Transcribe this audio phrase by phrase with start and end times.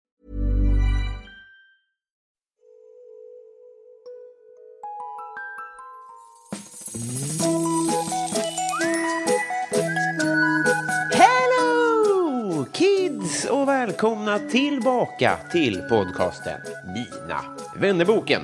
[12.73, 17.41] Kids och välkomna tillbaka till podcasten Mina
[17.75, 18.41] vännerboken.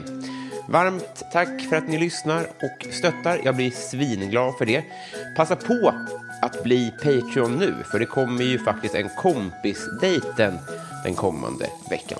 [0.70, 3.42] Varmt tack för att ni lyssnar och stöttar.
[3.44, 4.84] Jag blir svinglad för det.
[5.36, 5.94] Passa på
[6.42, 10.60] att bli Patreon nu, för det kommer ju faktiskt en kompisdejten
[11.04, 12.20] den kommande veckan.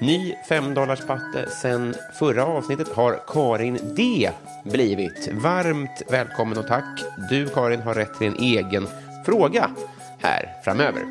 [0.00, 0.74] Ny 5
[1.06, 4.30] patte sen förra avsnittet har Karin D
[4.64, 5.28] blivit.
[5.32, 7.04] Varmt välkommen och tack.
[7.30, 8.88] Du Karin har rätt till en egen
[9.26, 9.70] fråga
[10.24, 11.02] här framöver.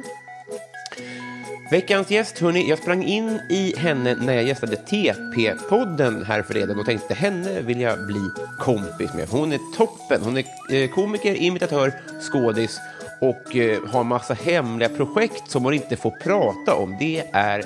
[1.71, 6.85] Veckans gäst, hörni, jag sprang in i henne när jag gästade TP-podden här förleden och
[6.85, 9.27] tänkte henne vill jag bli kompis med.
[9.29, 10.21] Hon är toppen.
[10.23, 10.43] Hon är
[10.75, 11.93] eh, komiker, imitatör,
[12.31, 12.79] skådis
[13.21, 16.97] och eh, har massa hemliga projekt som hon inte får prata om.
[16.99, 17.63] Det är,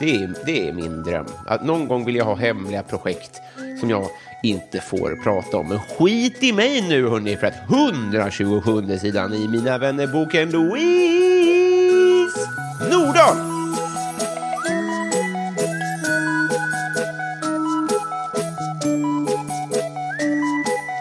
[0.00, 1.26] det är, det är min dröm.
[1.46, 3.40] Att någon gång vill jag ha hemliga projekt
[3.80, 4.08] som jag
[4.44, 5.68] inte får prata om.
[5.68, 12.40] Men skit i mig nu hörni, för att 127 sidan i Mina vänner-boken Louise
[12.90, 13.36] Nordahl.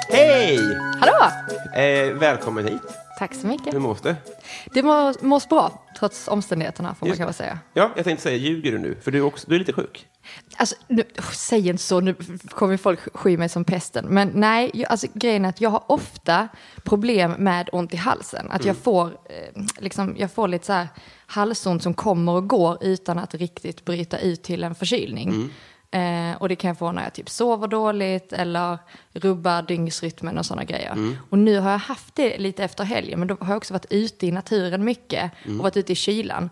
[0.09, 0.59] Hej!
[0.99, 1.31] Hallå!
[1.73, 3.02] Eh, välkommen hit.
[3.19, 3.73] Tack så mycket.
[3.73, 4.15] Hur mås det?
[4.73, 7.47] Det må, mås bra, trots omständigheterna, får man Just kanske det.
[7.47, 7.59] säga.
[7.73, 8.97] Ja, jag tänkte säga, ljuger du nu?
[9.01, 10.07] För du är, också, du är lite sjuk.
[10.57, 11.03] Alltså, nu,
[11.33, 12.15] säg inte så, nu
[12.49, 14.05] kommer folk sky mig som pesten.
[14.05, 16.47] Men nej, jag, alltså, grejen är att jag har ofta
[16.83, 18.51] problem med ont i halsen.
[18.51, 20.87] Att jag, får, eh, liksom, jag får lite så här
[21.25, 25.49] halsont som kommer och går utan att riktigt bryta ut till en förkylning.
[25.93, 28.77] Eh, och det kan jag få när jag typ sover dåligt eller
[29.13, 31.17] rubbar dygnsrytmen och sådana grejer.
[31.29, 33.85] Och nu har jag haft det lite efter helgen, men då har jag också varit
[33.89, 36.49] ute i naturen mycket och varit ute i kylan.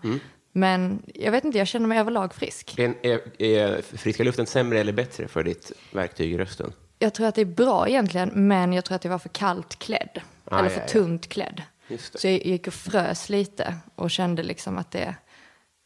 [0.52, 2.78] Men jag vet inte, jag känner mig överlag frisk.
[2.78, 6.72] Är, är, är friska luften sämre eller bättre för ditt verktyg i rösten?
[6.98, 9.78] Jag tror att det är bra egentligen, men jag tror att jag var för kallt
[9.78, 10.20] klädd.
[10.44, 10.88] Ah, eller ja, för ja.
[10.88, 11.62] tunt klädd.
[12.14, 15.14] Så jag gick och frös lite och kände liksom att det,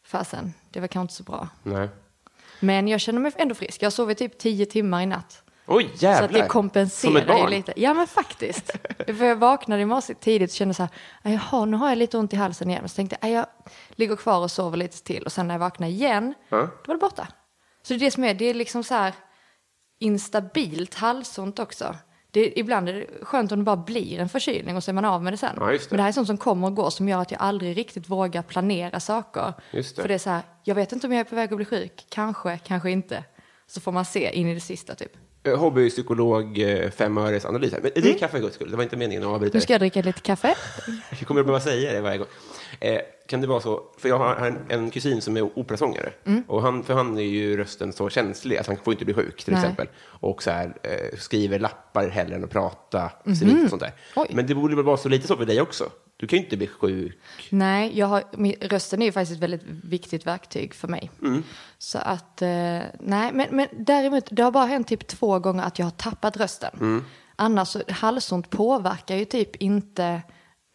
[0.06, 1.48] fasen, det var kanske inte så bra.
[1.62, 1.88] Nej.
[2.60, 3.82] Men jag känner mig ändå frisk.
[3.82, 5.42] Jag sovit typ tio timmar i natt.
[5.66, 6.18] Oj, jävlar!
[6.18, 7.72] Så att det kompenserar ju lite.
[7.76, 8.70] Ja men faktiskt.
[9.06, 10.90] För jag vaknade i morse tidigt och kände så här,
[11.22, 12.88] "Ah, jaha nu har jag lite ont i halsen igen.
[12.88, 13.46] Så tänkte jag, "Ah, jag
[13.90, 15.22] ligger kvar och sover lite till.
[15.22, 16.56] Och sen när jag vaknade igen, då
[16.86, 17.28] var det borta.
[17.82, 19.12] Så det är det som är, det är liksom så här
[19.98, 21.94] instabilt halsont också.
[22.36, 25.04] Det, ibland är det skönt om det bara blir en förkylning och så är man
[25.04, 25.56] av med det sen.
[25.60, 25.90] Ja, det.
[25.90, 28.08] Men det här är sånt som kommer och går som gör att jag aldrig riktigt
[28.08, 29.52] vågar planera saker.
[29.72, 29.82] Det.
[29.96, 31.64] För det är så här, jag vet inte om jag är på väg att bli
[31.64, 33.24] sjuk, kanske, kanske inte.
[33.66, 35.12] Så får man se in i det sista typ.
[35.42, 37.72] Eh, Hobbypsykolog, eh, fem öres analys.
[37.72, 37.80] här.
[37.80, 38.70] Men det är kaffe för guds skull.
[38.70, 39.56] Det var inte meningen att avbryta Mm.
[39.56, 40.54] Nu ska jag dricka lite kaffe.
[41.10, 42.28] Jag kommer att behöva säga det varje gång.
[42.80, 46.12] Eh, kan det vara så, för jag har en, en kusin som är operasångare.
[46.24, 46.44] Mm.
[46.48, 49.44] Och han, för han är ju rösten så känslig att han får inte bli sjuk
[49.44, 49.62] till Nej.
[49.62, 49.88] exempel.
[50.04, 53.10] Och så här, eh, skriver lappar hellre än att prata.
[53.24, 53.92] civilt och sånt där.
[54.16, 54.28] Oj.
[54.30, 55.90] Men det borde väl vara så lite så för dig också?
[56.16, 57.18] Du kan ju inte bli sjuk.
[57.50, 61.10] Nej, jag har, min, rösten är ju faktiskt ett väldigt viktigt verktyg för mig.
[61.78, 62.48] Så att, eh,
[63.00, 66.36] nej, men, men däremot, det har bara hänt typ två gånger att jag har tappat
[66.36, 67.04] rösten.
[67.36, 70.22] Annars, så, halsont påverkar ju typ inte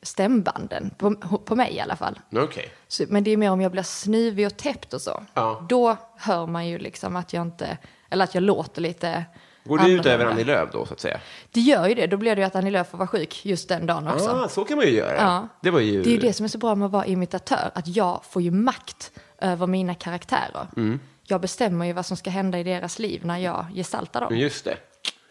[0.01, 1.15] stämbanden, på,
[1.45, 2.19] på mig i alla fall.
[2.35, 2.71] Okej.
[2.87, 5.23] Så, men det är mer om jag blir snuvig och täppt och så.
[5.33, 5.65] Ja.
[5.69, 7.77] Då hör man ju liksom att jag inte,
[8.09, 9.25] eller att jag låter lite
[9.63, 10.25] Går det ut över.
[10.25, 11.19] Annie Lööf då, så att säga?
[11.51, 13.69] Det gör ju det, då blir det ju att Annie Lööf får vara sjuk just
[13.69, 14.29] den dagen också.
[14.29, 15.17] Ah, så kan man ju göra.
[15.17, 15.47] Ja.
[15.61, 16.03] Det var ju...
[16.03, 18.41] Det är ju det som är så bra med att vara imitatör, att jag får
[18.41, 19.11] ju makt
[19.41, 20.67] över mina karaktärer.
[20.77, 20.99] Mm.
[21.23, 24.37] Jag bestämmer ju vad som ska hända i deras liv när jag gestaltar dem.
[24.37, 24.77] Just det.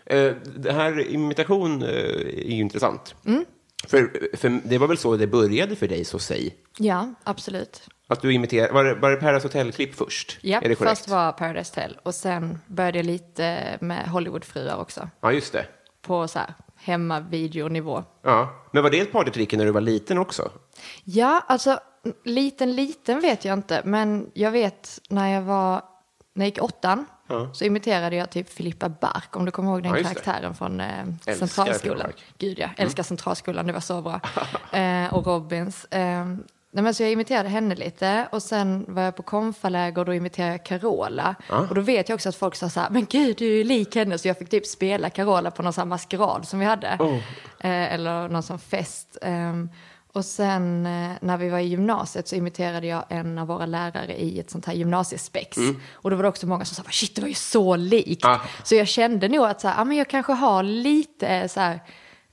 [0.06, 3.14] Eh, det här imitation eh, är ju intressant.
[3.26, 3.44] Mm.
[3.88, 6.56] För, för det var väl så det började för dig, så säg?
[6.78, 7.82] Ja, absolut.
[8.06, 10.38] Att du imiterade, var det, var det Paradise Hotel-klipp först?
[10.40, 10.98] Ja, är det korrekt?
[10.98, 15.08] först var Paradise Hotel och sen började jag lite med Hollywoodfruar också.
[15.20, 15.66] Ja, just det.
[16.02, 18.04] På så här hemmavideonivå.
[18.22, 18.66] Ja.
[18.72, 20.50] Men var det ett partytrick när du var liten också?
[21.04, 21.80] Ja, alltså
[22.24, 23.82] liten, liten vet jag inte.
[23.84, 25.82] Men jag vet när jag var,
[26.34, 27.06] när jag gick åttan.
[27.52, 30.02] Så imiterade jag typ Filippa Bark, om du kommer ihåg den Ja, det.
[30.02, 32.00] karaktären från eh, Älskar Centralskolan.
[32.00, 32.12] Mm.
[32.38, 34.20] Gud ja, älskar Centralskolan, det var så bra.
[34.78, 35.84] eh, och Robins.
[35.84, 36.24] Eh,
[36.70, 40.14] nej, men så jag imiterade henne lite och sen var jag på konfaläger och då
[40.14, 41.34] imiterade jag Carola.
[41.48, 43.94] Och då vet jag också att folk sa så här, men gud du är lik
[43.94, 44.18] henne.
[44.18, 46.96] Så jag fick typ spela Carola på någon sån maskerad som vi hade.
[47.00, 47.14] Oh.
[47.60, 49.18] Eh, eller någon sån fest.
[50.12, 54.20] Och sen eh, när vi var i gymnasiet så imiterade jag en av våra lärare
[54.22, 55.58] i ett sånt här gymnasiespex.
[55.92, 58.24] Och då var det också många som sa, shit det var ju så likt.
[58.24, 58.40] Ah.
[58.64, 61.60] Så jag kände nog att så här, ah, men jag kanske har lite eh, så
[61.60, 61.80] här,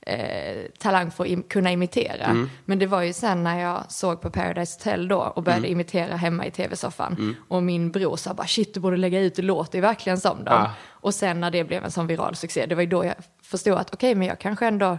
[0.00, 2.46] eh, talang för att im- kunna imitera.
[2.64, 6.16] Men det var ju sen när jag såg på Paradise Hotel då och började imitera
[6.16, 7.36] hemma i tv-soffan.
[7.48, 10.44] Och min bror sa bara, shit du borde lägga ut, det låter ju verkligen som
[10.44, 10.54] dem.
[10.62, 10.70] Ah.
[10.88, 13.78] Och sen när det blev en sån viral succé, det var ju då jag förstod
[13.78, 14.98] att okej, men jag kanske ändå,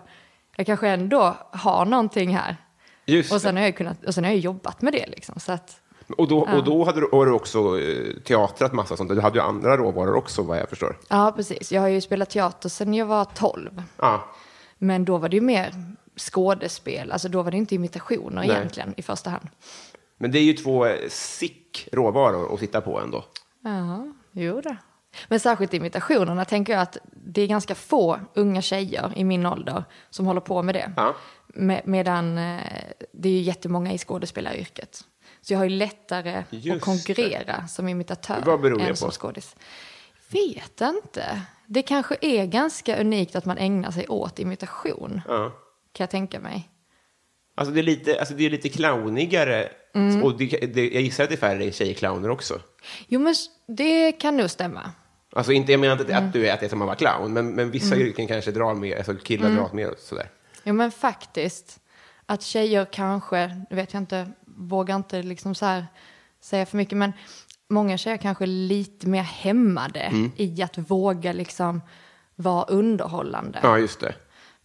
[0.56, 2.56] jag kanske ändå har någonting här.
[3.10, 5.40] Just Och sen har jag, kunnat, och sen har jag jobbat med det liksom.
[5.40, 5.82] Så att,
[6.18, 9.10] Och då, och då hade du, har du också eh, teatrat massa sånt.
[9.10, 10.98] Du hade ju andra råvaror också, vad jag förstår.
[11.10, 11.72] ja, precis.
[11.72, 13.84] Jag har ju spelat teater sen jag var 12.
[13.98, 14.26] Ja,
[14.78, 15.74] Men då var det ju mer
[16.18, 18.50] skådespel, alltså då var det inte imitationer Nej.
[18.50, 19.48] egentligen i första hand.
[20.18, 23.26] men det är ju två eh, sick råvaror att sitta på ändå.
[23.64, 24.78] Ja, jo det.
[25.28, 29.84] Men särskilt imitationerna tänker jag att det är ganska få unga tjejer i min ålder
[30.10, 30.92] som håller på med det.
[30.98, 31.16] Ja.
[31.54, 32.60] Med, medan eh,
[33.12, 35.04] det är ju jättemånga i skådespelaryrket.
[35.42, 38.96] Så jag har ju lättare Just att konkurrera som imitatör Vad beror det på?
[38.96, 39.56] som skådis.
[40.32, 41.42] Vet inte.
[41.68, 45.22] Det kanske är ganska unikt att man ägnar sig åt imitation.
[45.28, 45.50] Ja.
[45.94, 46.70] Kan jag tänka mig.
[47.56, 49.70] Alltså det är lite, alltså det är lite clownigare.
[49.96, 50.24] Mm.
[50.24, 52.60] Och det, det, jag gissar att det är färre tjejclowner också.
[53.08, 53.36] Jo men
[53.68, 54.92] det kan nog stämma.
[55.34, 56.28] Alltså inte, jag menar inte Mm.
[56.28, 58.52] att du är, att det är som att vara clown, men, men vissa yrken kanske
[58.52, 59.58] drar mer, alltså killar Mm.
[59.58, 60.30] drar mer sådär.
[60.64, 61.80] Jo men faktiskt.
[62.26, 65.84] Att tjejer kanske, nu vet jag inte, vågar inte liksom så
[66.42, 67.14] säga för mycket, men
[67.70, 70.32] många tjejer kanske är lite mer hämmade Mm.
[70.36, 71.82] i att våga liksom
[72.36, 73.60] vara underhållande.
[73.64, 74.14] Ja, just det.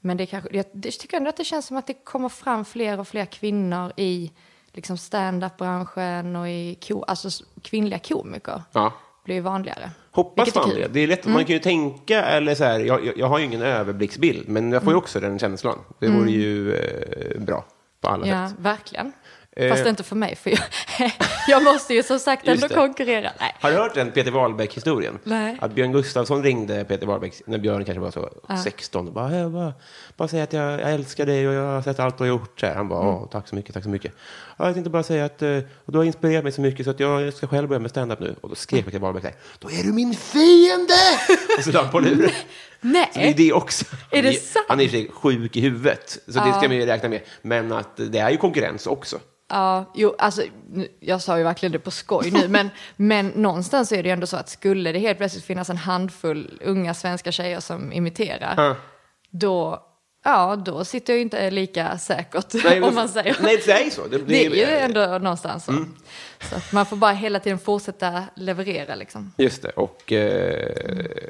[0.00, 2.64] Men det, kanske, jag det tycker ändå att det känns som att det kommer fram
[2.64, 4.32] fler och fler kvinnor i
[4.72, 8.62] liksom stand-up-branschen och i ko, alltså kvinnliga komiker.
[8.72, 8.92] Ja.
[9.24, 9.90] blir vanligare.
[10.14, 10.70] Hoppas Vilket man.
[10.70, 10.82] Mm.
[10.82, 10.88] det.
[10.88, 13.62] Det är lätt, man kan ju tänka, eller så här, jag, jag, har ju ingen
[13.62, 14.94] överblicksbild, men jag får Mm.
[14.94, 15.78] ju också den känslan.
[15.98, 17.64] Det vore ju eh, bra
[18.00, 18.56] på alla Ja, sätt.
[18.60, 19.12] verkligen.
[19.56, 19.70] Eh.
[19.70, 20.60] Fast inte för mig, för jag,
[21.48, 23.30] jag måste ju som sagt ändå konkurrera.
[23.40, 23.54] Nej.
[23.60, 25.18] Har du hört den Peter Wahlbeck-historien?
[25.60, 28.30] Att Björn Gustafsson ringde Peter Wahlbeck när Björn kanske var så
[28.64, 29.72] 16 och bara, jag bara,
[30.16, 32.60] bara säga att jag, jag älskar dig och jag har sett allt du har gjort.
[32.60, 32.74] Så här.
[32.74, 33.28] Han bara, Mm.
[33.28, 34.12] Tack så mycket, tack så mycket.
[34.56, 37.00] Ja, jag tänkte bara säga att eh, du har inspirerat mig så mycket så att
[37.00, 38.34] jag ska själv börja med stand-up nu.
[38.40, 40.94] Och då skrek Peter Wahlbeck då är du min fiende!
[41.58, 42.30] och så la han på luren.
[42.84, 43.08] Nej.
[43.12, 43.84] Så det är det också.
[44.10, 44.66] Är det sant?
[44.68, 47.20] Han är i sig sjuk i huvudet, så det ska man ju räkna med.
[47.42, 49.18] Men att det är ju konkurrens också.
[49.48, 50.42] Ja, jo, alltså,
[51.00, 54.26] jag sa ju verkligen det på skoj nu, men, men någonstans är det ju ändå
[54.26, 58.76] så att skulle det helt plötsligt finnas en handfull unga svenska tjejer som imiterar,
[59.30, 59.82] då,
[60.24, 63.36] ja, då sitter jag ju inte lika säkert, Nej, om man säger.
[63.40, 64.06] Nej, det är ju så.
[64.06, 65.72] Det, Det är ju ändå någonstans så.
[65.72, 65.94] Mm.
[66.50, 69.32] Så att man får bara hela tiden fortsätta leverera liksom.
[69.38, 70.74] Just det, och eh,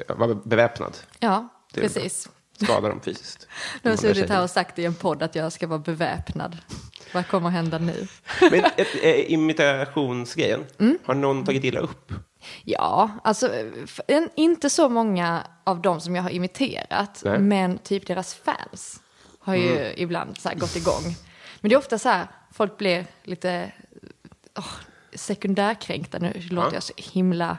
[0.07, 0.97] vara beväpnad.
[1.19, 2.29] Ja, Det precis.
[2.63, 3.47] Skada dem fysiskt.
[3.81, 6.57] Nu har suttit här och sagt i en podd att jag ska vara beväpnad.
[7.13, 8.07] Vad kommer hända nu?
[8.41, 10.97] Men ett, eh, imitationsgrejen, Mm.
[11.05, 12.13] har någon tagit illa upp?
[12.63, 13.49] Ja, alltså
[14.07, 17.35] en, inte så många av dem som jag har imiterat, Nej.
[17.35, 17.47] Mm.
[17.47, 19.01] men typ deras fans
[19.39, 21.15] har ju ibland så gått igång.
[21.61, 23.71] Men det är ofta så här, folk blir lite
[24.55, 24.73] oh,
[25.13, 26.19] sekundärkränkta.
[26.19, 26.73] Nu låter Ja.
[26.73, 27.57] jag så himla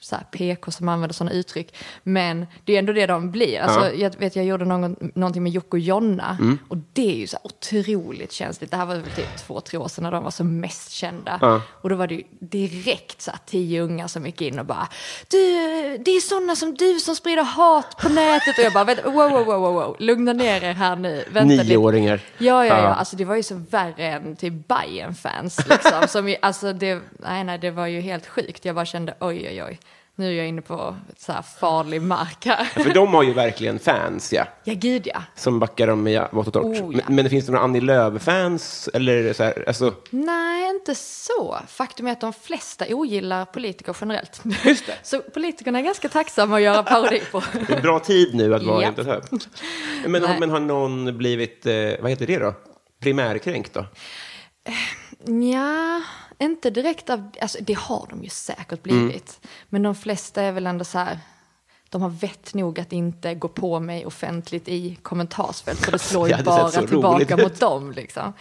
[0.00, 1.76] så här PK som använder sådana uttryck.
[2.02, 3.60] Men det är ändå det de blir.
[3.60, 3.92] Alltså, Ja.
[3.92, 6.38] Jag vet, jag gjorde någon, någonting med Jocke och Jonna.
[6.68, 8.70] Och det är ju så här otroligt känsligt.
[8.70, 11.38] Det här var väl typ två, tre år sedan när de var som mest kända.
[11.40, 11.62] Ja.
[11.82, 14.88] Och då var det ju direkt så här tio unga som gick in och bara
[15.30, 15.38] Du,
[15.98, 18.58] det är sådana som du som sprider hat på nätet.
[18.58, 19.96] Och jag bara, wow, wow, wow, wow, wow.
[19.98, 21.24] lugna ner er här nu.
[21.30, 21.64] Vänta lite.
[21.64, 22.20] Nioåringar.
[22.38, 22.82] Ja, ja, ja.
[22.82, 22.94] Ja.
[22.94, 26.08] Alltså det var ju så värre än typ Bayern fans liksom.
[26.08, 28.64] som ju, alltså det, nej, nej, det var ju helt sjukt.
[28.64, 29.78] Jag bara kände oj, oj, oj.
[30.18, 32.64] Nu är jag inne på så här farlig mark här.
[32.64, 34.44] För de har ju verkligen fans, ja.
[34.64, 35.22] Ja, gud ja.
[35.34, 36.64] Som backar dem med vått och torrt.
[36.66, 37.00] Oh, ja.
[37.06, 38.88] men, men det finns det några Annie Lööf-fans?
[38.94, 41.58] Eller så här, alltså, Nej, inte så.
[41.68, 44.40] Faktum är att de flesta ogillar politiker generellt.
[44.64, 44.94] Just det.
[45.02, 47.42] Så politikerna är ganska tacksamma att göra parodi på.
[47.68, 48.88] det är bra tid nu att vara Ja.
[48.88, 49.22] inte hög.
[50.06, 52.54] Men, har- men har någon blivit, eh, vad heter det då?
[53.02, 53.84] Primärkränkt då?
[55.52, 56.02] Ja,
[56.38, 59.40] inte direkt av, alltså det har de ju säkert blivit.
[59.68, 61.18] Men de flesta är väl ändå så här,
[61.90, 66.28] de har vett nog att inte gå på mig offentligt i kommentarsfält, för det slår
[66.28, 67.42] ju bara tillbaka ut.
[67.42, 67.92] mot dem.
[67.92, 68.32] Liksom.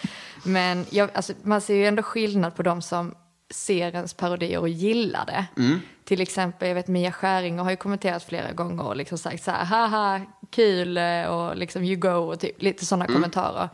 [0.43, 3.15] Men jag, alltså, man ser ju ändå skillnad på de som
[3.49, 5.45] ser ens parodier och gillar det.
[5.61, 5.79] Mm.
[6.03, 9.51] Till exempel, jag vet Mia Skäringer har ju kommenterat flera gånger och liksom sagt så
[9.51, 13.15] här, haha, kul eh, och liksom you go och typ lite sådana Mm.
[13.15, 13.69] kommentarer.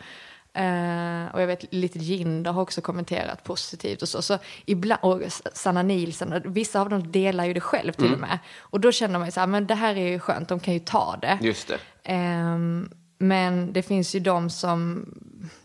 [0.56, 4.22] Eh, och jag vet lite Jinder har också kommenterat positivt och så.
[4.22, 5.22] så ibland, och
[5.54, 8.14] Sanna Nielsen, och vissa av dem delar ju det själv till Mm.
[8.16, 8.40] och med.
[8.60, 10.74] Och då känner man ju så här, men det här är ju skönt, de kan
[10.74, 11.38] ju ta det.
[11.42, 11.78] Just det.
[12.04, 15.06] Ehm, men det finns ju de som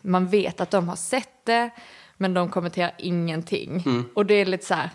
[0.01, 1.71] man vet att de har sett det,
[2.17, 3.83] men de kommenterar ingenting.
[3.87, 4.09] Mm.
[4.15, 4.91] Och det är lite så här,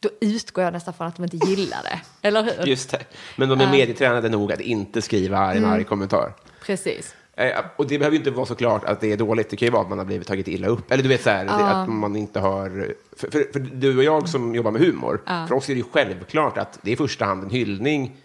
[0.00, 2.00] då utgår jag nästan från att de inte gillar det.
[2.28, 2.66] Eller hur?
[2.66, 3.04] Just det.
[3.36, 5.70] Men de är medietränade nog att inte skriva en Mm.
[5.70, 6.32] arg kommentar.
[6.66, 7.14] Precis.
[7.36, 9.50] Eh, Och det behöver ju inte vara så klart att det är dåligt.
[9.50, 10.90] Det kan ju vara att man har blivit tagit illa upp.
[10.92, 12.94] Eller du vet så här, det- att man inte har...
[13.16, 15.84] För, för, för du och jag som jobbar med humor, för oss är det ju
[15.92, 18.16] självklart att det är i första hand en hyllning.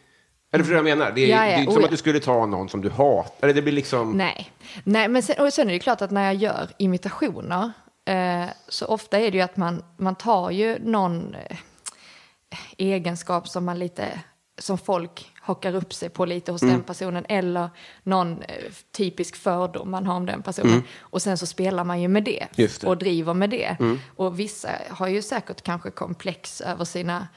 [0.51, 1.11] Eller förstår du vad jag menar?
[1.15, 1.85] Det är, Ja, ja, det är inte oh som ja.
[1.87, 3.33] att du skulle ta någon som du hatar.
[3.41, 4.11] Eller det blir liksom...
[4.17, 4.51] Nej,
[4.83, 7.71] Nej men sen, och sen är det klart att när jag gör imitationer
[8.05, 11.57] eh, så ofta är det ju att man, man tar ju någon eh,
[12.77, 14.19] egenskap som man lite,
[14.57, 16.73] som folk hakar upp sig på lite hos Mm.
[16.73, 17.69] den personen eller
[18.03, 18.55] någon eh,
[18.91, 20.83] typisk fördom man har om den personen.
[20.99, 22.49] Och sen så spelar man ju med det, Mm.
[22.55, 22.83] Det.
[22.83, 22.89] Mm.
[22.89, 23.77] och driver med det.
[24.15, 27.27] Och vissa har ju säkert kanske komplex över sina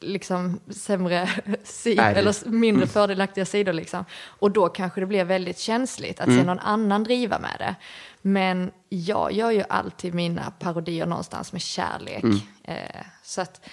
[0.00, 1.28] liksom sämre
[1.64, 4.04] sidor eller mindre fördelaktiga sidor liksom.
[4.24, 7.74] Och då kanske det blir väldigt känsligt att se någon annan driva med det.
[8.22, 12.24] Men jag gör ju alltid mina parodier någonstans med kärlek.
[12.64, 12.76] Eh,
[13.22, 13.70] så att, mm,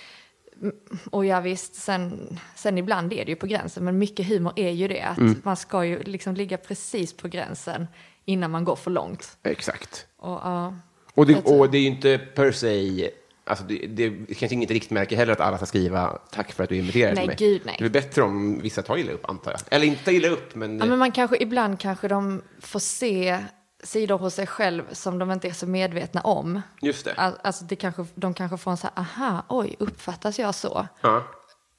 [1.10, 4.72] och ja visst, sen, sen ibland är det ju på gränsen, men mycket humor är
[4.72, 5.01] ju det.
[5.01, 7.88] Att man ska ju liksom ligga precis på gränsen
[8.25, 9.38] innan man går för långt.
[9.44, 10.08] Exakt.
[10.18, 10.75] Och, ja.
[11.13, 13.10] Och det, och det är ju inte per se...
[13.44, 16.70] Alltså det, det är kanske inget riktmärke heller att alla ska skriva tack för att
[16.70, 17.36] du imiterade Nej, mig.
[17.39, 17.75] gud, nej.
[17.80, 19.62] Det är bättre om vissa tar illa upp, antar jag.
[19.70, 20.80] Eller inte illa upp, men...
[20.80, 23.38] Ja, men man kanske, ibland kanske de får se
[23.83, 26.62] sidor hos sig själv som de inte är så medvetna om.
[26.81, 27.13] Just det.
[27.17, 30.88] Al- Alltså det kanske, de kanske får en så här, aha, oj, uppfattas jag så?
[31.01, 31.24] Ja.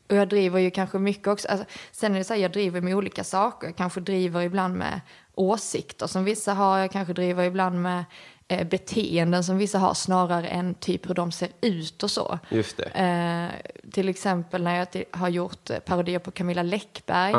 [0.09, 2.81] Och jag driver ju kanske mycket också, alltså, sen är det så här, jag driver
[2.81, 3.67] med olika saker.
[3.69, 5.01] Jag kanske driver ibland med
[5.35, 8.05] åsikter som vissa har, jag kanske driver ibland med
[8.49, 12.39] eh, beteenden som vissa har snarare än typ hur de ser ut och så.
[12.49, 12.85] Just det.
[12.85, 17.35] Eh, till exempel när jag har gjort eh, parodier på Camilla Läckberg,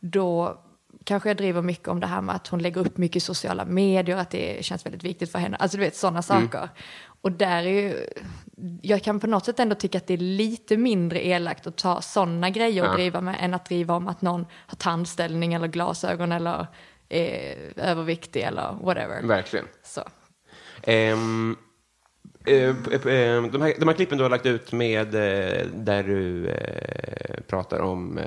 [0.00, 0.58] då
[1.06, 3.64] kanske jag driver mycket om det här med att hon lägger upp mycket i sociala
[3.64, 5.56] medier, att det känns väldigt viktigt för henne.
[5.56, 6.68] Alltså du vet sådana saker.
[7.20, 8.06] Och där är ju,
[8.82, 12.00] jag kan på något sätt ändå tycka att det är lite mindre elakt att ta
[12.00, 12.94] sådana grejer och Ja.
[12.94, 16.66] driva med än att driva om att någon har tandställning eller glasögon eller
[17.08, 19.22] är överviktig eller whatever.
[19.22, 19.66] Verkligen.
[19.82, 20.00] Så.
[20.82, 21.16] Eh,
[22.44, 25.06] de, här, de här klippen du har lagt ut med
[25.74, 26.50] där du
[27.46, 28.20] pratar om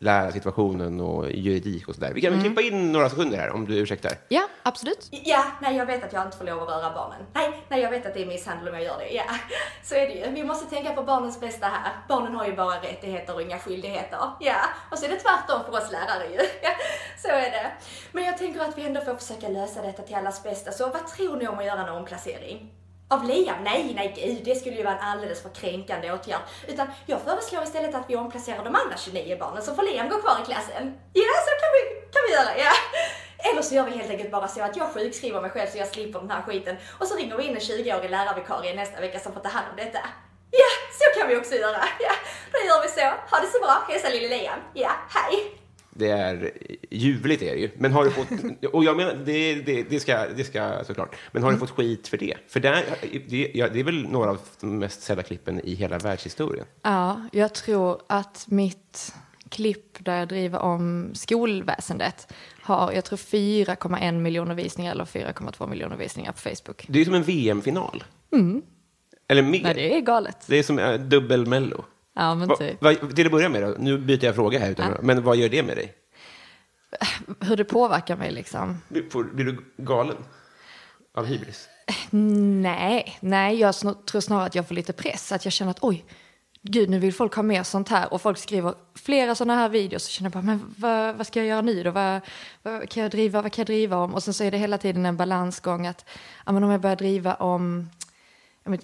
[0.00, 2.12] eh, lärarsituationen och juridik och sådär.
[2.14, 4.12] Vi kan väl klippa in några sekunder här om du ursäktar.
[4.28, 5.08] Ja, absolut.
[5.10, 7.26] Ja, nej jag vet att jag inte får lov att röra barnen.
[7.34, 9.10] Nej, nej jag vet att det är misshandel om jag gör det.
[9.14, 9.24] Ja,
[9.82, 10.30] så är det ju.
[10.30, 11.92] Vi måste tänka på barnens bästa här.
[12.08, 14.18] Barnen har ju bara rättigheter och inga skyldigheter.
[14.40, 14.56] Ja,
[14.90, 16.40] och så är det tvärtom för oss lärare ju.
[16.62, 16.70] Ja,
[17.18, 17.70] så är det.
[18.12, 20.72] Men jag tänker att vi ändå får försöka lösa detta till allas bästa.
[20.72, 22.79] Så vad tror ni om att göra en omplacering?
[23.12, 23.64] Av Liam?
[23.64, 26.40] Nej, nej gud, det skulle ju vara en alldeles för kränkande åtgärd.
[26.68, 30.20] Utan jag föreslår istället att vi omplacerar de andra 29 barnen så får Liam gå
[30.20, 30.98] kvar i klassen.
[31.12, 31.80] Ja, så kan vi,
[32.12, 32.72] kan vi göra, ja.
[33.50, 35.88] Eller så gör vi helt enkelt bara så att jag sjukskriver mig själv så jag
[35.88, 36.76] slipper den här skiten.
[36.98, 39.76] Och så ringer vi in en 20-årig lärarvikarie nästa vecka som får ta hand om
[39.76, 39.98] detta.
[40.50, 41.84] Ja, så kan vi också göra.
[42.00, 42.12] Ja,
[42.52, 43.00] då gör vi så.
[43.30, 43.82] Ha det så bra.
[43.88, 44.58] Hälsa lille Liam.
[44.74, 45.59] Ja, hej.
[46.00, 46.50] Det är
[46.90, 47.70] ljuvligt är det ju.
[47.78, 48.28] Men har du fått,
[48.72, 51.16] och jag menar, det, det, det, ska, det ska såklart.
[51.32, 52.36] Men har du fått skit för det?
[52.48, 52.84] För där,
[53.28, 56.66] det, ja, det är väl några av de mest sedda klippen i hela världshistorien.
[56.82, 59.14] Ja, jag tror att mitt
[59.48, 65.96] klipp där jag driver om skolväsendet har, jag tror 4,1 miljoner visningar eller 4,2 miljoner
[65.96, 66.86] visningar på Facebook.
[66.88, 68.04] Det är som en VM-final.
[69.28, 69.62] Eller mer.
[69.62, 70.36] Nej, det är galet.
[70.46, 71.84] Det är som äh, dubbel-mello.
[72.20, 72.82] Ja, men typ.
[72.82, 75.48] va, till att börja med då, nu byter jag fråga här, utan, men vad gör
[75.48, 75.94] det med dig?
[77.40, 78.82] Hur det påverkar mig liksom.
[78.88, 80.16] Blir, får, blir du galen
[81.14, 81.68] av hybris?
[82.10, 85.32] Nej, nej, jag sn- tror snarare att jag får lite press.
[85.32, 86.04] Att jag känner att oj,
[86.62, 90.02] gud nu vill folk ha mer sånt här och folk skriver flera sådana här videos
[90.04, 91.90] så känner jag bara, men vad, vad ska jag göra nu då?
[91.90, 92.20] Vad,
[92.62, 94.14] vad, kan jag driva, vad kan jag driva om?
[94.14, 96.04] Och sen så är det hela tiden en balansgång att,
[96.46, 97.90] ja men om jag börjar driva om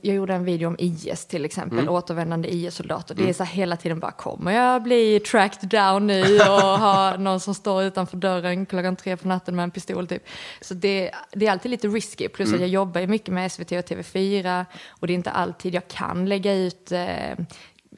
[0.01, 1.95] jag gjorde en video om IS till exempel, Mm.
[1.95, 3.15] återvändande IS-soldater.
[3.15, 7.17] Det är så här hela tiden bara, kommer jag bli tracked down nu och ha
[7.19, 10.23] någon som står utanför dörren klockan tre på natten med en pistol typ.
[10.61, 12.55] Så det, det är alltid lite risky, plus Mm.
[12.55, 15.89] att jag jobbar ju mycket med SVT och TV4 och det är inte alltid jag
[15.89, 17.39] kan lägga ut eh,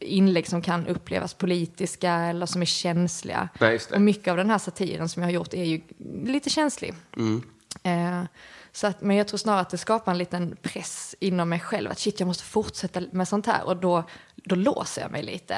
[0.01, 3.49] inlägg som kan upplevas politiska eller som är känsliga.
[3.61, 3.79] Nej.
[3.95, 5.81] Och mycket av den här satiren som jag har gjort är ju
[6.25, 6.95] lite känslig.
[7.83, 8.23] Eh,
[8.79, 11.91] så att, men jag tror snarare att det skapar en liten press inom mig själv.
[11.91, 13.67] Att shit, jag måste fortsätta med sånt här.
[13.67, 14.03] Och då,
[14.35, 15.55] då låser jag mig lite.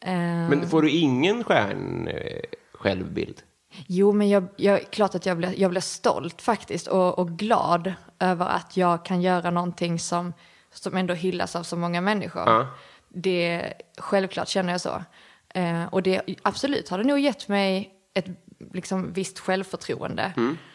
[0.00, 2.40] Eh, Men får du ingen stjärn eh,
[2.72, 3.42] självbild?
[3.86, 6.86] Jo, men jag, jag, klart att jag blir, jag blir stolt faktiskt.
[6.86, 10.32] Och, och glad över att jag kan göra någonting som,
[10.72, 12.42] som ändå hyllas av så många människor.
[12.46, 12.66] Ja.
[13.08, 15.02] Det, självklart känner jag så.
[15.48, 18.26] Eh, och det, absolut har det nog gett mig ett
[18.72, 20.32] liksom, visst självförtroende.
[20.36, 20.73] Eh,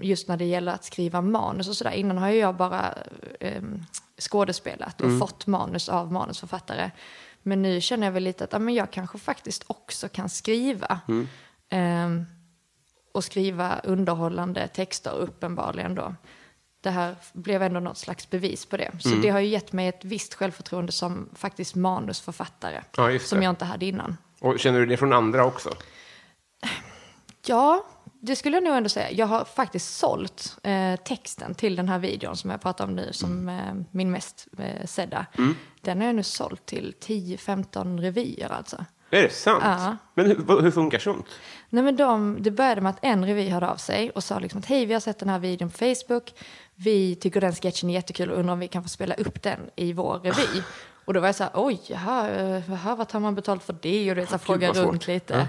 [0.00, 1.90] just när det gäller att skriva manus och sådär.
[1.90, 2.94] Innan har ju jag bara
[3.40, 3.62] eh,
[4.20, 6.90] skådespelat och fått manus av manusförfattare.
[7.42, 11.00] Men nu känner jag väl lite att ja, men jag kanske faktiskt också kan skriva.
[11.68, 12.08] Eh,
[13.12, 16.14] och skriva underhållande texter uppenbarligen då.
[16.80, 18.90] Det här blev ändå något slags bevis på det.
[19.00, 22.82] Så det har ju gett mig ett visst självförtroende som faktiskt manusförfattare.
[22.96, 24.16] Ja, som jag inte hade innan.
[24.40, 25.70] Och känner du det från andra också?
[27.46, 27.86] Ja,
[28.20, 29.10] det skulle jag nog ändå säga.
[29.10, 33.08] Jag har faktiskt sålt eh, texten till den här videon som jag pratar om nu,
[33.12, 35.26] som eh, min mest eh, sedda.
[35.80, 38.84] Den har jag nu sålt till 10-15 revyer alltså.
[39.10, 39.62] Är det sant?
[39.64, 39.96] Ja.
[40.14, 41.26] Men hur, hur funkar sånt?
[41.70, 44.58] Nej, men de, det började med att en revy hörde av sig och sa liksom
[44.58, 46.34] att hej, vi har sett den här videon på Facebook.
[46.74, 49.60] Vi tycker den sketchen är jättekul och undrar om vi kan få spela upp den
[49.76, 50.62] i vår revy.
[51.04, 53.76] Och då var jag så här, oj, jaha, eh, jaha vad tar man betalt för
[53.82, 54.10] det?
[54.10, 55.48] Och det så här, fråga runt lite.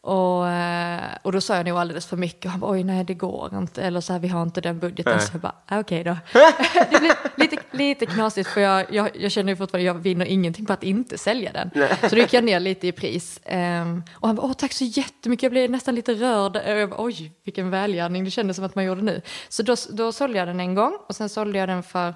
[0.00, 2.44] Och, eh, och då sa jag nog alldeles för mycket.
[2.44, 3.82] Och han bara, oj nej det går inte.
[3.82, 5.16] Eller så här, vi har inte den budgeten.
[5.16, 5.26] Nej.
[5.26, 6.16] Så jag bara, ah, okej då.
[6.90, 10.66] det blir lite, lite knasigt för jag, jag, jag känner ju fortfarande, jag vinner ingenting
[10.66, 11.70] på att inte sälja den.
[12.00, 13.40] Så då gick jag ner lite i pris.
[13.44, 16.56] Ehm, och han bara, åh tack så jättemycket, jag blev nästan lite rörd.
[16.56, 19.22] Och jag bara, oj vilken välgärning det kändes som att man gjorde nu.
[19.48, 22.14] Så då, då sålde jag den en gång och sen sålde jag den för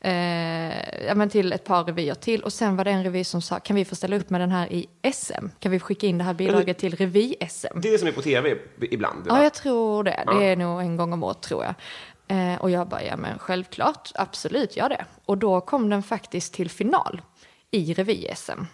[0.00, 2.42] Eh, ja, men till ett par revyer till.
[2.42, 4.50] Och sen var det en revy som sa, kan vi få ställa upp med den
[4.50, 5.46] här i SM?
[5.58, 7.80] Kan vi skicka in det här bidraget till revy-SM?
[7.80, 9.26] Det är det som är på tv ibland.
[9.28, 9.42] Ja, va?
[9.42, 10.24] jag tror det.
[10.26, 11.74] Det är nog en gång om året tror jag.
[12.28, 15.04] Eh, och jag bara, ja men självklart, absolut, gör det.
[15.24, 17.22] Och då kom den faktiskt till final
[17.70, 18.66] i revy-SM.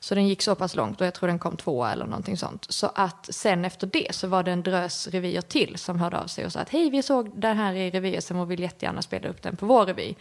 [0.00, 2.66] Så den gick så pass långt och jag tror den kom tvåa eller någonting sånt.
[2.68, 6.26] Så att sen efter det så var det en drös revyer till som hörde av
[6.26, 9.28] sig och sa att hej vi såg den här i revy-SM och vill jättegärna spela
[9.28, 10.14] upp den på vår revy.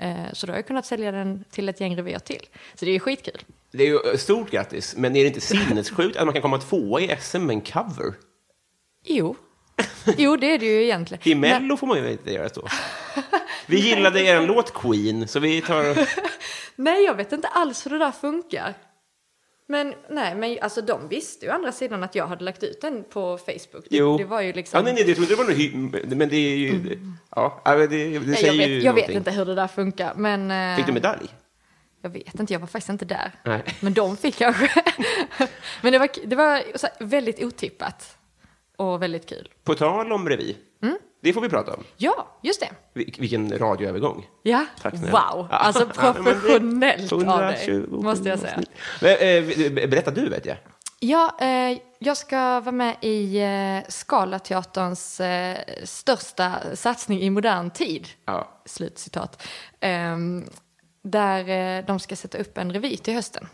[0.00, 2.46] Eh, så då har jag kunnat sälja den till ett gäng revyer till.
[2.74, 3.42] Så det är ju skitkul.
[3.72, 6.58] Det är ju eh, stort grattis, men är det inte sinnessjukt att man kan komma
[6.58, 8.14] tvåa i SM med en cover?
[9.04, 9.36] Jo,
[10.18, 11.22] jo det är det ju egentligen.
[11.28, 12.68] I Men- Mello får man ju inte göra så.
[13.66, 16.06] Vi gillade er låt Queen, så vi tar...
[16.76, 18.74] Nej, jag vet inte alls hur det där funkar.
[19.70, 22.80] Men nej, men alltså de visste ju å andra sidan att jag hade lagt ut
[22.80, 23.86] den på Facebook.
[23.90, 24.18] Det, Jo.
[24.18, 24.78] det var ju liksom...
[24.78, 26.16] Ja, nej, nej, jag inte det var något.
[26.18, 26.98] Men det är ju...
[27.36, 29.16] Ja, ja, det, det Nej, säger jag ju vet, jag vet någonting.
[29.16, 30.50] inte hur det där funkar, men...
[30.50, 31.28] eh, Fick du medalj?
[32.02, 33.32] Jag vet inte, jag var faktiskt inte där.
[33.44, 33.62] Nej.
[33.80, 34.70] Men de fick kanske.
[35.82, 36.62] men det var, det var
[37.04, 38.16] väldigt otippat.
[38.76, 39.48] Och väldigt kul.
[39.64, 40.54] På tal om revy.
[40.82, 40.98] Mm.
[41.22, 41.84] Det får vi prata om.
[41.96, 42.68] Ja, just det.
[42.94, 44.26] Vil- Vilken radioövergång.
[44.42, 45.12] Ja, Tack wow.
[45.12, 45.46] Ja.
[45.50, 48.58] Alltså professionellt av dig, 120 måste jag säga.
[49.00, 50.56] Eh, berätta du, vet jag.
[51.02, 58.08] Ja, eh, jag ska vara med i eh, Scalateaterns eh, största satsning i modern tid.
[58.24, 58.62] Ja.
[58.66, 59.42] Slutcitat.
[59.80, 60.44] Ehm,
[61.02, 63.48] där eh, de ska sätta upp en revy till hösten.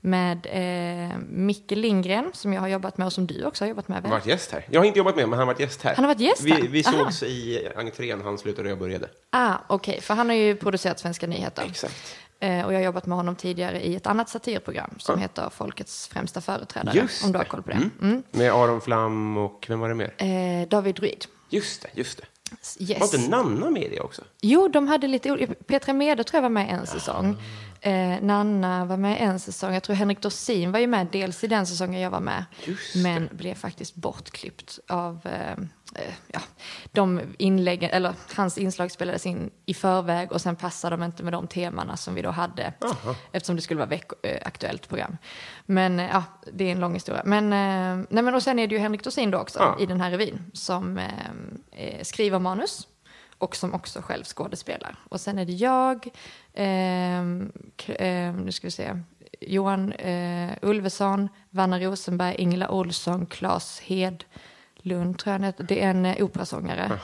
[0.00, 3.88] Med eh, Micke Lindgren, som jag har jobbat med och som du också har jobbat
[3.88, 3.96] med.
[4.02, 4.66] Han har varit gäst här.
[4.70, 5.94] Jag har inte jobbat med men han har varit gäst här.
[5.94, 6.62] Han har varit gäst här?
[6.62, 9.08] Vi, vi sågs i entrén, han slutade och jag började.
[9.30, 11.64] Ah, okej, för han har ju producerat Svenska nyheter.
[11.70, 12.16] Exakt.
[12.40, 16.08] Eh, och jag har jobbat med honom tidigare i ett annat satirprogram som heter Folkets
[16.08, 16.96] främsta företrädare.
[16.96, 17.90] Just om du har koll på det.
[18.02, 18.22] Mm.
[18.30, 20.14] Med Aron Flam och vem var det mer?
[20.18, 21.24] Eh, David Druid.
[21.48, 22.24] Just det, just det.
[22.78, 23.00] Yes.
[23.00, 24.22] Var inte Nanna med i det också?
[24.40, 25.54] Jo, de hade lite olika.
[25.54, 27.36] Petra Mede tror jag var med en säsong.
[27.80, 29.74] Eh, Nanna var med en säsong.
[29.74, 32.44] Jag tror Henrik Dorsin var ju med dels i den säsongen jag var med.
[33.02, 35.64] Men blev faktiskt bortklippt av eh,
[36.32, 36.40] ja,
[36.92, 41.32] de inläggen, eller hans inslag spelades in i förväg och sen passade de inte med
[41.32, 42.72] de temana som vi då hade.
[43.32, 45.16] Eftersom det skulle vara veckoaktuellt program.
[45.66, 47.22] Men eh, ja, det är en lång historia.
[47.24, 49.76] Men, eh, nej, men och sen är det ju Henrik Dorsin då också Ja.
[49.82, 51.08] i den här revyn som eh,
[51.72, 52.88] eh, skriver manus
[53.38, 54.96] och som också själv skådespelar.
[55.08, 56.02] Och sen är det jag,
[57.86, 59.00] k- ehm, nu ska vi se,
[59.40, 63.80] Johan eh, Ulveson, Vanna Rosenberg, Ingela Olsson, Claes
[64.84, 65.64] Hedlund tror jag han heter.
[65.64, 66.88] Det är en eh, operasångare.
[66.88, 66.98] Det är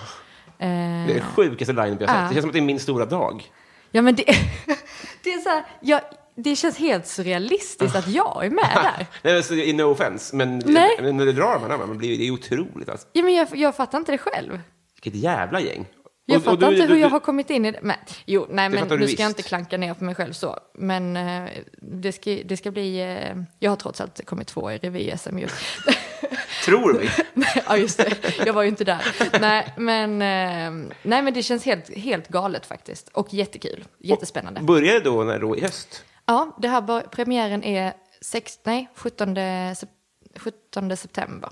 [0.62, 2.18] Eh, det sjukaste line-up jag sett.
[2.18, 2.28] Ja.
[2.28, 3.50] Det känns som att det är min stora dag.
[3.90, 4.24] ja men det,
[5.24, 6.00] det är så här, jag,
[6.34, 9.06] det känns helt surrealistiskt att jag är med där.
[9.22, 10.98] Nej, men, så, no offense, men, Nej.
[11.02, 12.88] men när det drar man, man blir, det är otroligt.
[12.88, 13.06] Alltså.
[13.12, 14.60] Ja, men jag, jag fattar inte det själv.
[15.02, 15.86] Vilket jävla gäng.
[16.30, 17.78] Jag Och- och fattar du- inte hur du- jag har kommit in i det.
[17.82, 20.58] Men, jo, nej, men nu ska jag inte klanka ner på mig själv så.
[20.74, 21.50] Men eh,
[21.82, 23.00] det, ska, det ska bli...
[23.00, 25.46] Eh, jag har trots allt kommit två i revy-SM ju.
[26.64, 27.08] Tror vi.
[27.66, 28.16] ja, just det.
[28.46, 29.16] Jag var ju inte där.
[29.40, 33.08] nej, men, eh, nej, men det känns helt, helt galet faktiskt.
[33.08, 33.84] Och jättekul.
[33.98, 34.60] Jättespännande.
[34.60, 36.04] Börjar det då, när då i höst?
[36.26, 39.88] Ja, det här bör- premiären är sex, nej, 17, sep-
[40.36, 41.50] 17 september.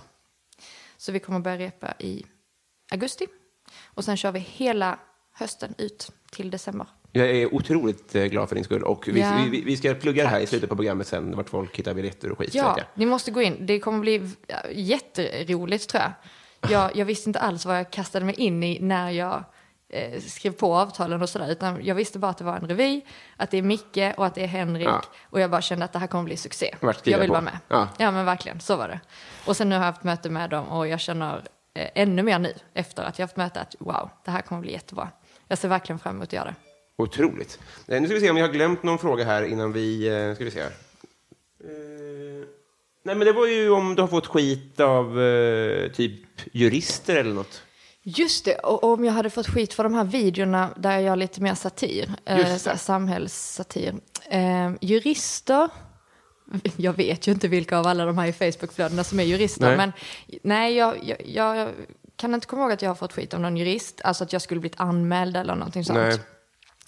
[0.96, 2.24] Så vi kommer börja repa i
[2.92, 3.26] augusti.
[3.98, 4.98] Och sen kör vi hela
[5.34, 6.86] hösten ut till december.
[7.12, 8.82] Jag är otroligt eh, glad för din skull.
[8.82, 9.46] Och vi, Ja.
[9.50, 12.32] vi, vi ska plugga det här i slutet på programmet sen, vart folk hittar biljetter
[12.32, 12.54] och skit.
[12.54, 12.86] Ja, jag.
[12.94, 13.66] ni måste gå in.
[13.66, 14.30] Det kommer bli
[14.70, 16.12] jätteroligt tror jag.
[16.70, 16.96] jag.
[16.96, 19.44] Jag visste inte alls vad jag kastade mig in i när jag
[19.88, 21.50] eh, skrev på avtalen och sådär.
[21.50, 23.00] Utan jag visste bara att det var en revy,
[23.36, 24.88] att det är Micke och att det är Henrik.
[24.88, 25.02] Ja.
[25.30, 26.74] Och jag bara kände att det här kommer bli succé.
[27.04, 27.32] Jag vill på.
[27.32, 27.58] vara med.
[27.68, 27.88] Ja.
[27.98, 28.10] Ja.
[28.10, 29.00] men verkligen, så var det.
[29.46, 31.42] Och sen nu har jag haft möte med dem och jag känner
[31.78, 34.72] eh, ännu mer nu efter att jag haft möte att wow, det här kommer bli
[34.72, 35.08] jättebra.
[35.48, 36.54] Jag ser verkligen fram emot att göra det.
[37.02, 37.58] Otroligt.
[37.88, 40.08] Eh, Nu ska vi se om jag har glömt någon fråga här innan vi...
[40.08, 40.72] eh, Ska vi se här.
[43.02, 45.14] Nej, men det var ju om du har fått skit av
[45.94, 46.20] typ
[46.52, 47.62] jurister eller något.
[48.02, 51.16] Just det, och om jag hade fått skit för de här videorna där jag gör
[51.16, 53.94] lite mer satir, eh, samhällssatir.
[54.30, 55.68] Eh, jurister,
[56.76, 59.76] jag vet ju inte vilka av alla de här i Facebookflödena som är jurister, Nej.
[59.76, 59.92] men
[60.42, 61.68] nej, jag, jag, jag
[62.16, 64.42] kan inte komma ihåg att jag har fått skit av någon jurist, alltså att jag
[64.42, 65.98] skulle blivit anmäld eller någonting sånt.
[65.98, 66.18] Nej.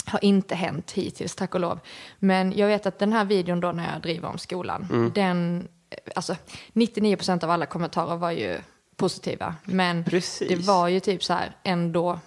[0.05, 1.79] Har inte hänt hittills, tack och lov.
[2.19, 5.13] Men jag vet att den här videon då när jag driver om skolan, Mm.
[5.15, 5.69] den,
[6.15, 6.37] alltså
[6.73, 8.59] 99% av alla kommentarer var ju
[8.97, 9.55] positiva.
[9.65, 10.49] Men Precis.
[10.49, 12.21] det var ju typ så här ändå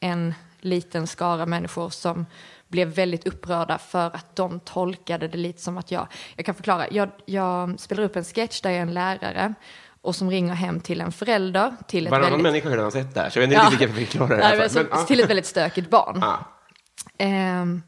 [0.00, 2.26] en liten skara människor som
[2.70, 6.06] blev väldigt upprörda för att de tolkade det lite som att jag,
[6.36, 9.54] jag kan förklara, jag, jag spelar upp en sketch där jag är en lärare
[10.02, 12.42] och som ringer hem till en förälder till ett Varannan väldigt...
[12.42, 14.56] människa har redan sett det här, så jag vet inte riktigt vilka förklarar det här
[14.56, 15.04] Nej, men Men, ja.
[15.06, 16.18] till ett väldigt stökigt barn.
[16.20, 16.38] Ja.
[17.18, 17.82] Ehm,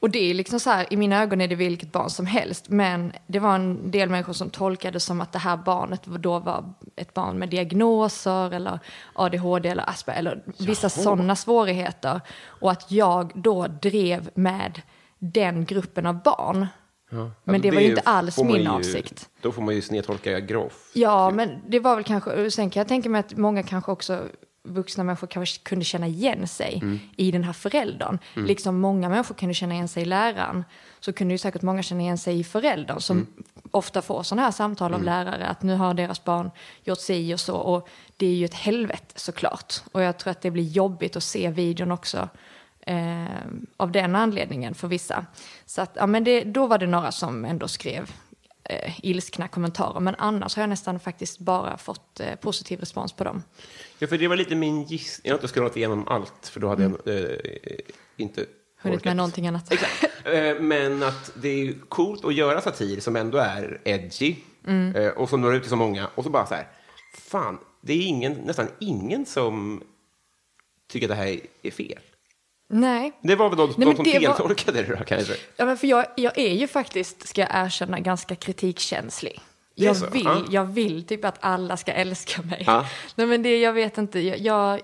[0.00, 2.68] och det är liksom så här, i mina ögon är det vilket barn som helst.
[2.68, 6.72] Men det var en del människor som tolkade som att det här barnet då var
[6.96, 8.78] ett barn med diagnoser eller
[9.12, 12.20] ADHD eller Asperger eller vissa sådana svårigheter.
[12.44, 14.82] Och att jag då drev med
[15.18, 16.66] den gruppen av barn.
[17.10, 19.28] Men Alltså, det var ju inte alls min ju- avsikt.
[19.42, 20.74] Då får man ju snedtolka grovt.
[20.94, 24.22] Ja, men det var väl kanske, sen kan jag tänka mig att många kanske också
[24.66, 26.98] vuxna människor kanske kunde känna igen sig Mm.
[27.16, 28.18] i den här föräldern.
[28.34, 30.64] Liksom många människor kunde känna igen sig i läraren,
[31.00, 33.26] så kunde ju säkert många känna igen sig i föräldern som Mm.
[33.70, 36.50] ofta får sådana här samtal av lärare, att nu har deras barn
[36.84, 37.56] gjort si och så.
[37.56, 39.74] Och det är ju ett helvete såklart.
[39.92, 42.28] Och jag tror att det blir jobbigt att se videon också
[42.80, 43.24] eh,
[43.76, 45.26] av den anledningen för vissa.
[45.66, 48.10] Så att, ja, men det, då var det några som ändå skrev
[48.68, 50.00] eh, ilskna kommentarer.
[50.00, 53.42] Men annars har jag nästan faktiskt bara fått eh, positiv respons på dem.
[53.98, 55.22] Ja, för det var lite min gissning.
[55.28, 57.36] Jag har inte scrollat igenom allt, för då hade jag eh,
[58.16, 58.46] inte
[58.80, 58.92] Mm.
[58.92, 59.72] Hunnit med någonting annat.
[60.24, 64.96] Eh, Men att det är coolt att göra satir som ändå är edgy Mm.
[64.96, 66.10] eh, och som når ut till så många.
[66.14, 66.68] Och så bara så här,
[67.18, 69.82] fan, det är ingen, nästan ingen som
[70.88, 71.98] tycker att det här är fel.
[72.68, 73.12] Nej.
[73.22, 75.34] Det var väl de, Nej, de som var- feltolkade det då kanske.
[75.56, 79.40] Ja, men för jag, jag är ju faktiskt, ska jag erkänna, ganska kritikkänslig.
[79.74, 80.42] Jag vill, Ja.
[80.50, 82.62] jag vill typ att alla ska älska mig.
[82.66, 82.86] Ja.
[83.14, 84.80] Nej men det, jag vet inte, jag, jag,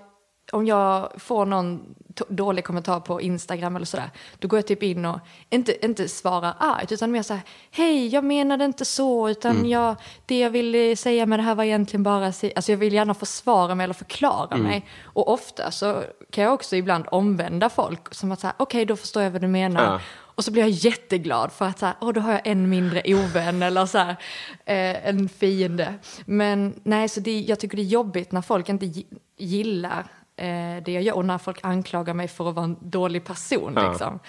[0.53, 1.95] om jag får någon
[2.29, 6.53] dålig kommentar på Instagram eller sådär, då går jag typ in och inte, inte svarar
[6.59, 9.69] argt, utan mer så här, hej, jag menade inte så, utan Mm.
[9.69, 12.93] jag, det jag ville säga med det här var egentligen bara, si-" alltså jag vill
[12.93, 14.63] gärna försvara mig eller förklara Mm.
[14.67, 14.85] mig.
[15.03, 19.23] Och ofta så kan jag också ibland omvända folk, som att säga, okej, då förstår
[19.23, 19.83] jag vad du menar.
[19.83, 19.99] Ja.
[20.35, 23.01] Och så blir jag jätteglad för att så här, åh, då har jag en mindre
[23.15, 24.09] ovän eller så här,
[24.65, 25.93] eh, en fiende.
[26.25, 29.05] Men nej, så det, jag tycker det är jobbigt när folk inte gi-
[29.37, 30.03] gillar
[30.35, 33.73] eh, det jag gör och när folk anklagar mig för att vara en dålig person.
[33.75, 33.89] Ja.
[33.89, 34.19] Liksom.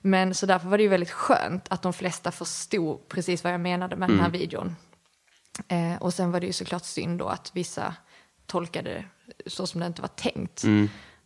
[0.00, 3.60] Men så därför var det ju väldigt skönt att de flesta förstod precis vad jag
[3.60, 4.76] menade med den här videon.
[5.68, 7.94] Eh, och sen var det ju såklart synd då att vissa
[8.46, 9.04] tolkade det
[9.50, 10.64] så som det inte var tänkt.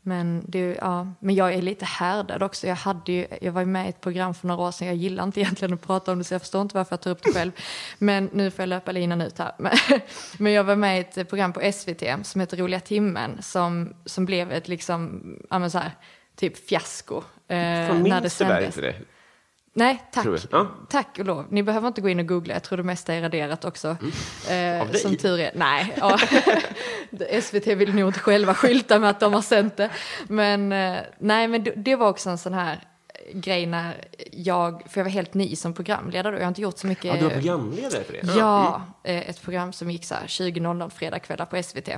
[0.03, 2.67] Men, det, ja, men jag är lite härdad också.
[2.67, 4.89] Jag, hade ju, jag var med i ett program för några år sedan.
[4.89, 7.11] Jag gillar inte egentligen att prata om det så jag förstår inte varför jag tar
[7.11, 7.53] upp det själv.
[7.99, 9.53] Men nu får jag löpa linan ut här.
[9.59, 9.73] Men,
[10.39, 13.43] men jag var med i ett program på SVT som heter Roliga timmen.
[13.43, 15.91] Som, som blev ett liksom, ja här,
[16.37, 17.17] typ fiasko.
[17.49, 18.77] Eh, Fan, när det sändes.
[18.77, 18.95] inte det.
[19.79, 20.23] Nej, tack.
[20.25, 20.61] Tror jag.
[20.61, 20.67] Ja.
[20.89, 21.45] Tack och lov.
[21.51, 23.89] Ni behöver inte gå in och googla, jag tror det mesta är raderat också.
[24.01, 24.13] Mm.
[24.81, 25.01] Av Eh, dig?
[25.01, 25.51] som tur är.
[25.55, 26.19] Nej, ja.
[27.43, 29.91] SVT vill nog inte själva skylta med att de har sänt det.
[30.29, 32.81] Men eh, nej, men det, det var också en sån här
[33.33, 33.95] grej när
[34.33, 37.05] jag, för jag var helt ny som programledare då, jag har inte gjort så mycket.
[37.05, 38.33] Ja, du var programledare för det?
[38.39, 41.89] Ja, eh, ett program som gick så här 20.00 fredagskvällar på SVT.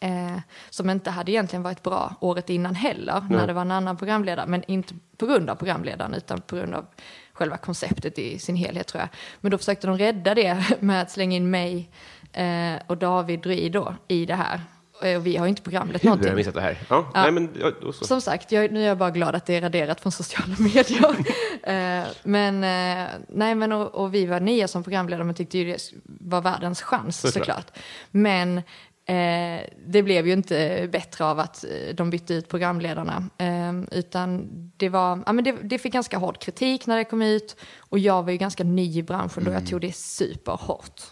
[0.00, 0.36] Eh,
[0.70, 4.46] som inte hade egentligen varit bra året innan heller, när det var en annan programledare.
[4.46, 6.86] Men inte på grund av programledaren, utan på grund av
[7.32, 9.08] själva konceptet i sin helhet tror jag.
[9.40, 11.90] Men då försökte de rädda det med att slänga in mig
[12.32, 14.60] eh, och David Rui då i det här.
[15.02, 16.28] Eh, Och vi har ju inte programlett Hur har någonting.
[16.30, 16.78] jag missat det här?
[16.88, 17.22] Ja, Ja.
[17.22, 17.92] Nej, men, ja.
[17.92, 21.16] Som sagt, jag, nu är jag bara glad att det är raderat från sociala medier.
[21.62, 25.72] eh, men, eh, nej, men och, och vi var nya som programledare men tyckte ju
[25.72, 27.34] det var världens chans Såklart.
[27.46, 27.66] såklart.
[28.10, 28.62] Men
[29.08, 33.24] eh, det blev ju inte bättre av att eh, de bytte ut programledarna.
[33.38, 37.22] Eh, utan det, var, ja, men det, det fick ganska hård kritik när det kom
[37.22, 37.56] ut.
[37.78, 41.02] Och jag var ju ganska ny i branschen då jag tog det superhårt.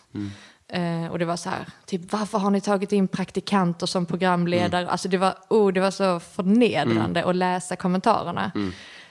[0.68, 4.88] Eh, och det var så här, typ varför har ni tagit in praktikanter som programledare?
[4.88, 8.52] Alltså det var, oh, det var så förnedrande att läsa kommentarerna.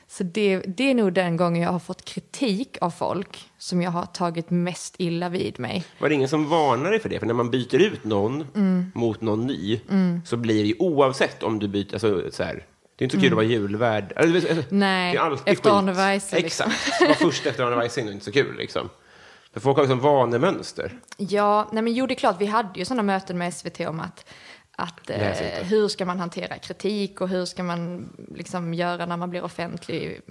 [0.08, 3.91] Så det, det är nog den gången jag har fått kritik av folk som jag
[3.91, 5.84] har tagit mest illa vid mig.
[6.00, 7.20] Var det ingen som varnade dig för det?
[7.20, 8.91] För när man byter ut någon Mm.
[8.96, 9.80] mot någon ny
[10.26, 12.65] så blir det ju oavsett om du byter, alltså så här,
[12.96, 14.13] det är inte så kul att vara julvärd.
[14.15, 14.63] Alltså, Mm.
[14.70, 15.70] Nej, det är alltid efter.
[15.78, 16.72] Arne Weise, liksom.
[16.72, 18.89] Exakt, vara först efter Arne Weise är inte så kul liksom.
[19.54, 20.91] För folk har liksom vanemönster.
[21.18, 24.00] Ja, nej men jo det är klart, vi hade ju sådana möten med SVT om
[24.00, 24.26] att,
[24.75, 25.19] att eh,
[25.63, 30.21] hur ska man hantera kritik och hur ska man liksom göra när man blir offentlig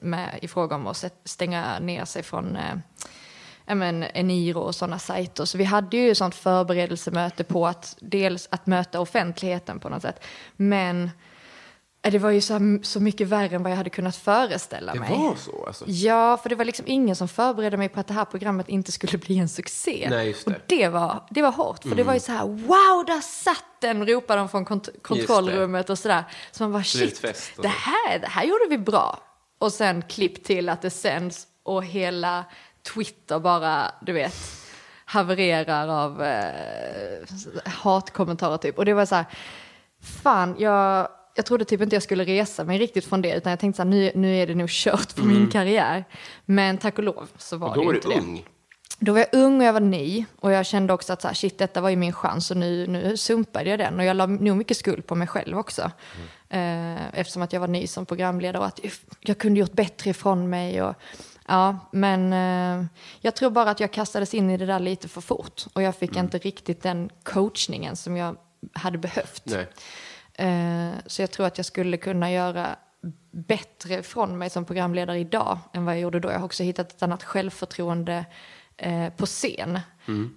[0.00, 5.44] med, i fråga om att stänga ner sig från eh, men, Eniro och sådana sajter.
[5.44, 10.02] Så vi hade ju ett sånt förberedelsemöte på att dels att möta offentligheten på något
[10.02, 10.24] sätt.
[10.56, 11.10] Men
[12.10, 15.10] det var ju så, så mycket värre än vad jag hade kunnat föreställa Det mig.
[15.18, 15.84] var så alltså.
[15.88, 18.92] Ja, för det var liksom ingen som förberedde mig på att det här programmet inte
[18.92, 20.06] skulle bli en succé.
[20.10, 20.50] Nej, just det.
[20.50, 20.60] Mm.
[20.60, 23.64] Och det var, det var hårt, för det var ju så här, wow, där satt
[23.80, 26.24] den, ropade de från kont- kontrollrummet och sådär.
[26.52, 27.22] Så man bara, shit,
[27.62, 29.18] det här, det här gjorde vi bra.
[29.58, 32.44] Och sen klipp till att det sänds och hela
[32.94, 34.34] Twitter bara, du vet,
[35.04, 37.20] havererar av eh,
[37.64, 38.78] hatkommentarer typ.
[38.78, 39.24] Och det var så här,
[40.22, 43.60] fan, jag, jag trodde typ inte jag skulle resa mig riktigt från det, utan jag
[43.60, 46.04] tänkte så här, nu, nu är det nog kört för min karriär.
[46.44, 48.14] Men tack och lov så var Och då det inte det.
[48.14, 48.44] ung.
[48.98, 51.34] Då var jag ung och jag var ny och jag kände också att så här,
[51.34, 53.98] shit, detta var ju min chans och nu, nu sumpade jag den.
[53.98, 55.90] Och jag la nog mycket skuld på mig själv också.
[56.48, 58.80] Eh, eftersom att jag var ny som programledare och att
[59.20, 60.82] jag, kunde gjort bättre ifrån mig.
[60.82, 60.94] Och,
[61.48, 62.86] ja, men eh,
[63.20, 65.64] jag tror bara att jag kastades in i det där lite för fort.
[65.72, 68.36] Och jag fick inte riktigt den coachningen som jag
[68.72, 69.42] hade behövt.
[69.44, 69.66] Nej.
[70.34, 72.76] Eh, så jag tror att jag skulle kunna göra
[73.30, 76.30] bättre från mig som programledare idag än vad jag gjorde då.
[76.30, 78.24] Jag har också hittat ett annat självförtroende
[78.76, 79.80] eh, på scen.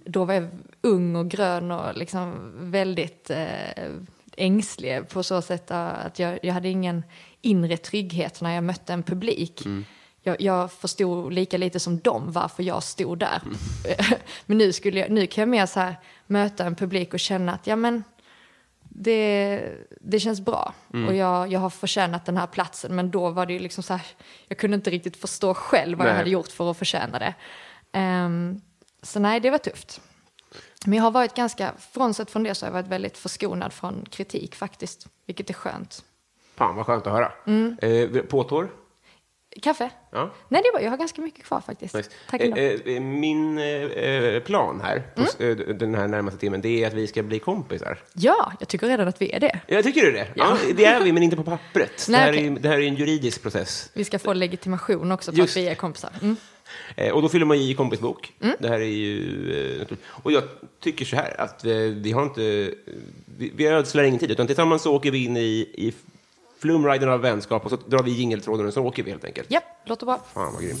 [0.04, 0.48] Då var jag
[0.80, 3.90] ung och grön och liksom väldigt eh,
[4.36, 7.02] ängslig på så sätt att jag, jag hade ingen
[7.40, 9.62] inre trygghet när jag mötte en publik.
[10.22, 13.42] Jag, jag förstod lika lite som dem varför jag stod där.
[14.46, 17.52] men nu, skulle jag, nu kan jag mer så här möta en publik och känna
[17.54, 18.04] att ja men
[19.00, 19.62] det,
[20.00, 20.74] det känns bra.
[21.08, 22.96] Och jag, jag har förtjänat den här platsen.
[22.96, 24.06] Men då var det ju liksom så här,
[24.48, 26.18] jag kunde inte riktigt förstå själv vad jag Nej.
[26.18, 27.34] hade gjort för att förtjäna det.
[27.92, 28.60] Ehm,
[29.02, 30.00] så nej, det var tufft.
[30.84, 34.06] Men jag har varit ganska, frånsett från det så har jag varit väldigt förskonad från
[34.10, 35.06] kritik faktiskt.
[35.26, 36.04] Vilket är skönt.
[36.54, 37.32] Fan vad skönt att höra.
[37.46, 37.76] Mm.
[37.82, 38.68] Eh, påtår?
[39.62, 39.90] Kaffe?
[40.10, 40.30] Ja.
[40.48, 41.94] Nej, det var, jag har ganska mycket kvar faktiskt.
[41.94, 42.10] Nice.
[42.30, 42.90] Tack Eh, ändå.
[42.90, 45.60] eh, min eh, plan här, på, Mm.
[45.68, 47.98] eh, den här närmaste timmen, det är att vi ska bli kompisar.
[48.14, 49.60] Ja, jag tycker redan att vi är det.
[49.66, 50.28] Jag tycker du det?
[50.34, 50.56] Ja.
[50.76, 52.06] det är vi, men inte på pappret.
[52.06, 52.46] det, Nej, här okej.
[52.46, 53.90] är, det här är en juridisk process.
[53.94, 55.56] Vi ska få legitimation också på Just.
[55.56, 56.10] att vi är kompisar.
[56.22, 56.36] Mm.
[56.96, 58.32] Eh, och då fyller man i kompisbok.
[58.58, 59.80] Det här är ju...
[59.80, 60.42] Eh, och jag
[60.80, 62.40] tycker så här, att eh, vi har inte...
[63.38, 65.40] Vi, vi ödslar ingen tid, utan tillsammans så åker vi in i,
[65.74, 65.92] i
[66.60, 69.46] flumriden av vänskap och så drar vi jingeltråden och så åker vi helt enkelt.
[69.50, 70.20] Ja, låter bra.
[70.34, 70.80] Fan vad grymt.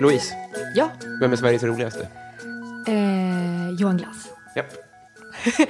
[0.00, 0.34] Louise,
[0.74, 2.08] Ja, vem är Sveriges roligaste?
[2.86, 4.28] eh, Johan Glass.
[4.56, 4.66] Japp.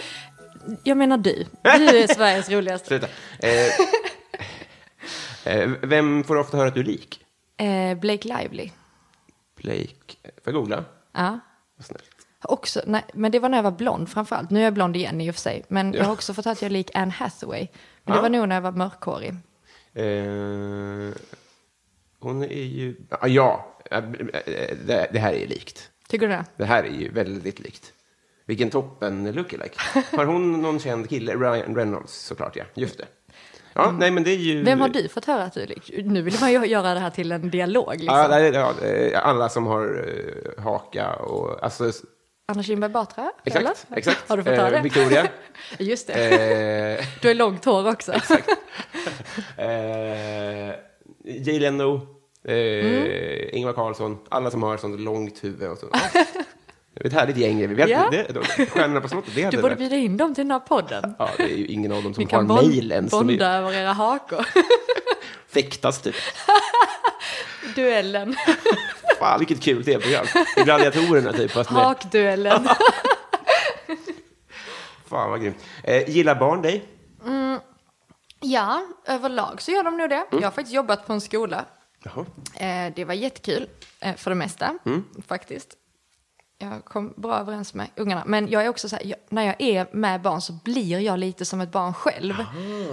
[0.85, 1.47] Jag menar du.
[1.63, 2.87] Du är Sveriges roligaste.
[2.89, 3.07] Sluta.
[3.39, 3.73] Eh,
[5.83, 7.25] vem får ofta höra att du är lik?
[7.57, 8.71] Eh, Blake Lively.
[9.57, 10.17] Blake.
[10.25, 10.85] Får jag googla?
[11.13, 11.39] Ja.
[11.77, 12.05] Vad snällt.
[12.43, 14.51] Också, nej, men det var när jag var blond framförallt.
[14.51, 15.65] Nu är jag blond igen i och för sig.
[15.69, 16.07] Men jag Ja.
[16.07, 17.67] har också fått höra att jag är lik Anne Hathaway.
[18.05, 18.23] Men det Ja.
[18.23, 19.29] var nog när jag var mörkhårig.
[19.95, 21.15] Eh,
[22.21, 22.97] hon är ju...
[23.23, 24.03] Ja, Ja, eh,
[24.87, 25.91] det, det här är ju likt.
[26.09, 26.45] Tycker du det?
[26.57, 27.93] Det här är ju väldigt likt.
[28.47, 29.79] Vilken toppen lookalike.
[30.17, 31.35] Har hon någon känd kille?
[31.35, 32.65] Ryan Reynolds såklart, ja.
[32.75, 33.05] Just det.
[33.77, 34.53] Ja, nej men det är ju...
[34.53, 34.65] Mm.
[34.65, 36.03] Vem har du fått höra att du är?
[36.03, 37.91] Nu vill man ju göra det här till en dialog.
[38.01, 38.17] Liksom.
[38.55, 38.75] Ja,
[39.13, 40.09] ja, alla som har
[40.57, 41.65] eh, haka och...
[41.65, 41.93] Alltså,
[42.49, 43.31] Anna Kinberg Batra?
[43.45, 43.99] exakt, eller?
[43.99, 44.29] exakt.
[44.29, 44.81] Har du fått höra Eh, det?
[44.83, 45.29] Victoria.
[45.79, 46.99] Just det.
[46.99, 48.13] Eh, Du har långt hår också.
[49.57, 50.75] eh,
[51.25, 51.95] Jay Leno,
[52.45, 53.09] eh, Mm.
[53.53, 55.69] Ingvar Carlsson, alla som har sånt långt huvud.
[55.71, 55.87] Och så.
[57.01, 57.59] Det är ett härligt gäng.
[57.75, 58.09] Vi hade, Ja.
[58.11, 60.59] det, de, Stjärnorna på slottet, det hade Du borde bjuda in dem till den här
[60.59, 61.15] podden.
[61.19, 63.11] Ja, det är ju ingen av dem som har kan mejl ens.
[63.11, 64.47] De bonda är- över era hakor.
[65.49, 66.15] fäktas typ.
[67.75, 68.37] Duellen.
[69.19, 70.27] Fan, vilket kul tv-program.
[70.65, 71.51] Gladiatorerna typ.
[71.51, 72.69] Fast med, Hakduellen.
[75.07, 75.57] fan vad grymt.
[75.85, 76.85] Eh, gillar barn dig?
[78.41, 80.15] Ja, överlag så gör de nog det.
[80.15, 80.27] Mm.
[80.31, 81.65] Jag har faktiskt jobbat på en skola.
[82.03, 82.27] Jaha.
[82.87, 83.69] Eh, det var jättekul
[84.01, 85.05] eh, för det mesta, Mm.
[85.27, 85.69] faktiskt.
[86.59, 88.23] Jag kom bra överens med ungarna.
[88.27, 91.19] Men jag är också så här, jag, när jag är med barn så blir jag
[91.19, 92.35] lite som ett barn själv.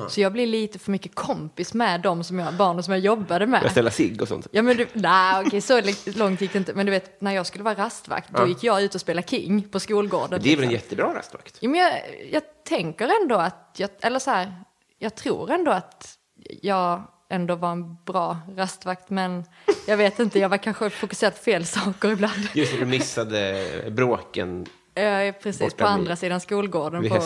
[0.09, 3.47] Så jag blir lite för mycket kompis med de som jag, barnen som jag jobbade
[3.47, 3.63] med.
[3.63, 4.47] Jag ställer cigg och sånt.
[4.51, 6.73] Ja men du, nej okej så långt gick det inte.
[6.73, 8.47] Men du vet, när jag skulle vara rastvakt, då Ja.
[8.47, 10.39] gick jag ut och spelade King på skolgården.
[10.43, 10.83] Det är väl en liksom.
[10.89, 11.57] jättebra rastvakt?
[11.61, 11.93] Jo, men jag,
[12.31, 14.53] jag tänker ändå att, jag, eller så här,
[14.99, 16.17] jag tror ändå att
[16.61, 19.45] jag ändå var en bra rastvakt, men
[19.87, 22.47] jag vet inte, jag var kanske fokuserad på fel saker ibland.
[22.53, 24.65] Just det, du missade bråken.
[24.95, 27.21] Är precis Borta på vid- andra sidan skolgården på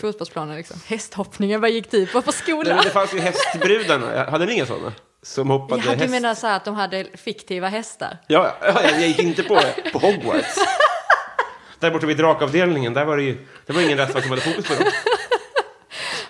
[0.00, 0.56] fotbollsplanen.
[0.56, 0.80] Liksom.
[0.86, 2.76] Hästhoppningen, vad gick du på på Nej, skolan?
[2.76, 4.24] men det fanns ju hästbrudarna.
[4.30, 4.92] Hade ni inga sådana?
[5.22, 6.10] Som hoppade Ja, du häst?
[6.10, 8.18] menar så här att de hade fiktiva hästar?
[8.26, 9.60] Ja, ja, jag gick inte på,
[9.92, 10.54] på Hogwarts.
[11.78, 14.68] Där borta vid drakavdelningen, där var det ju det var ingen rastvakt som hade fokus
[14.68, 14.92] på dem.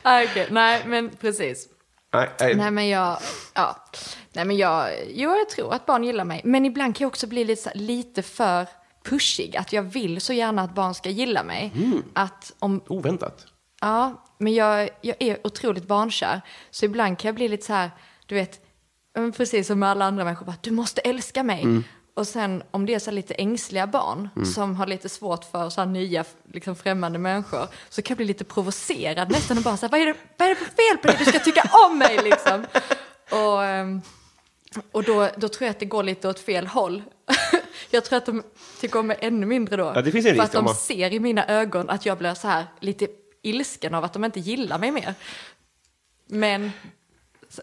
[0.03, 0.47] Ah, okej.
[0.51, 1.69] Nej, men precis.
[2.15, 2.55] Nej, nej.
[2.55, 3.19] Nej men jag,
[3.55, 3.77] ja.
[4.33, 6.41] Nej men jag, jo jag tror att barn gillar mig.
[6.45, 8.67] Men ibland kan jag också bli lite, lite för
[9.05, 9.57] pushig.
[9.57, 11.73] Att jag vill så gärna att barn ska gilla mig.
[12.13, 13.47] Att om, Oväntat.
[13.81, 16.41] ja, men jag, jag är otroligt barnkär.
[16.71, 17.91] Så ibland kan jag bli lite så här,
[18.27, 18.61] du vet,
[19.37, 21.83] precis som alla andra människor, bara, du måste älska mig.
[22.15, 25.81] Och sen om det är så lite ängsliga barn som har lite svårt för så
[25.81, 29.87] här nya liksom främmande människor så kan jag bli lite provocerad nästan och bara så
[29.87, 31.17] här, vad är det, vad är det för fel på dig?
[31.19, 32.67] Du ska tycka om mig liksom.
[33.31, 34.03] Och, ehm,
[34.93, 37.03] och då, då tror jag att det går lite åt fel håll.
[37.91, 38.43] jag tror att de
[38.81, 39.93] tycker om mig ännu mindre då.
[39.95, 42.35] Ja, det finns en för att de man- ser i mina ögon att jag blir
[42.35, 43.07] så här lite
[43.43, 45.15] ilsken av att de inte gillar mig mer.
[46.27, 46.73] Men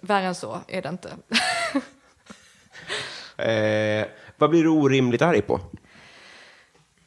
[0.02, 1.14] värre än så är det inte.
[3.38, 4.06] Eh,
[4.42, 5.60] vad blir du orimligt arg på?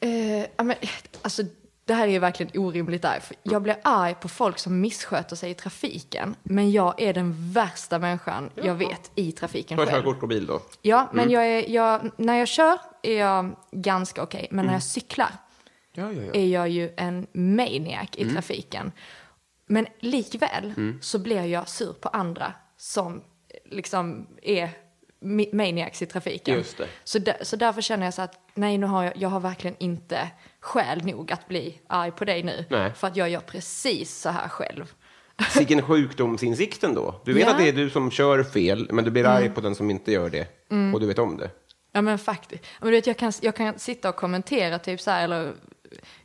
[0.01, 0.77] Eh, ja, men,
[1.23, 1.42] alltså,
[1.85, 3.20] det här är ju verkligen orimligt arg.
[3.20, 6.35] För Jag blir arg på folk som missköter sig i trafiken.
[6.42, 10.03] Men jag är den värsta människan jag vet i trafiken Har själv.
[10.05, 10.61] körkort och bil då?
[10.83, 14.49] Ja, men jag är, jag, när jag kör är jag ganska okej.
[14.51, 15.31] Men när jag cyklar
[15.92, 16.33] Ja, ja, ja.
[16.33, 18.92] är jag ju en maniac i trafiken.
[19.66, 23.23] Men likväl så blir jag sur på andra som
[23.70, 24.70] liksom är
[25.53, 26.55] maniacs i trafiken.
[26.55, 26.88] Just det.
[27.05, 29.77] Så, där, så därför känner jag så att nej, nu har jag, jag har verkligen
[29.79, 32.64] inte skäl nog att bli arg på dig nu.
[32.70, 32.92] Nej.
[32.94, 34.92] För att jag gör precis så här själv.
[35.59, 37.20] Vilken sjukdomsinsikt ändå.
[37.24, 37.46] Du vet Ja.
[37.46, 37.57] Mm.
[37.57, 40.12] att det är du som kör fel, men du blir arg på den som inte
[40.12, 40.46] gör det.
[40.94, 41.50] Och du vet om det.
[41.92, 42.64] Ja men faktiskt.
[42.81, 45.53] Men du vet, jag, kan, jag kan sitta och kommentera typ så här, eller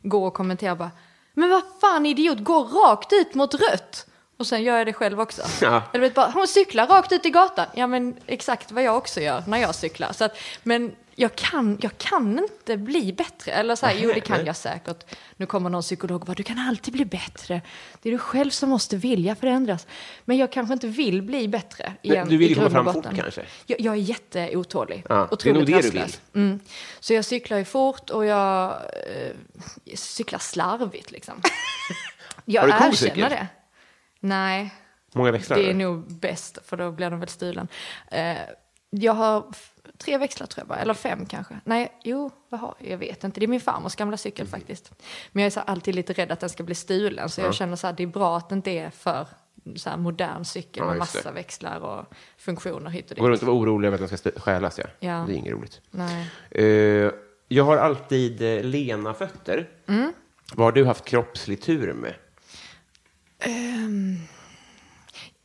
[0.02, 0.90] gå och kommentera bara,
[1.34, 4.06] men vad fan idiot, gå rakt ut mot rött.
[4.40, 5.42] Och sen gör jag det själv också.
[5.60, 5.82] Ja.
[5.92, 7.66] Eller vet bara, hon cyklar rakt ut i gatan.
[7.74, 10.12] Ja men exakt vad jag också gör när jag cyklar.
[10.12, 13.52] Så att, men jag kan, jag kan inte bli bättre.
[13.52, 15.04] Eller så här, jo det kan jag säkert.
[15.36, 17.60] Nu kommer någon psykolog och bara, du kan alltid bli bättre.
[18.02, 19.86] Det är du själv som måste vilja förändras.
[20.24, 21.92] Men jag kanske inte vill bli bättre.
[22.02, 23.42] Igen, du vill komma fram fort kanske?
[23.66, 25.04] Jag, jag är jätteotålig.
[25.08, 26.20] Ja, det är nog det du rastlös.
[26.34, 26.60] Mm.
[27.00, 29.32] Så jag cyklar ju fort och jag eh,
[29.94, 31.42] cyklar slarvigt liksom.
[32.44, 33.46] Jag erkänner det.
[34.20, 34.74] Nej,
[35.14, 35.56] Många växlar?
[35.56, 37.68] det är nog bäst för då blir de väl stulen.
[38.10, 38.36] Eh,
[38.90, 39.44] jag har
[39.98, 41.60] tre växlar tror jag bara, eller fem kanske.
[41.64, 42.90] Nej, jo, vad har jag?
[42.90, 43.40] Jag vet inte.
[43.40, 44.60] Det är min farmors gamla cykel Mm.
[44.60, 44.92] faktiskt.
[45.32, 47.28] Men jag är så alltid lite rädd att den ska bli stulen.
[47.28, 49.26] Så jag känner så här, det är bra att det inte är för
[49.76, 51.18] så här modern cykel Ja, med just det.
[51.18, 52.06] massa växlar och
[52.38, 53.18] funktioner hit och dit.
[53.18, 54.84] Går runt och vara orolig över att den ska st- stjälas, ja.
[55.00, 55.24] Ja.
[55.28, 55.80] Det är inget roligt.
[55.90, 56.30] Nej.
[56.50, 57.10] Eh,
[57.48, 59.68] jag har alltid eh, lena fötter.
[59.88, 60.12] Mm.
[60.54, 62.14] Vad har du haft kroppslig tur med?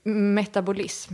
[0.04, 1.14] Metabolism.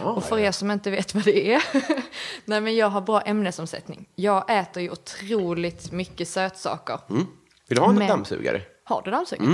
[0.00, 1.62] Ah, och för er som inte vet vad det är.
[2.44, 4.08] Nej men jag har bra ämnesomsättning.
[4.14, 7.00] Jag äter ju otroligt mycket sötsaker.
[7.10, 7.26] Mm.
[7.68, 8.62] Vill du ha en Men- dammsugare?
[8.84, 9.52] Har du dammsugare?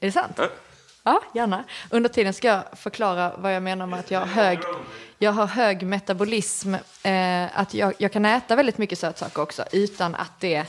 [0.00, 0.40] Är det sant?
[1.02, 1.64] Ja, gärna.
[1.90, 4.58] Under tiden ska jag förklara vad jag menar med att jag har hög,
[5.18, 6.74] jag har hög metabolism.
[7.02, 10.64] Eh, att jag, jag kan äta väldigt mycket sötsaker också utan att det...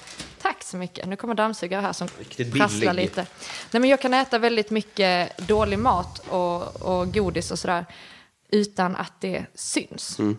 [0.65, 1.07] Så mycket.
[1.07, 3.03] Nu kommer dammsugare här som Riktigt prasslar billig.
[3.03, 3.25] lite.
[3.71, 7.85] Nej, men jag kan äta väldigt mycket dålig mat och, och godis och sådär
[8.49, 10.19] utan att det syns.
[10.19, 10.37] Mm.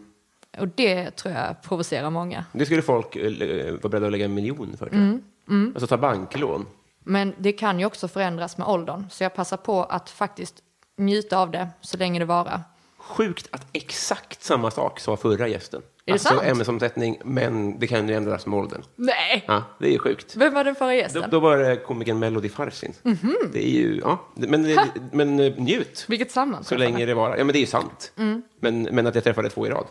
[0.58, 2.44] Och det tror jag provocerar många.
[2.52, 3.30] Det skulle folk eh,
[3.72, 4.86] vara beredda att lägga en miljon för.
[4.86, 5.72] Mm, Mm.
[5.74, 6.66] Alltså ta banklån.
[7.04, 9.06] Men det kan ju också förändras med åldern.
[9.10, 10.54] Så jag passar på att faktiskt
[10.96, 12.62] njuta av det så länge det varar.
[12.98, 15.82] Sjukt att exakt samma sak sa förra gästen.
[16.06, 16.42] Det alltså sant?
[16.42, 18.82] ämnesomsättning, men det kan ju ändras med åldern.
[18.96, 19.44] Nej!
[19.46, 20.36] Ja, det är ju sjukt.
[20.36, 21.22] Vem var den förra gästen?
[21.22, 22.92] Då, då var det komikern Melody Farsin.
[23.02, 23.34] Mhm.
[23.52, 26.04] Det är ju, ja, det- men, det- men eh, njut.
[26.08, 26.84] Vilket Så sammanträffande.
[26.84, 27.36] länge det varar.
[27.36, 28.12] Ja, men det är ju sant.
[28.18, 28.42] Mm.
[28.60, 29.86] Men, men att jag träffade två i rad.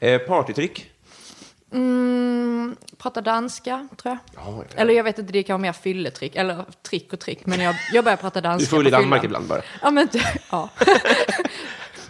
[0.00, 0.88] Eh, partytrick.
[1.74, 4.44] Mm, prata danska, tror jag.
[4.44, 4.80] Ja, ja.
[4.80, 6.36] Eller jag vet inte, det kan vara mer fylletrick.
[6.36, 7.46] Eller trick och trick.
[7.46, 9.62] Men jag, jag börjar prata danska Du får väl i Danmark ibland bara.
[9.82, 10.08] Ja, men
[10.50, 10.68] ja.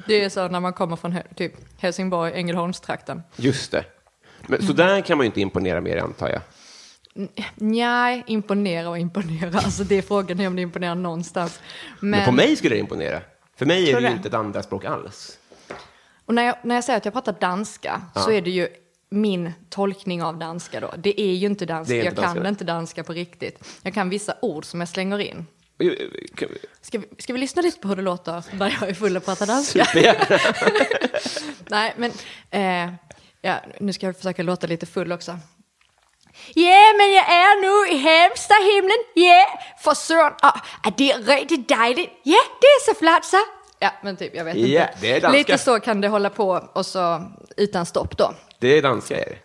[0.07, 3.23] Det är så när man kommer från typ Helsingborg, Ängelholmstrakten.
[3.37, 3.85] Just det.
[4.47, 4.67] Men, Mm.
[4.67, 6.41] Så där kan man ju inte imponera mer, antar jag.
[7.55, 9.59] Nej, imponera och imponera.
[9.59, 11.61] Alltså det är frågan är om det imponerar någonstans.
[12.01, 13.21] Men, Men, på mig skulle det imponera.
[13.57, 15.39] För mig är det ju inte ett andra språk alls.
[16.27, 18.69] Och när jag, när jag säger att jag pratar danska så är det ju
[19.11, 20.91] min tolkning av danska då.
[20.97, 22.49] Det är ju inte danska, inte jag kan danska.
[22.49, 23.65] inte danska på riktigt.
[23.83, 25.47] Jag kan vissa ord som jag slänger in.
[26.81, 29.25] Ska vi, ska vi lyssna lite på hur det låter när jag är full och
[29.25, 29.87] pratar danska?
[31.69, 32.13] Nej, men
[32.51, 32.95] eh,
[33.41, 35.39] ja, nu ska jag försöka låta lite full också.
[36.55, 38.99] Ja, men jag är nu i hamsterhimlen.
[39.15, 40.33] Ja, för sören.
[40.43, 42.11] Ah, är det riktigt dejligt?
[42.23, 43.37] Ja, det är så flott så.
[43.79, 44.95] Ja, men typ, jag vet inte.
[45.01, 45.39] det är danska.
[45.39, 48.35] Lite så kan det hålla på och så utan stopp då.
[48.59, 49.37] Det är danska, är det.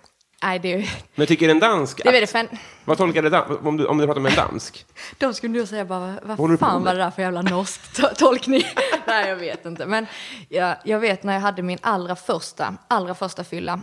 [0.44, 2.04] Nej, det är Men tycker en dansk...
[2.04, 2.48] det är väl fan.
[2.88, 4.86] Vad tolkar det dan- om, du, om du pratar med en dansk?
[5.18, 8.64] De skulle nog säga bara, vad, fan var det där för jävla norsk to- tolkning?
[9.08, 9.86] Nej, jag vet inte.
[9.86, 10.06] Men
[10.50, 13.82] jag, jag vet när jag hade min allra första, allra första fylla,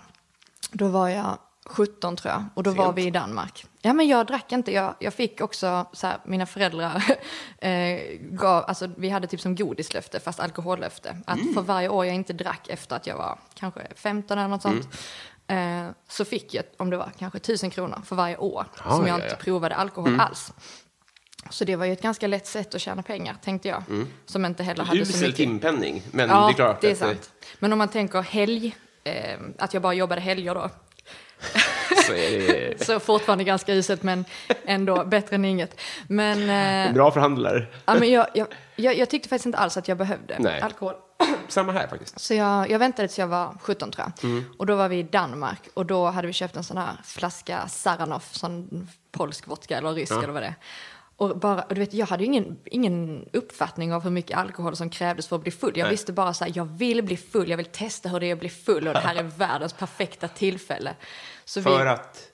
[0.73, 2.97] då var jag 17 tror jag, och då var Sent.
[2.99, 3.67] vi i Danmark.
[3.83, 4.73] Ja, men jag drack inte.
[4.73, 7.05] Jag, jag fick också, så här, mina föräldrar
[7.59, 11.17] eh, gav, alltså vi hade typ som godislöfte, fast alkohollöfte.
[11.27, 11.55] Att Mm.
[11.55, 14.75] för varje år jag inte drack efter att jag var kanske 15 eller något sånt,
[14.85, 14.97] Mm.
[15.49, 19.01] Eh, så fick jag, om det var kanske 1000 kronor för varje år Ja, som
[19.01, 19.33] jag ja, inte ja.
[19.33, 19.45] Mm.
[19.45, 20.53] provade alkohol alls.
[21.51, 23.83] Så det var ju ett ganska lätt sätt att tjäna pengar, tänkte jag.
[24.27, 25.17] Som inte heller hade så Mm.
[25.17, 25.37] Usel mycket.
[25.37, 27.33] timpenning, men Ja, det är klart det är sant.
[27.59, 30.71] Men om man tänker helg, eh, att jag bara jobbade helger då,
[32.07, 34.25] så är det så fortfarande ganska uselt men
[34.65, 35.81] ändå bättre än inget.
[36.09, 37.67] Men, en eh, bra förhandlare.
[37.87, 40.61] ja, men jag, jag, jag, jag tyckte faktiskt inte alls att jag behövde Nej.
[40.61, 40.95] alkohol.
[41.49, 42.21] Samma här faktiskt.
[42.21, 44.31] Så jag, jag väntade tills jag var 17 tror jag.
[44.31, 44.45] Mm.
[44.59, 47.69] Och då var vi i Danmark och då hade vi köpt en sån här flaska
[47.69, 50.55] Saranov, sån polsk vodka eller rysk eller vad det är.
[51.17, 54.77] Och, bara, och du vet, jag hade ju ingen, ingen uppfattning av hur mycket alkohol
[54.77, 55.73] som krävdes för att bli full.
[55.75, 55.91] Jag Nej.
[55.91, 58.41] visste bara så här, jag vill bli full, jag vill testa hur det är att
[58.41, 60.95] bli full och det här är världens perfekta tillfälle.
[61.45, 62.31] Så För vi, att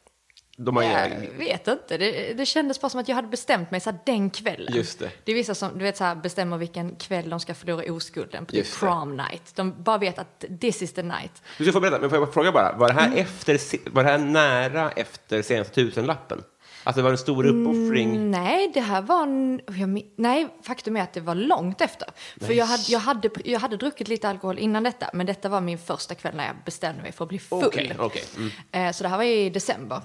[0.56, 3.80] de har jag vet inte, det, det kändes bara som att jag hade bestämt mig
[3.80, 4.74] så här, den kvällen.
[4.74, 5.10] Just det.
[5.24, 8.46] Det är vissa som du vet, så här, bestämmer vilken kväll de ska förlora oskulden
[8.46, 9.52] på typ prom night.
[9.56, 11.42] De bara vet att this is the night.
[11.58, 13.18] Du ska få berätta, men får jag fråga bara, var det här, Mm.
[13.18, 16.42] efter, var det här nära efter senaste tusenlappen?
[16.90, 18.10] Alltså det var en stor uppoffring?
[18.10, 19.22] Mm, nej, det här var...
[19.22, 22.08] En, jag, nej, faktum är att det var långt efter.
[22.40, 25.60] För jag hade, jag, hade, jag hade druckit lite alkohol innan detta, men detta var
[25.60, 27.64] min första kväll när jag bestämde mig för att bli full.
[27.64, 28.24] Okej, okej.
[28.36, 28.50] Mm.
[28.72, 30.00] Eh, så det här var i december.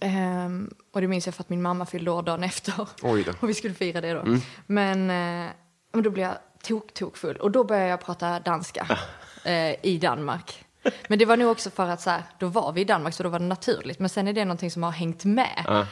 [0.00, 2.88] Ehm, och det minns jag för att min mamma fyllde år dagen efter.
[3.04, 3.24] Mm.
[3.40, 4.38] Och vi skulle fira det då.
[4.66, 5.50] Men, eh,
[5.92, 7.36] men då blev jag tok, tok full.
[7.36, 8.98] Och då började jag prata danska
[9.44, 10.64] eh, i Danmark.
[11.08, 13.22] Men det var nog också för att så här, då var vi i Danmark så
[13.22, 13.98] då var det naturligt.
[13.98, 15.64] Men sen är det någonting som har hängt med.
[15.66, 15.86] Ja.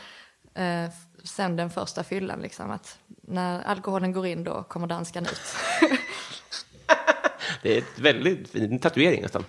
[0.62, 0.90] Eh,
[1.24, 2.70] sen den första fyllan liksom.
[2.70, 5.40] Att när alkoholen går in då kommer danskan ut.
[7.62, 9.44] Det är ett väldigt fin tatuering nästan.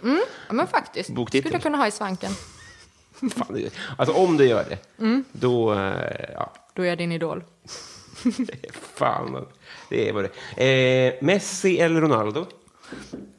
[0.47, 1.09] ja men faktiskt.
[1.09, 1.41] Boktitel.
[1.43, 2.31] Skulle jag kunna ha i svanken.
[3.35, 5.23] Fan, det, alltså om du gör det, Mm.
[5.31, 5.73] då...
[5.73, 7.43] eh, Ja, Då är jag din idol.
[8.95, 9.45] fan.
[9.89, 10.63] Det är vad det.
[11.17, 12.45] Eh, Messi eller Ronaldo?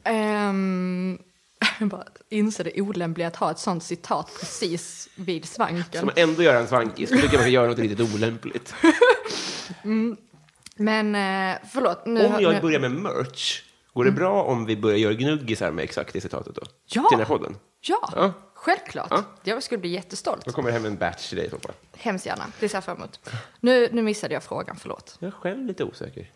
[0.09, 1.19] Um,
[1.79, 5.99] bara inser det olämpliga att ha ett sånt citat precis vid svanken.
[6.01, 7.09] Som ändå gör en svankis.
[7.09, 8.73] Då tycker jag man ska göra något riktigt olämpligt.
[10.75, 12.05] Men eh, förlåt.
[12.05, 13.61] Nu, Om jag nu, börjar med merch,
[13.93, 16.61] går det bra om vi börjar göra gnuggisar med exakt det citatet då?
[16.85, 17.01] Ja.
[17.09, 17.55] Till den här podden?
[17.81, 18.33] Ja, Ja.
[18.53, 19.07] självklart.
[19.11, 19.23] Ja.
[19.43, 20.45] Jag skulle bli jättestolt.
[20.45, 21.71] Då kommer det hem en batch till dig i så fall.
[21.97, 22.43] Hemskt gärna.
[22.59, 23.19] Det ser jag fram emot.
[23.59, 25.15] Nu, nu missade jag frågan, förlåt.
[25.19, 26.31] Jag är själv lite osäker.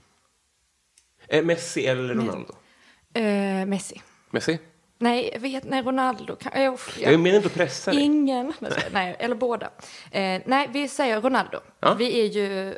[1.28, 2.54] Eh, Messi eller Ronaldo?
[3.14, 4.02] Eh, Messi.
[4.30, 4.60] Messi?
[4.98, 6.36] Nej, jag vet, nej, Ronaldo.
[6.36, 8.02] Kan, eh, uff, Jag menar inte att pressa dig.
[8.02, 8.54] Ingen.
[8.92, 9.66] Nej, eller båda.
[10.12, 11.60] Eh, nej, vi säger Ronaldo.
[11.80, 11.94] Ja.
[11.94, 12.76] Vi är ju,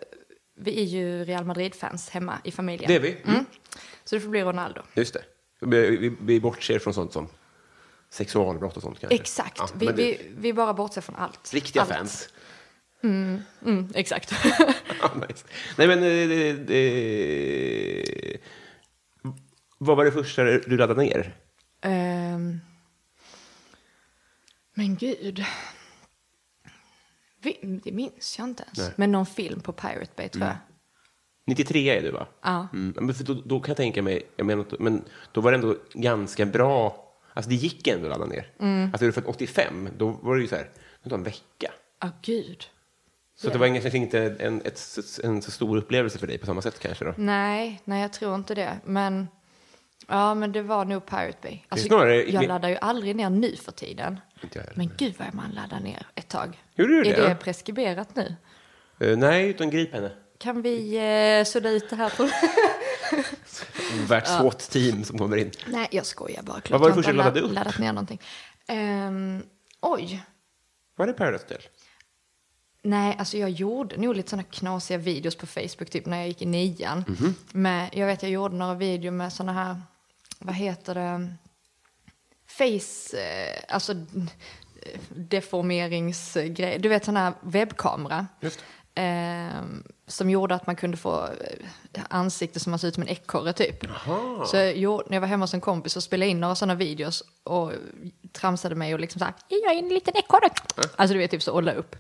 [0.60, 2.88] vi är ju Real Madrid-fans hemma i familjen.
[2.88, 3.18] Det är vi.
[3.28, 3.46] Mm.
[4.04, 4.82] Så det får bli Ronaldo.
[4.94, 5.24] Just det.
[5.62, 7.28] Vi, vi, vi bortser från sånt som
[8.10, 9.16] sexualbrott och sånt kanske.
[9.16, 9.58] Exakt.
[9.60, 11.54] Ja, vi, det- vi, vi bara bortser från allt.
[11.54, 11.92] Riktiga allt.
[11.92, 12.30] fans.
[13.04, 13.42] Mm,
[13.96, 14.32] exakt.
[15.02, 15.46] Ja, nice.
[15.78, 15.98] Nej, men...
[16.04, 18.38] eh, det-
[19.78, 21.36] vad var det första du laddade ner?
[21.82, 22.60] Ehm,
[24.78, 25.46] men gud.
[27.84, 28.78] Det minns jag inte ens.
[28.78, 28.92] Nej.
[28.96, 30.56] Men någon film på Pirate Bay tror jag.
[31.46, 32.28] 93 är du, va?
[32.42, 32.68] Ja.
[32.74, 32.94] Mm.
[33.02, 34.22] men för då, då kan jag tänka mig...
[34.36, 37.04] Jag menar, men då var det ändå ganska bra...
[37.34, 38.52] Alltså, det gick ändå att ladda ner.
[38.60, 38.84] Mm.
[38.86, 40.70] Alltså, är du född 85, då var det ju så här...
[41.04, 41.72] Det en vecka.
[42.02, 42.64] Ja, gud.
[43.36, 46.62] Så det var kanske inte en, ett, en så stor upplevelse för dig på samma
[46.62, 47.14] sätt kanske då?
[47.18, 48.80] Nej, nej jag tror inte det.
[48.86, 49.28] Men,
[50.08, 51.60] ja, men det var nog Pirate Bay.
[51.70, 54.20] Alltså, snarare- jag laddar ju aldrig ner nu för tiden.
[54.76, 56.64] Men gud vad man laddar ner ett tag.
[56.76, 57.28] Gjorde du Är det?
[57.30, 58.36] det preskriberat nu?
[59.00, 60.12] Eh, nej, utan grip henne.
[60.40, 60.98] Kan vi
[61.40, 62.10] eh, sudda ut det här?
[62.10, 62.24] På...
[64.08, 65.52] Värt SWAT-team som kommer in.
[65.68, 66.62] nej, jag skojar bara.
[66.70, 67.54] Vad var det första du laddade ladd- upp?
[67.56, 68.22] Laddat ner någonting.
[68.68, 69.44] Ehm,
[69.82, 70.24] oj.
[70.96, 71.62] Var det Paradise Hotel?
[72.88, 76.42] Nej, alltså jag gjorde nog lite sådana knasiga videos på Facebook typ när jag gick
[76.42, 77.04] i nian.
[77.52, 79.82] Med, jag vet jag gjorde några videor med sådana här,
[80.40, 81.28] vad heter det,
[82.48, 86.80] face, eh, alltså eh, deformeringsgrejer.
[86.80, 88.28] Du vet sådana här webbkamera.
[88.96, 89.64] Eh,
[90.08, 91.24] som gjorde att man kunde få
[91.94, 93.86] eh, ansikte som man ser ut som en ekorre typ.
[94.46, 97.24] Så jag, när jag var hemma hos en kompis och spelade in några sådana videos
[97.44, 97.72] och
[98.32, 100.50] tramsade mig och liksom så här, jag är en liten ekorre.
[100.96, 101.96] Alltså du vet, typ så och la upp.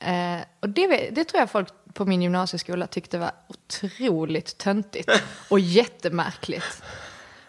[0.00, 5.10] Eh, och det, det tror jag folk på min gymnasieskola tyckte var otroligt töntigt
[5.48, 6.82] och jättemärkligt.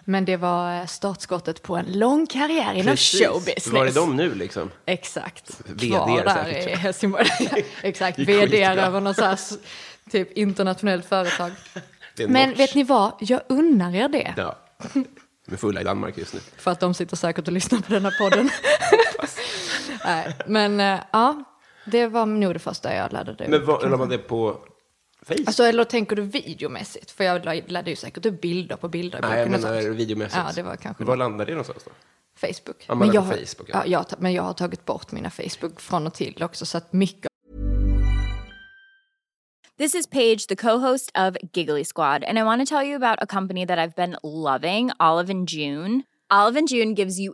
[0.05, 3.67] Men det var eh, startskottet på en lång karriär inom showbusiness.
[3.67, 4.71] Var är de nu liksom?
[4.85, 5.61] Exakt.
[5.65, 6.67] VD där säkert.
[6.67, 7.27] i Helsingborg.
[7.81, 9.39] Exakt, vd över något så här,
[10.11, 11.51] typ internationellt företag.
[12.27, 13.13] Men vet ni vad?
[13.19, 14.33] Jag unnar er det.
[14.37, 14.57] Ja.
[15.45, 16.39] De är fulla i Danmark just nu.
[16.57, 18.49] För att de sitter säkert och lyssnar på den här podden.
[20.05, 21.43] Nej, men eh, ja,
[21.85, 24.57] det var nog det första jag laddade Men vad, la man det på
[25.21, 25.47] Facebook?
[25.47, 27.11] Alltså, eller tänker du videomässigt?
[27.11, 30.43] För jag la- laddade ju säkert upp bilder på bilder Nej, jag menar videomässigt.
[30.47, 31.91] Ja, det var kanske Var landar det någonstans då?
[32.35, 32.85] Facebook.
[32.87, 33.83] Ja, men, jag, Facebook, ja.
[33.85, 33.85] ja.
[33.85, 36.65] jag, men jag har tagit bort mina Facebook från och till också.
[36.65, 37.31] Så att mycket
[39.77, 43.17] This is Paige, the co-host of Giggly Squad, and I want to tell you about
[43.19, 46.03] a company that I've been loving, Olive and June.
[46.29, 47.33] Olive and June gives you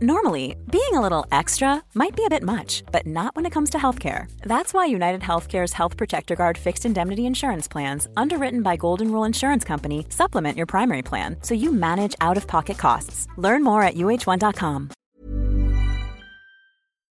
[0.00, 3.70] Normally, being a little extra might be a bit much, but not when it comes
[3.70, 4.26] to healthcare.
[4.42, 9.24] That's why United Healthcare's Health Protector Guard fixed indemnity insurance plans, underwritten by Golden Rule
[9.26, 13.28] Insurance Company, supplement your primary plan so you manage out of pocket costs.
[13.36, 14.90] Learn more at uh1.com.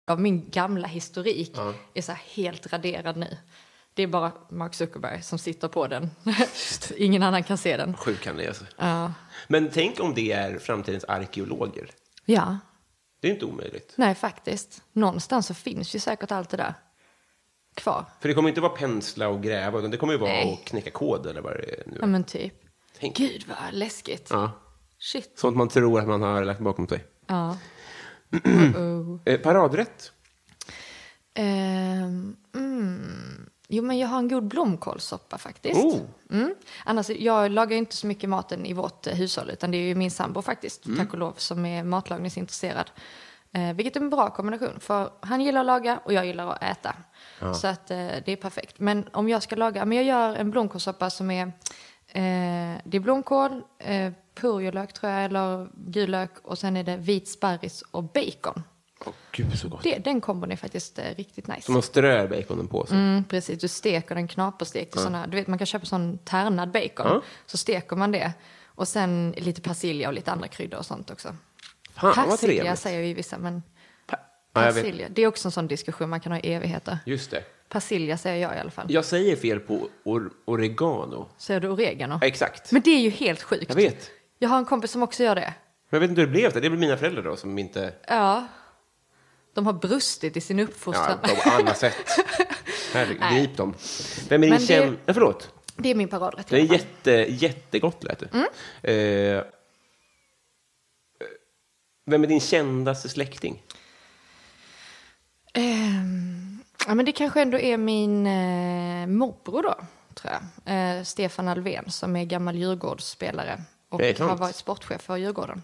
[0.08, 1.58] av min gamla historik
[1.94, 3.38] är så helt raderad nu.
[3.96, 6.10] Det är bara Mark Zuckerberg som sitter på den.
[6.98, 7.98] Ingen annan kan se den.
[7.98, 8.66] Sjuk han är alltså.
[8.78, 9.14] Ja.
[9.48, 11.90] Men tänk om det är framtidens arkeologer.
[12.26, 12.58] ja,
[13.22, 13.94] Det är inte omöjligt.
[13.98, 14.82] nej faktiskt.
[14.94, 16.74] Någonstans så finns ju säkert allt det där
[17.76, 18.06] kvar.
[18.22, 20.54] För det kommer inte vara pensla och gräva, utan det kommer ju vara Nej.
[20.62, 21.98] att knäcka kod eller vad det är nu.
[22.02, 22.54] Ja men typ.
[23.00, 23.18] Tänk.
[23.18, 24.28] Gud vad läskigt.
[24.30, 24.52] Ja.
[25.00, 25.40] Shit.
[25.40, 27.06] Sånt man tror att man har lagt bakom sig.
[27.28, 27.58] Ja.
[28.32, 29.20] Uh-oh.
[29.26, 30.12] Eh, paradrätt?
[31.34, 33.45] Ehm, mm.
[33.68, 35.86] Jo men jag har en god blomkålssoppa faktiskt.
[35.86, 36.00] Oh.
[36.32, 36.56] Mm.
[36.86, 39.96] Annars, jag lagar inte så mycket maten i vårt eh, hushåll utan det är ju
[39.96, 40.98] min sambo faktiskt, Mm.
[41.00, 42.92] tack och lov, som är matlagningsintresserad.
[43.52, 46.64] Eh, vilket är en bra kombination för han gillar att laga och jag gillar att
[46.64, 46.96] äta.
[47.54, 48.80] Så att eh, det är perfekt.
[48.80, 51.44] Men om jag ska laga, men jag gör en blomkålssoppa som är,
[52.08, 56.98] eh, det är blomkål, eh, purjolök tror jag, eller gul lök och sen är det
[56.98, 58.64] vit sparris och bacon.
[59.06, 59.84] Åh, gud så gott.
[59.84, 61.62] Det, den kombon är faktiskt eh, riktigt nice.
[61.62, 62.98] Så man strör baconen på sig.
[62.98, 66.72] Mm, precis, du steker den knaperstekt i såna, du vet man kan köpa sån tärnad
[66.72, 67.22] bacon.
[67.46, 68.34] Så steker man det.
[68.66, 71.36] Och sen lite persilja och lite andra kryddor och sånt också.
[71.96, 73.64] Fan Persilja säger ju vissa, men
[74.56, 74.74] vet.
[74.76, 75.08] Persilja.
[75.10, 76.98] Det är också en sån diskussion man kan ha i evigheter.
[77.06, 77.44] Just det.
[77.70, 78.86] Persilja säger jag i alla fall.
[78.90, 81.30] Jag säger fel på or oregano.
[81.38, 82.18] Säger du oregano?
[82.22, 82.72] Ja, exakt.
[82.72, 83.66] Men det är ju helt sjukt.
[83.68, 84.12] Jag vet.
[84.40, 85.54] Jag har en kompis som också gör det.
[85.90, 86.54] Men jag vet inte hur det blev.
[86.54, 87.94] Det Det blev mina föräldrar då som inte...
[88.08, 88.48] Ja.
[89.56, 91.20] De har brustit i sin uppfostran.
[91.24, 91.96] Ja, på alla sätt.
[92.94, 93.74] Herregud, grip dem.
[94.30, 94.98] Vem är din det- känd...
[95.06, 95.50] Ja, förlåt.
[95.76, 96.48] Det är min paradrätt.
[96.48, 98.30] Det är jätte, jättegott lät det.
[98.34, 98.48] Mm.
[99.38, 99.44] Eh,
[102.06, 103.62] vem är din kändaste släkting?
[105.54, 109.76] Ehm, ja, men det kanske ändå är min eh, morbror då,
[110.14, 110.98] tror jag.
[110.98, 115.62] Eh, Stefan Alvén som är gammal Djurgårdsspelare och har varit sportchef för Djurgården.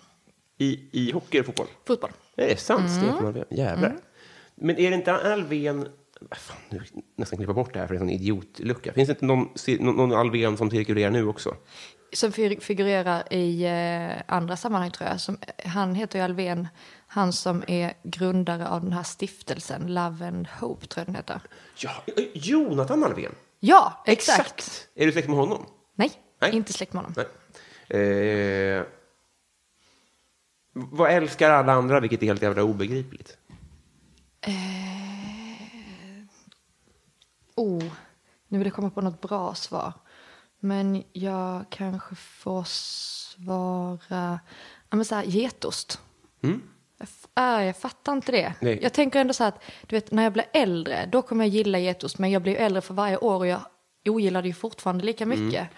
[0.64, 1.68] I, i hockey eller fotboll?
[1.88, 2.12] Fotboll.
[2.36, 2.92] Det är sant, Mm.
[3.02, 3.46] Stefan Alvén.
[3.50, 3.98] Jävlar.
[4.56, 5.88] Men är det inte Alvén...
[6.32, 6.82] Fan, nu
[7.16, 8.94] nästan klippa bort det här för det är en sån idiotlucka.
[8.94, 9.50] Finns det inte någon,
[9.96, 11.56] någon, Alvén som cirkulerar nu också?
[12.14, 15.22] Som fig- figurerar i eh, andra sammanhang tror jag.
[15.22, 16.68] Som, han heter ju Alvén,
[17.08, 21.42] han som är grundare av den här stiftelsen, Love and Hope tror jag den heter.
[21.78, 21.92] Ja,
[22.34, 23.32] Jonathan Alvén.
[23.60, 24.88] Ja, exakt.
[24.96, 25.66] Är du släkt med honom?
[25.96, 26.56] Nej, Nej.
[26.56, 27.24] inte släkt med honom.
[27.90, 28.02] Nej.
[28.78, 28.84] Eh,
[30.74, 33.38] vad älskar alla andra, vilket är helt jävla obegripligt?
[37.56, 37.84] Oh,
[38.48, 39.94] nu vill jag komma på något bra svar.
[40.60, 44.40] Men jag kanske får svara...
[44.90, 46.02] Ja, men så här, getost.
[46.42, 46.60] Jag,
[47.00, 48.54] f- äh, jag fattar inte det.
[48.60, 48.80] Nej.
[48.82, 51.54] Jag tänker ändå så här att du vet, när jag blir äldre, då kommer jag
[51.56, 52.18] gilla getost.
[52.20, 53.62] Men jag blir äldre för varje år och jag
[54.10, 55.70] ogillar det ju fortfarande lika mycket.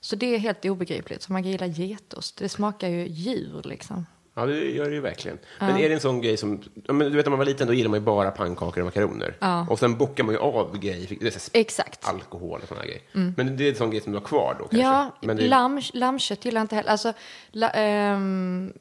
[0.00, 1.22] Så det är helt obegripligt.
[1.22, 2.38] Så man kan gilla getost.
[2.38, 4.06] Det smakar ju djur liksom.
[4.36, 5.38] Ja, det gör det ju verkligen.
[5.60, 6.62] Men är det en sån grej som...
[6.74, 8.84] Ja, men du vet, när man var liten då gillade man ju bara pannkakor och
[8.84, 9.36] makaroner.
[9.40, 9.66] Ja.
[9.70, 11.16] Och sen bockar man ju av grejer.
[11.20, 12.08] Det är så här Exakt.
[12.08, 13.02] alkohol och såna grejer.
[13.12, 14.78] Men det är en sån grej som du har kvar då kanske?
[14.78, 16.90] Ja, men det, lamm, lammkött gillar jag inte heller.
[16.90, 17.12] Alltså,
[17.50, 18.72] la, ehm,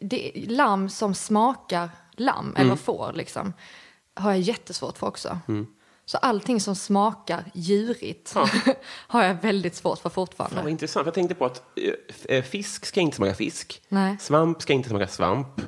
[0.00, 3.52] det, lamm som smakar lamm, eller får, liksom,
[4.14, 5.38] har jag jättesvårt för också.
[6.08, 8.34] Så allting som smakar djurigt
[9.06, 10.54] har jag väldigt svårt för fortfarande.
[10.54, 11.06] Fan, vad intressant.
[11.06, 13.82] Jag tänkte på att eh, eh, fisk ska inte smaka fisk.
[13.88, 14.16] Nej.
[14.20, 15.60] Svamp ska inte smaka svamp.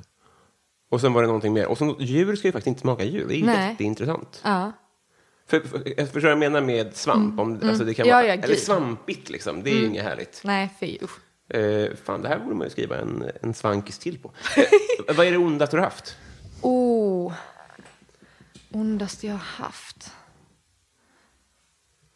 [0.91, 1.67] Och sen var det någonting mer.
[1.67, 3.29] Och så, djur ska ju faktiskt inte smaka djur.
[3.29, 3.71] Det är ju Nej.
[3.71, 4.41] jätteintressant.
[4.45, 4.73] Ja.
[5.47, 7.41] För, för, jag förstår jag menar med svamp.
[7.41, 9.63] Om, alltså det kan Ja, vara, ja, eller svampigt liksom.
[9.63, 10.41] Det är ju inget härligt.
[10.45, 11.57] Nej, fy usch.
[11.57, 14.33] Eh, fan, det här borde man ju skriva en, en svankis till på.
[14.57, 14.65] Eh,
[15.17, 16.17] vad är det ondaste du har haft?
[16.61, 17.33] Oh,
[18.71, 20.13] ondaste jag har haft.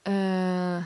[0.04, 0.82] Eh,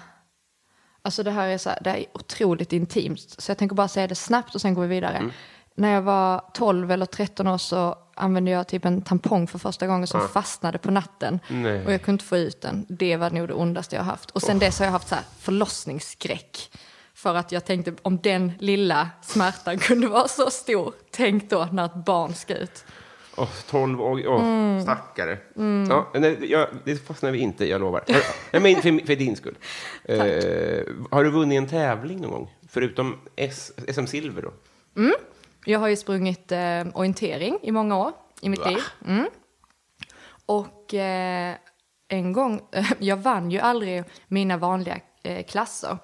[1.03, 3.35] alltså det här är, så här, det är otroligt intimt.
[3.39, 5.17] Så jag tänker bara säga det snabbt och sen går vi vidare.
[5.17, 5.33] Mm.
[5.75, 9.87] När jag var 12 eller 13 år så använde jag typ en tampong för första
[9.87, 11.41] gången som fastnade på natten.
[11.49, 11.87] Nej.
[11.87, 12.87] Och jag kunde inte få ut den.
[12.89, 14.31] Det var nog det ondaste jag har haft.
[14.31, 16.71] Och sen dess har jag haft så här förlossningsskräck.
[17.15, 20.95] För att jag tänkte om den lilla smärtan kunde vara så stor.
[21.11, 22.85] Tänk då när ett barn ska ut.
[23.39, 24.83] Oh, 12 år, oh, Mm.
[24.83, 25.39] stackare.
[25.89, 28.05] Ja, nej, jag, det fastnar vi inte, jag lovar.
[28.53, 29.59] Nej, men för, för din skull.
[30.05, 32.55] Eh, har du vunnit en tävling någon gång?
[32.69, 34.53] Förutom S, SM Silver då?
[35.65, 38.69] Jag har ju sprungit eh, orientering i många år i mitt Va?
[38.71, 38.79] liv.
[39.07, 39.27] Mm.
[40.47, 41.55] Och eh,
[42.09, 42.61] en gång,
[42.99, 45.99] jag vann ju aldrig mina vanliga eh, klasser.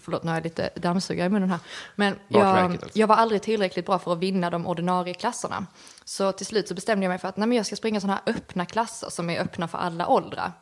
[0.00, 1.58] Förlåt, nu har jag lite dammsugare i munnen här.
[1.96, 2.88] Men jag, alltså.
[2.92, 5.66] jag var aldrig tillräckligt bra för att vinna de ordinarie klasserna.
[6.04, 8.34] Så till slut så bestämde jag mig för att nej, jag ska springa sådana här
[8.34, 10.52] öppna klasser som är öppna för alla åldrar.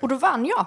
[0.00, 0.66] Och då vann jag.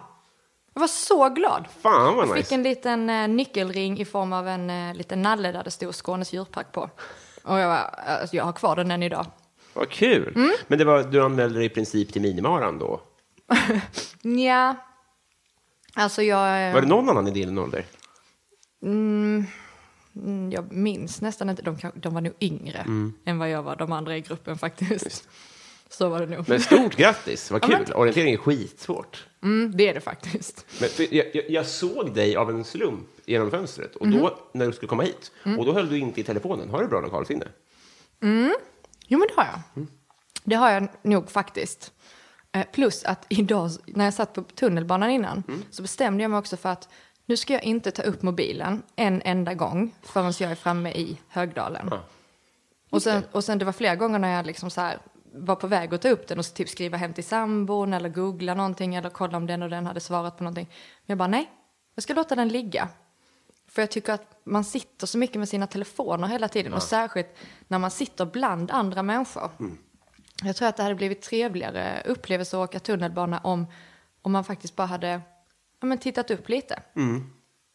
[0.74, 1.66] Jag var så glad.
[1.82, 2.56] Fan vad Jag fick nice.
[2.56, 6.34] en liten eh, nyckelring i form av en eh, liten nalle där det stod Skånes
[6.34, 6.90] djurpark på.
[7.44, 7.78] Och jag, var,
[8.22, 9.26] alltså, jag har kvar den än idag.
[9.74, 10.34] Vad kul.
[10.36, 10.52] Mm.
[10.68, 13.02] Men det var, du anmälde dig i princip till minimaran då?
[14.22, 14.76] Nja,
[16.00, 17.86] alltså jag, eh, Var det någon annan i din ålder?
[18.84, 19.46] mm,
[20.52, 23.14] jag minns nästan inte, de, de var nog yngre Mm.
[23.26, 25.28] än vad jag var, de andra i gruppen faktiskt.
[25.92, 26.50] Så var det nog.
[26.50, 27.78] Men stort grattis, vad Ja, kul.
[27.88, 29.28] men- Orientering är skitsvårt.
[29.44, 30.66] Mm, det är det faktiskt.
[30.82, 34.20] Men jag, jag, jag såg dig av en slump genom fönstret och Mhm.
[34.20, 35.32] då, när du skulle komma hit.
[35.44, 35.60] Mm.
[35.60, 36.70] Och då höll du inte i telefonen.
[36.70, 37.48] Har du bra lokalsinne?
[39.08, 39.86] Jo, men det har jag.
[40.44, 41.92] Det har jag nog faktiskt.
[42.52, 46.58] Eh, plus att idag, när jag satt på tunnelbanan innan, så bestämde jag mig också
[46.58, 46.90] för att
[47.26, 51.18] nu ska jag inte ta upp mobilen en enda gång förrän jag är framme i
[51.28, 51.90] Högdalen.
[52.90, 54.98] Och sen, och sen det var flera gånger när jag liksom så här
[55.34, 58.54] var på väg att ta upp den och typ skriva hem till sambon eller googla
[58.54, 60.66] någonting eller kolla om den och den hade svarat på någonting.
[61.06, 61.52] Men jag bara nej,
[61.96, 62.90] jag ska låta den ligga.
[63.68, 67.36] För jag tycker att man sitter så mycket med sina telefoner hela tiden och särskilt
[67.68, 69.52] när man sitter bland andra människor.
[70.44, 73.68] Jag tror att det hade blivit trevligare upplevelse att åka tunnelbana om,
[74.22, 75.22] om man faktiskt bara hade
[75.80, 76.82] ja, men tittat upp lite.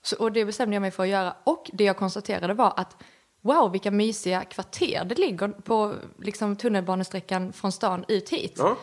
[0.03, 1.37] Så, och det bestämde jag mig för att göra.
[1.45, 2.97] Och det jag konstaterade var att
[3.41, 8.55] wow vilka mysiga kvarter det ligger på liksom, tunnelbanesträckan från stan ut hit.
[8.59, 8.77] Ja.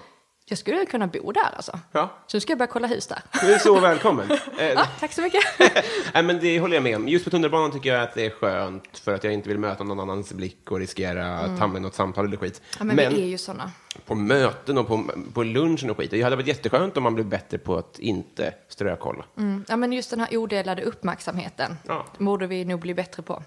[0.51, 1.79] Jag skulle kunna bo där alltså.
[1.91, 2.09] Ja.
[2.27, 3.21] Så nu ska jag börja kolla hus där.
[3.41, 4.31] Du är så välkommen.
[4.59, 5.43] Eh, Ja, tack så mycket.
[6.13, 7.07] Nej, men det håller jag med om.
[7.07, 9.83] Just på tunnelbanan tycker jag att det är skönt för att jag inte vill möta
[9.83, 12.61] någon annans blick och riskera att hamna i något samtal eller skit.
[12.79, 13.71] Ja, men, vi är ju såna.
[14.05, 16.11] på möten och på, på lunchen och skit.
[16.11, 19.25] Det hade varit jätteskönt om man blev bättre på att inte strökolla.
[19.37, 19.65] Mm.
[19.67, 22.05] Ja, men just den här odelade uppmärksamheten Ja.
[22.17, 23.43] borde vi nog bli bättre på.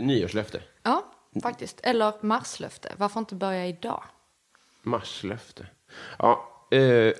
[0.00, 0.60] Nyårslöfte.
[0.82, 1.04] Ja,
[1.42, 1.80] faktiskt.
[1.82, 2.92] Eller marslöfte.
[2.96, 4.02] Varför inte börja idag?
[4.82, 5.66] Marslöfte.
[6.18, 6.78] Ja, eh,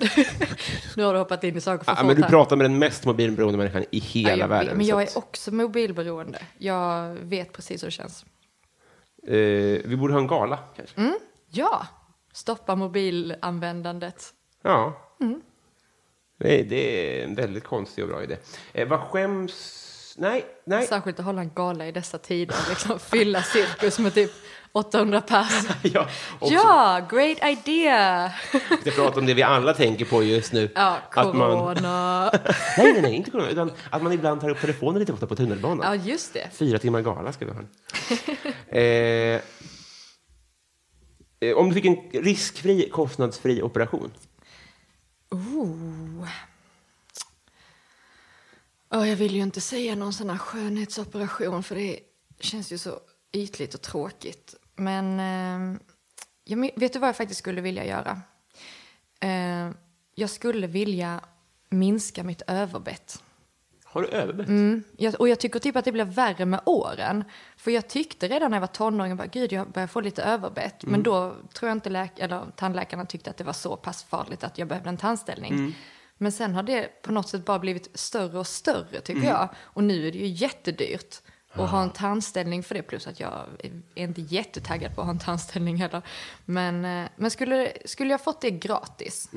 [0.97, 2.29] Nu har du hoppat in i saker för ja, men du här.
[2.31, 4.77] pratar med den mest mobilberoende människan i Ja, hela jag världen.
[4.77, 6.39] men jag är också mobilberoende.
[6.59, 8.25] Jag vet precis hur det känns.
[9.27, 9.35] eh,
[9.85, 11.01] vi borde ha en gala, kanske.
[11.01, 11.19] Mm.
[11.51, 11.87] Ja,
[12.33, 14.25] stoppa mobilanvändandet.
[14.63, 15.01] Ja.
[15.21, 15.41] Mm.
[16.39, 18.37] Det, det är en väldigt konstig och bra idé.
[18.73, 19.87] Eh, vad skäms...
[20.19, 20.87] Nej, nej.
[20.87, 22.57] Särskilt att hålla en gala i dessa tider.
[22.69, 24.31] Liksom fylla cirkus med typ
[24.73, 25.67] 800 pers.
[25.83, 26.09] ja,
[26.39, 28.33] också, Ja, great idea!
[28.85, 30.71] Jag pratar om det vi alla tänker på just nu.
[30.75, 32.31] Ja, Att man, corona.
[32.79, 33.51] nej, nej, nej, inte corona.
[33.51, 35.87] Utan att man ibland tar upp telefonen lite ofta på tunnelbanan.
[35.87, 36.49] Ja, just det.
[36.53, 37.63] Fyra timmar gala ska vi ha.
[38.79, 39.41] eh,
[41.41, 44.11] eh, om du fick en riskfri, kostnadsfri operation.
[45.31, 46.29] Ooh.
[48.91, 52.01] Oh, jag vill ju inte säga någon sån här skönhetsoperation för det
[52.41, 53.01] känns ju så
[53.33, 54.55] ytligt och tråkigt.
[54.81, 55.81] Men eh,
[56.45, 58.21] jag, vet du vad jag faktiskt skulle vilja göra?
[59.21, 59.71] Eh,
[60.15, 61.21] jag skulle vilja
[61.69, 63.23] minska mitt överbett.
[63.85, 64.49] Har du överbett?
[64.49, 64.83] Mm,
[65.19, 67.25] och jag tycker typ att det blir värre med åren.
[67.57, 70.85] För jag tyckte redan när jag var tonåring, bara, gud jag börjar få lite överbett.
[70.85, 74.45] Men då tror jag inte läk- eller, tandläkarna tyckte att det var så pass farligt
[74.45, 75.55] att jag behövde en tandställning.
[76.19, 79.49] Men sen har det på något sätt bara blivit större och större tycker jag.
[79.59, 81.23] Och nu är det ju jättedyrt
[81.53, 82.83] att ha en tandställning för det.
[82.83, 83.47] Plus att jag
[83.95, 86.03] är inte jättetaggad på att ha en tandställning heller.
[86.45, 89.31] Men, eh, men skulle, skulle jag fått det gratis,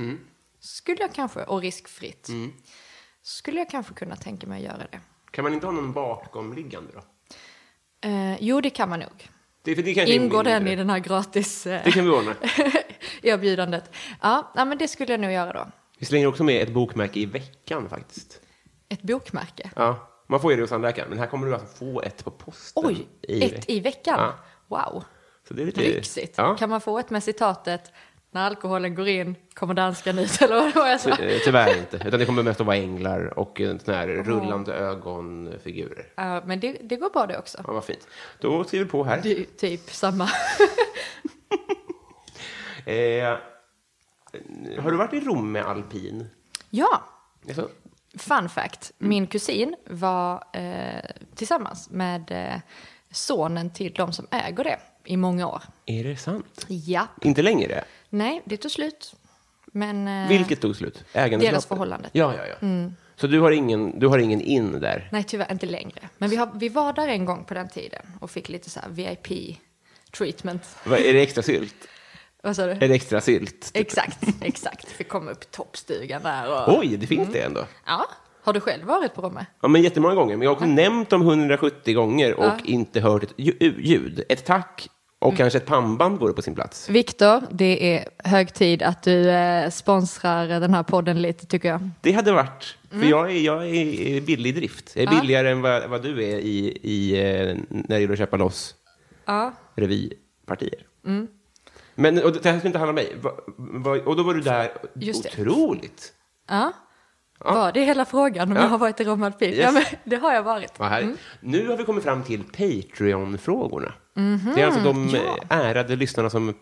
[0.60, 2.30] skulle jag kanske, och riskfritt,
[3.22, 5.00] skulle jag kanske kunna tänka mig att göra det.
[5.32, 7.02] Kan man inte ha någon bakomliggande då?
[8.10, 9.30] Eh, jo, det kan man nog.
[9.62, 12.36] Det, det Ingår den i den här gratis eh, Det kan vi ordna.
[13.22, 13.96] erbjudandet?
[14.22, 15.72] Ja, ja, men det skulle jag nog göra då.
[16.00, 18.42] Vi slänger också med ett bokmärke i veckan faktiskt.
[18.90, 19.72] Ett bokmärke.
[19.76, 22.32] Ja, man får ju det hos tandläkaren, men här kommer du alltså få ett på
[22.32, 22.84] posten.
[22.86, 24.20] Oj, i ett i veckan?
[24.20, 24.34] Ja.
[24.68, 25.04] Wow,
[25.48, 25.82] Så det är lite...
[25.82, 26.34] lyxigt.
[26.38, 26.56] Ja.
[26.58, 27.92] Kan man få ett med citatet
[28.32, 31.16] när alkoholen går in kommer danskan ut eller vad var jag sa?
[31.16, 34.08] Ty- eh, Tyvärr inte, utan det kommer mest att vara änglar och en sån här
[34.08, 36.06] rullande ögonfigurer.
[36.16, 37.58] Ja, men det, det går bra det också.
[37.68, 38.08] Ja, vad fint.
[38.40, 39.20] Då skriver vi på här.
[39.24, 40.30] Det är ju typ samma.
[42.86, 43.38] Eh,
[44.80, 46.28] har du varit i Rom med alpin?
[46.70, 47.04] ja,
[47.48, 47.70] Alltså,
[48.18, 48.92] fun fact.
[48.98, 51.00] Min kusin var eh,
[51.36, 52.60] tillsammans med eh,
[53.12, 55.62] sonen till de som äger det i många år.
[55.86, 56.66] är det sant?
[56.68, 57.08] Ja.
[57.22, 57.84] Inte längre?
[58.10, 59.16] Nej, det tog slut.
[59.66, 60.08] Men...
[60.08, 61.04] eh, Vilket tog slut?
[61.14, 61.52] Ägandeskapet?
[61.52, 62.10] Deras förhållande.
[62.12, 62.68] Ja, ja, ja.
[63.16, 65.10] Så du har, ingen, du har ingen in där?
[65.12, 66.10] Nej, tyvärr inte längre.
[66.18, 68.80] Men vi, har, vi var där en gång på den tiden och fick lite så
[68.90, 70.62] VIP-treatment.
[70.86, 71.76] Är det extra sylt?
[72.44, 72.74] Vad sa du?
[72.74, 73.72] Det extra sylt?
[73.74, 74.90] Exakt, exakt.
[74.92, 76.80] Fick komma upp i toppstugan där och...
[76.80, 77.66] Oj, det finns det ändå.
[77.86, 78.06] Ja.
[78.44, 79.46] Har du själv varit på Romme?
[79.62, 80.38] Ja, men jättemånga gånger.
[80.38, 82.58] Men jag har också nämnt dem 170 gånger och Ja.
[82.64, 84.24] inte hört ett lju- ljud.
[84.30, 84.88] Ett tack
[85.20, 86.90] och kanske ett pannband vore på sin plats.
[86.90, 91.90] Viktor, det är hög tid att du eh, sponsrar den här podden lite tycker jag.
[92.02, 93.10] Det hade varit, för Mm.
[93.10, 94.92] jag, är, jag är billig i drift.
[94.96, 98.20] Jag är billigare än vad, vad du är i, i, eh, när det gäller att
[98.20, 98.76] köpa loss
[99.26, 99.54] Ja.
[99.76, 100.86] revypartier.
[101.06, 101.28] Mm.
[101.96, 103.16] Men och det här skulle inte handla om mig.
[103.22, 105.30] Va, va, och då var du där Just det.
[105.42, 106.14] otroligt.
[106.50, 106.74] Ja.
[107.40, 108.62] Var det hela frågan om Ja.
[108.62, 109.50] jag har varit i Romme Alpin?
[109.50, 109.60] Yes.
[109.60, 110.80] Ja, men det har jag varit.
[110.80, 111.20] Vad härligt.
[111.40, 113.94] Nu har vi kommit fram till Patreon-frågorna.
[114.56, 115.16] Det är alltså de Mhm.
[115.16, 115.38] ja.
[115.50, 116.54] eh, ärade lyssnarna som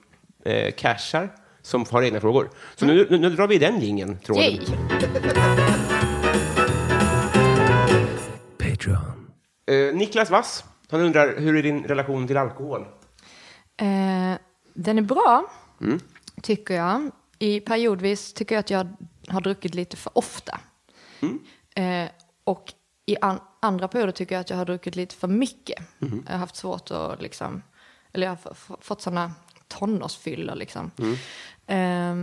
[0.45, 1.29] eh, cashar,
[1.61, 2.49] som har egna frågor.
[2.75, 4.43] Så nu, nu, nu drar vi den gingen tråden.
[4.43, 4.59] Yay!
[8.57, 9.27] Patreon.
[9.71, 12.81] Eh, Niklas Wass, han undrar, hur är din relation till alkohol?
[13.81, 13.87] Eh,
[14.73, 15.51] den är bra,
[15.81, 15.99] Mm.
[16.41, 17.11] tycker jag.
[17.39, 18.87] I periodvis tycker jag att jag
[19.27, 20.59] har druckit lite för ofta.
[21.19, 21.39] Mm.
[21.75, 22.11] Eh,
[22.43, 22.73] och
[23.05, 25.79] i an- andra perioder tycker jag att jag har druckit lite för mycket.
[25.99, 26.23] Mm-hmm.
[26.25, 27.63] Jag har haft svårt att liksom,
[28.13, 29.31] eller jag har fått sådana
[29.67, 30.91] tonårsfyllor liksom.
[30.97, 31.13] Mm.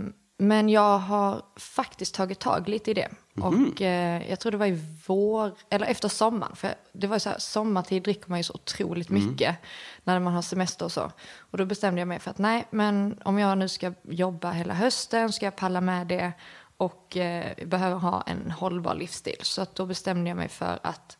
[0.07, 3.07] Eh, men jag har faktiskt tagit tag lite i det.
[3.33, 3.71] Mm-hmm.
[3.73, 6.55] Och eh, jag tror det var i vår, eller efter sommaren.
[6.55, 9.25] För det var ju så här, sommartid dricker man ju så otroligt Mm.
[9.25, 9.55] mycket.
[10.03, 11.11] När man har semester och så.
[11.37, 14.73] Och då bestämde jag mig för att nej, men om jag nu ska jobba hela
[14.73, 16.31] hösten, ska jag palla med det.
[16.77, 19.37] Och eh, behöver ha en hållbar livsstil.
[19.41, 21.17] Så att då bestämde jag mig för att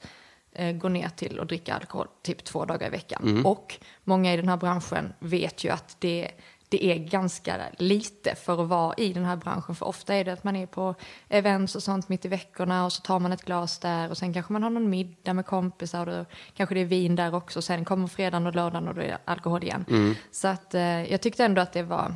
[0.52, 3.46] eh, gå ner till och dricka alkohol typ två dagar i veckan.
[3.46, 6.32] Och många i den här branschen vet ju att det,
[6.70, 9.76] det är ganska lite för att vara i den här branschen.
[9.76, 10.96] För ofta är det att man är på
[11.30, 14.34] events och sånt mitt i veckorna och så tar man ett glas där och sen
[14.34, 17.62] kanske man har någon middag med kompisar och då kanske det är vin där också.
[17.62, 19.86] Sen kommer fredagen och lördagen och då är det alkohol igen.
[20.32, 22.16] Så att eh, jag tyckte ändå att det var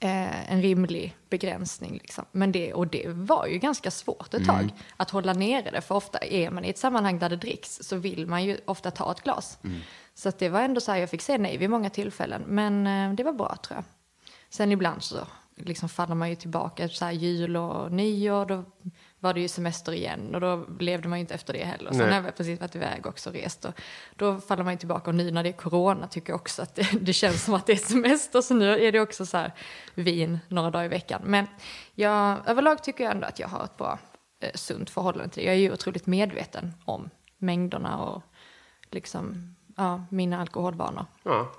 [0.00, 1.92] eh, en rimlig begränsning.
[1.92, 2.24] Liksom.
[2.32, 5.80] Men det, och det var ju ganska svårt ett tag att hålla nere det.
[5.80, 8.90] För ofta är man i ett sammanhang där det dricks så vill man ju ofta
[8.90, 9.58] ta ett glas.
[10.14, 12.42] Så det var ändå så här, jag fick säga nej vid många tillfällen.
[12.46, 13.84] Men eh, det var bra tror jag.
[14.48, 18.64] Sen ibland så liksom faller man ju tillbaka, så här jul och nyår, då
[19.18, 21.92] var det ju semester igen och då levde man ju inte efter det heller.
[21.92, 23.80] Sen har jag precis varit iväg också och rest och
[24.16, 26.74] då faller man ju tillbaka och nu när det är corona tycker jag också att
[26.74, 29.52] det, det känns som att det är semester så nu är det också så här
[29.94, 31.22] vin några dagar i veckan.
[31.24, 31.46] Men
[31.94, 33.98] jag, överlag tycker jag ändå att jag har ett bra
[34.40, 35.46] eh, sunt förhållande till det.
[35.46, 38.22] Jag är ju otroligt medveten om mängderna och
[38.90, 41.04] liksom, ja, mina alkoholvanor.
[41.22, 41.52] Ja.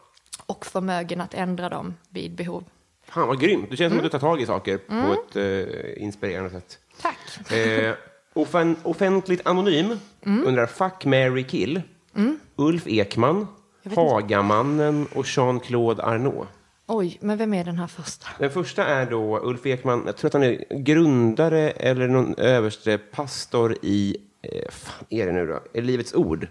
[0.45, 2.63] Och förmögen att ändra dem vid behov.
[3.07, 3.69] Fan vad grymt.
[3.69, 3.97] Det känns Mm.
[3.99, 6.79] som att du tar tag i saker på ett eh, inspirerande sätt.
[7.01, 7.51] Tack.
[7.51, 7.93] Eh,
[8.33, 10.47] offen, offentligt anonym Mm.
[10.47, 11.81] undrar Fuck, Mary kill.
[12.55, 13.47] Ulf Ekman,
[13.95, 16.49] Hagamannen och Jean-Claude Arnault.
[16.87, 18.27] Oj, men vem är den här första?
[18.39, 22.97] Den första är då Ulf Ekman, jag tror att han är grundare eller någon överste
[22.97, 26.47] pastor i, eh, fan är det nu då, är Livets Ord.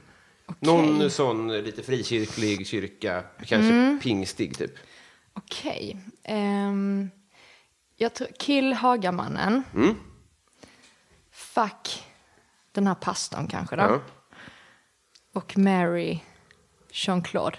[0.61, 4.01] Någon sån lite frikyrklig kyrka, kanske Mm.
[4.03, 4.73] pingstig typ.
[5.33, 5.97] Okej.
[6.25, 7.11] ehm,
[7.97, 9.63] jag tror Kill Hagamannen.
[9.75, 9.95] Mm.
[11.33, 12.05] Fuck
[12.73, 13.83] den här pastorn kanske då.
[13.83, 14.01] Ja.
[15.35, 16.19] Och Mary
[16.93, 17.57] Jean-Claude.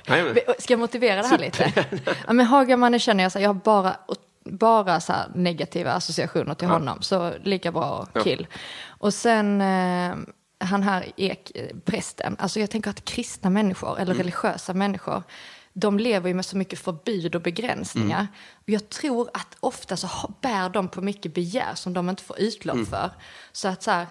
[0.59, 1.87] Ska jag motivera det här lite?
[2.27, 3.97] ja, men Hagamannen känner jag så här, jag har bara,
[4.45, 7.01] bara så här negativa associationer till honom.
[7.01, 8.47] Så lika bra Kill.
[8.87, 10.15] Och sen eh,
[10.65, 11.51] han här Ek,
[11.85, 12.35] prästen.
[12.39, 15.23] Alltså jag tänker att kristna människor, eller religiösa människor,
[15.73, 18.27] de lever ju med så mycket förbud och begränsningar.
[18.53, 20.07] Och jag tror att ofta så
[20.41, 23.11] bär de på mycket begär som de inte får utlopp för.
[23.51, 24.07] Så att så här,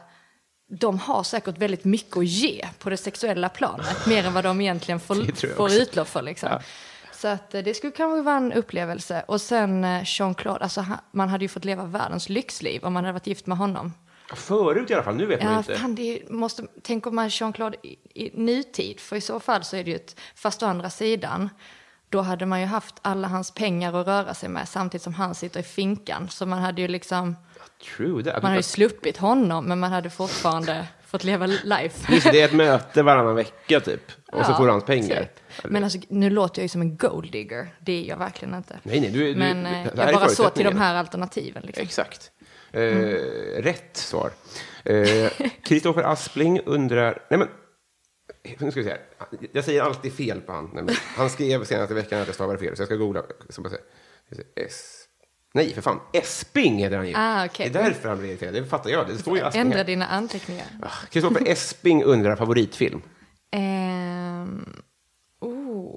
[0.69, 4.61] de har säkert väldigt mycket att ge på det sexuella planet, mer än vad de
[4.61, 6.23] egentligen får, får utlopp för.
[6.23, 6.59] Liksom.
[7.13, 9.25] Så att, eh, det skulle kanske vara en upplevelse.
[9.29, 13.13] Och sen eh, Jean-Claude, alltså, man hade ju fått leva världens lyxliv om man hade
[13.13, 13.93] varit gift med honom.
[14.33, 15.77] Förut i alla fall, nu vet man Ja, inte.
[15.77, 19.77] fan, det måste, tänk om man Jean-Claude i, i nutid, för i så fall så
[19.77, 21.49] är det ju ett, fast å andra sidan,
[22.09, 25.35] då hade man ju haft alla hans pengar att röra sig med samtidigt som han
[25.35, 26.29] sitter i finkan.
[26.29, 27.37] Så man hade ju liksom,
[27.97, 32.13] True man hade ju sluppit honom men man hade fortfarande fått leva life.
[32.15, 34.13] Just det, är ett möte varannan vecka typ.
[34.33, 35.21] Och så Ja, får du hans pengar.
[35.23, 35.41] typ.
[35.65, 37.75] Men alltså, nu låter jag ju som en gold digger.
[37.81, 38.79] Det är jag verkligen inte.
[38.83, 41.63] Nej, nej, du, Men du, eh, är jag bara så till de här alternativen.
[41.67, 41.83] Liksom.
[41.83, 42.31] Exakt.
[42.75, 44.31] Eh, Rätt svar.
[44.85, 45.31] Eh,
[45.63, 47.23] Kristoffer Aspling undrar...
[47.31, 47.49] Nej, men...
[48.59, 49.01] Nu ska vi se här.
[49.53, 50.89] Jag säger alltid fel på han.
[51.17, 53.23] Han skrev senast i veckan att jag stavade fel, så jag ska googla.
[53.51, 54.43] Se.
[54.57, 55.01] S...
[55.55, 56.01] Nej, för fan.
[56.13, 57.15] Esping heter han ju.
[57.17, 57.71] Ah, okej.
[57.71, 58.55] Det är därför han blir irriterad.
[58.55, 59.07] Det fattar jag.
[59.09, 59.85] Det står ju Aspling Ändra här.
[59.85, 60.67] dina anteckningar.
[60.83, 63.03] Ah, Kristoffer Esping undrar favoritfilm.
[63.51, 64.83] Ehm,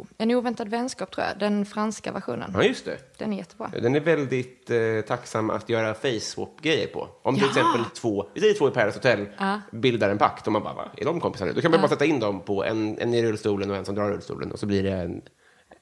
[0.02, 1.40] oh, en oväntad vänskap tror jag.
[1.40, 2.52] Den franska versionen.
[2.54, 2.98] Ja, just det.
[3.18, 3.72] Den är jättebra.
[3.82, 7.08] Den är väldigt eh, tacksam att göra face-swap-grejer på.
[7.24, 7.50] Om till Ja.
[7.50, 9.28] exempel två, vi säger två i Paradise Hotel
[9.72, 11.54] bildar en pakt och man bara, va, är de kompisar nu?
[11.54, 13.96] Då kan man bara sätta in dem på en, en i rullstolen och en som
[13.96, 15.22] drar rullstolen och så blir det en,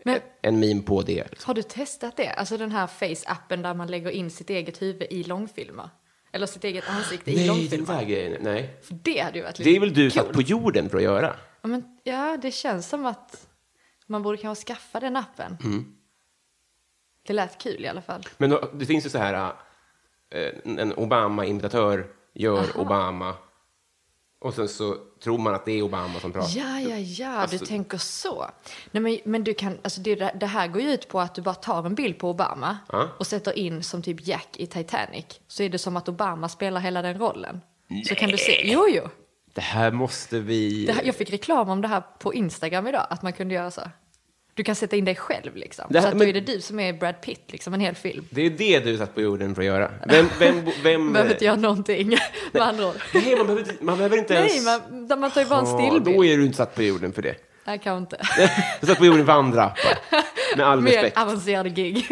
[0.05, 1.13] Men en meme på det.
[1.29, 1.47] Liksom.
[1.47, 2.29] har du testat det?
[2.29, 5.89] Alltså den här face-appen där man lägger in sitt eget huvud i långfilmer.
[6.31, 7.95] Eller sitt eget ansikte i Nej, den långfilmer.
[7.99, 8.75] där grejen, nej.
[8.83, 10.11] För det hade ju varit lite Det är väl du kul.
[10.11, 11.35] satt på jorden för att göra?
[11.61, 13.47] Ja, men, ja, det känns som att
[14.05, 15.57] man borde kanske skaffa den appen.
[15.63, 15.95] Mm.
[17.27, 18.23] Det lät kul i alla fall.
[18.37, 19.53] Men då, det finns ju så här,
[20.29, 23.35] eh, en Obama-imitatör gör Obama
[24.39, 26.57] och sen så tror man att det är Obama som pratar.
[26.57, 28.49] Ja, ja, ja, Alltså- du tänker så.
[28.91, 31.41] Nej, men, men du kan, alltså det, det här går ju ut på att du
[31.41, 33.09] bara tar en bild på Obama Ja.
[33.19, 35.25] och sätter in som typ Jack i Titanic.
[35.47, 37.61] Så är det som att Obama spelar hela den rollen.
[38.07, 39.09] Så kan du se, jo, jo.
[39.55, 40.91] Det här måste vi...
[40.95, 43.81] Här, jag fick reklam om det här på Instagram idag, att man kunde göra så.
[44.53, 45.85] Du kan sätta in dig själv liksom.
[45.93, 48.27] Här- så att men- är det du som är Brad Pitt, liksom en hel film.
[48.29, 49.91] Det är det du satt på jorden för att göra.
[50.07, 50.25] Vem...
[50.39, 52.07] vem, vem Behöver inte göra någonting,
[52.51, 52.95] med andra ord.
[53.13, 54.65] Nej, man behöver, man behöver inte Nej, ens...
[54.91, 56.17] man, där man tar ju bara en stillbild.
[56.17, 57.35] då är du inte satt på jorden för det.
[57.65, 58.27] Nej, kanske inte.
[58.81, 59.97] Du satt på jorden för andra appar.
[60.57, 61.17] Med all Mer respekt.
[61.17, 62.07] avancerade gig.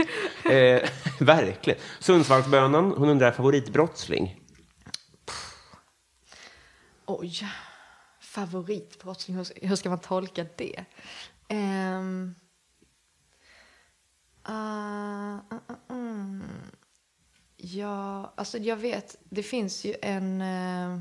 [0.52, 0.82] Eh,
[1.20, 1.80] verkligen.
[2.00, 4.39] Sundsvallsbönan, hon undrar favoritbrottsling.
[7.06, 7.47] Oj,
[8.20, 10.86] favoritbrottsling, hur, hur ska man tolka det?
[11.49, 12.36] Um,
[14.49, 16.43] uh, uh, uh.
[17.66, 20.93] Ja, alltså jag vet, det finns ju en, eh,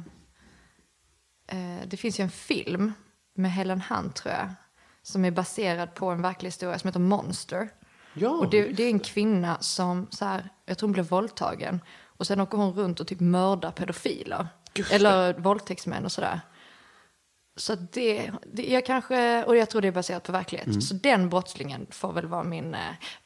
[1.47, 2.93] eh, det finns ju en film
[3.35, 4.55] med Helen Hunt tror jag,
[5.03, 7.69] som är baserad på en verklig historia som heter Monster.
[8.15, 8.31] Ja.
[8.31, 11.81] Och det, det är en kvinna som, så här, jag tror hon blev våldtagen.
[12.05, 14.49] Och sen åker hon runt och typ mördar pedofiler.
[14.91, 16.41] Eller våldtäktsmän och sådär.
[17.57, 20.85] Så det, det, jag kanske, och jag tror det är baserat på verklighet.
[20.85, 22.81] Så den brottslingen får väl vara min, eh,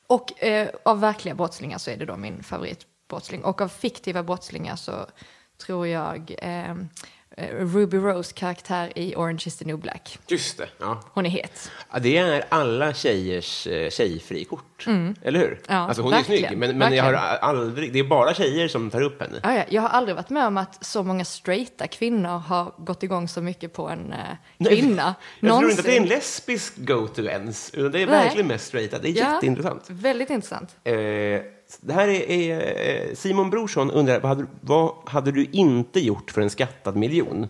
[0.06, 3.44] och eh, av verkliga brottslingar så är det då min favoritbrottsling.
[3.44, 5.06] Och av fiktiva brottslingar så
[5.66, 6.74] tror jag eh,
[7.38, 10.18] Ruby Rose karaktär i Orange is the new black.
[10.26, 10.68] Just det.
[10.78, 11.00] Ja.
[11.12, 11.70] Hon är het.
[11.92, 14.86] Ja, det är alla tjejers eh, tjejfrikort.
[15.22, 15.46] Eller hur?
[15.46, 15.58] Mm.
[15.68, 18.68] Ja, alltså hon verkligen, är snygg, men, men jag har aldrig, det är bara tjejer
[18.68, 19.40] som tar upp henne.
[19.42, 23.02] Ja, ja, jag har aldrig varit med om att så många straighta kvinnor har gått
[23.02, 25.14] igång så mycket på en eh, kvinna.
[25.40, 28.24] Jag tror inte att det är en lesbisk go-to ens, utan det är Nej.
[28.24, 28.98] verkligen mest straighta.
[28.98, 29.84] Det är Ja, jätteintressant.
[29.88, 30.76] Väldigt intressant.
[30.84, 30.94] Eh,
[31.80, 36.30] det här är, är eh, Simon Brorsson undrar, vad hade, vad hade du inte gjort
[36.30, 37.48] för en skattad miljon?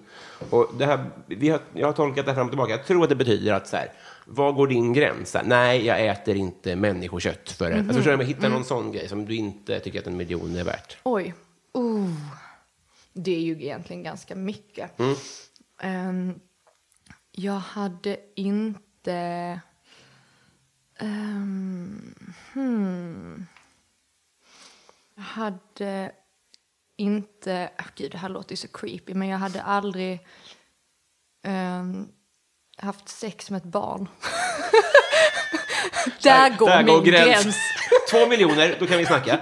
[0.51, 2.71] Och det här, vi har, jag har tolkat det fram och tillbaka.
[2.73, 3.93] Jag tror att det betyder att så här,
[4.25, 5.35] vad går din gräns?
[5.35, 7.79] Här, Nej, jag äter inte människokött för det.
[7.79, 10.65] Alltså, förstår du, hitta någon sån grej som du inte tycker att en miljon är
[10.65, 10.97] värt.
[11.03, 11.35] Oj.
[11.79, 12.11] Uh.
[13.13, 14.91] Det är ju egentligen ganska mycket.
[15.83, 16.41] Ehm,
[17.33, 19.61] jag hade inte...
[20.99, 22.15] ehm,
[22.53, 23.47] hmm.
[25.17, 26.13] Jag hade
[26.99, 27.71] inte...
[27.79, 30.27] Oh, gud, det här låter ju så creepy, men jag hade aldrig
[31.47, 32.09] ehm,
[32.79, 34.09] haft sex med ett barn.
[36.23, 37.45] Där går Där min går gräns.
[37.45, 37.57] gräns.
[38.11, 39.41] Två miljoner, då kan vi snacka.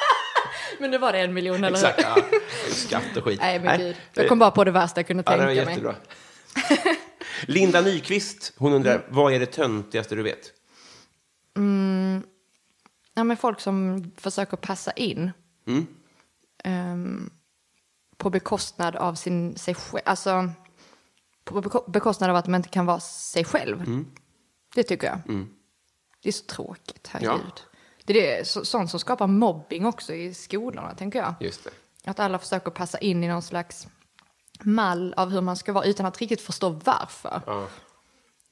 [0.78, 1.98] Men nu var det en miljon, eller Exakt.
[1.98, 2.04] hur?
[2.04, 2.16] Ja.
[2.70, 3.40] Skatt och skit.
[3.40, 3.96] Nej, men gud.
[4.14, 5.74] Jag kom bara på det värsta jag kunde Ja, det tänka var mig.
[5.74, 5.94] jättebra.
[7.46, 9.04] Linda Nyqvist, hon undrar, Mm.
[9.08, 10.52] vad är det töntigaste du vet?
[13.16, 15.30] Ja, men folk som försöker passa in.
[15.66, 15.86] Mm.
[16.64, 17.30] Ehm,
[18.16, 20.02] på bekostnad av sin, sig själv.
[20.04, 20.50] Alltså,
[21.44, 23.80] på beko- bekostnad av att man inte kan vara sig själv.
[23.80, 24.06] Mm.
[24.74, 25.18] Det tycker jag.
[26.22, 27.62] Det är så tråkigt, herregud.
[28.04, 31.34] Det är det, så, sånt som skapar mobbing också i skolorna, tänker jag.
[31.40, 31.70] Just det.
[32.10, 33.88] Att alla försöker passa in i någon slags
[34.62, 37.42] mall av hur man ska vara utan att riktigt förstå varför.
[37.46, 37.68] Ja.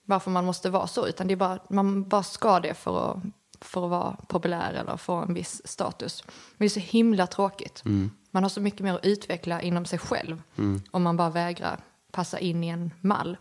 [0.04, 1.06] Varför man måste vara så.
[1.06, 3.18] Utan det är bara, man bara ska det för att,
[3.64, 6.24] för att vara populär eller få en viss status.
[6.26, 7.82] Men det är så himla tråkigt.
[8.30, 10.42] Man har så mycket mer att utveckla inom sig själv.
[10.90, 11.78] Om man bara vägrar
[12.12, 13.36] passa in i en mall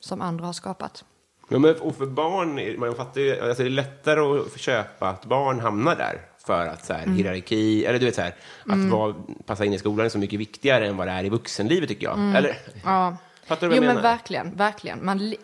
[0.00, 1.04] som andra har skapat.
[1.48, 5.24] Ja, men, och för barn, man fattar ju, alltså det är lättare att köpa att
[5.24, 6.20] barn hamnar där.
[6.38, 7.16] För att så här, Mm.
[7.16, 8.34] hierarki, eller du vet så här,
[8.66, 9.14] att vara,
[9.46, 12.06] passa in i skolan är så mycket viktigare än vad det är i vuxenlivet tycker
[12.06, 12.18] jag.
[12.18, 12.48] Eller?
[12.50, 12.80] Mm.
[12.84, 13.16] Ja.
[13.46, 14.02] Fattar du vad Jo jag men menar?
[14.02, 15.04] verkligen, verkligen.
[15.04, 15.34] Man,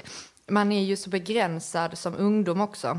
[0.48, 2.98] man är ju så begränsad som ungdom också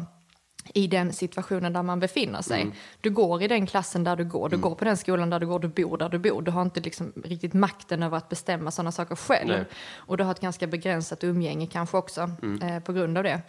[0.73, 2.61] i den situationen där man befinner sig.
[2.61, 2.73] Mm.
[3.01, 5.47] Du går i den klassen där du går, du går på den skolan där du
[5.47, 6.41] går, du bor där du bor.
[6.41, 9.47] Du har inte liksom riktigt makten över att bestämma sådana saker själv.
[9.49, 9.65] Nej.
[9.93, 12.61] Och du har ett ganska begränsat umgänge kanske också Mm.
[12.61, 13.41] eh, på grund av det.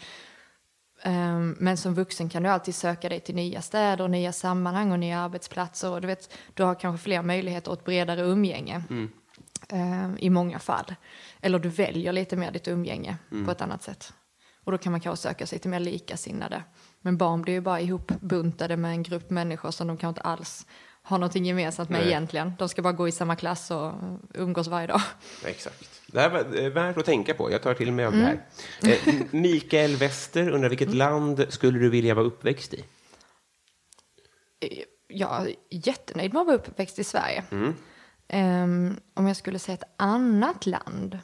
[1.02, 4.98] Ehm, men som vuxen kan du alltid söka dig till nya städer, nya sammanhang och
[4.98, 5.90] nya arbetsplatser.
[5.90, 8.82] Och du, vet, du har kanske fler möjligheter och ett bredare umgänge
[9.68, 10.94] ehm, i många fall.
[11.40, 13.16] Eller du väljer lite mer ditt umgänge
[13.46, 14.12] på ett annat sätt.
[14.64, 16.62] Och då kan man kanske söka sig till mer likasinnade.
[17.02, 20.66] Men barn blir ju bara ihopbuntade med en grupp människor som de kanske inte alls
[21.02, 22.08] har någonting gemensamt med Nej.
[22.08, 22.52] egentligen.
[22.58, 23.92] De ska bara gå i samma klass och
[24.34, 25.00] umgås varje dag.
[25.44, 26.00] Exakt.
[26.06, 27.50] Det här var eh, värt att tänka på.
[27.50, 28.38] Jag tar till mig av Mm.
[28.80, 29.08] det här.
[29.08, 32.84] Eh, Mikael Wester undrar, vilket land skulle du vilja vara uppväxt i?
[35.08, 37.44] jag är jättenöjd med att vara uppväxt i Sverige.
[38.28, 41.18] Ehm, om jag skulle säga ett annat land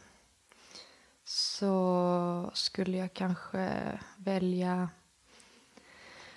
[1.25, 3.71] så skulle jag kanske
[4.17, 4.89] välja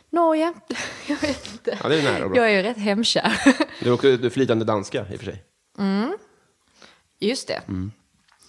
[0.10, 0.54] Norge.
[1.08, 1.78] jag vet inte.
[1.84, 2.38] Ja, det är nära bra.
[2.38, 3.34] Jag är ju rätt hemkär.
[3.84, 5.44] Du är också du är flytande danska i och för sig.
[7.20, 7.62] Just det.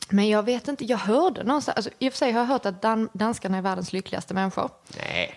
[0.08, 2.66] Men jag vet inte, jag hörde någonstans, alltså, i och för sig har jag hört
[2.66, 4.70] att dan- danskarna är världens lyckligaste människor.
[4.98, 5.34] Nej.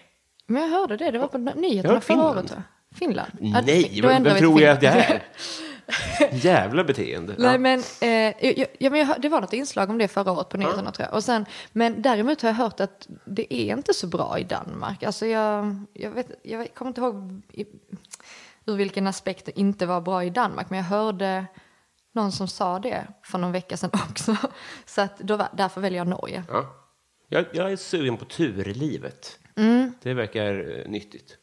[0.48, 2.38] Men jag hörde det, det var på nyheterna förra Finland.
[2.38, 2.54] året.
[2.96, 3.32] Finland?
[3.66, 5.00] Nej, vem, tror jag att Finland.
[5.00, 5.24] är?
[6.32, 7.36] Jävla beteende.
[7.38, 7.58] Nej, Ja.
[7.58, 8.10] men, eh,
[8.48, 11.16] jag, jag, jag, det var något inslag om det förra året på nyheterna tror jag.
[11.16, 15.04] Och sen, men däremot har jag hört att det är inte så bra i Danmark.
[15.04, 17.66] Alltså jag, jag, vet, jag kommer inte ihåg i,
[18.66, 20.70] ur vilken aspekt det inte var bra i Danmark.
[20.70, 21.46] Men jag hörde
[22.12, 24.38] någon som sa det för någon vecka sedan också.
[24.86, 26.44] Så att då, därför väljer jag Norge.
[26.50, 26.76] Ja.
[27.30, 29.40] Jag, jag är sugen på turlivet.
[29.56, 29.94] Mm.
[30.02, 31.38] Det verkar eh, nyttigt.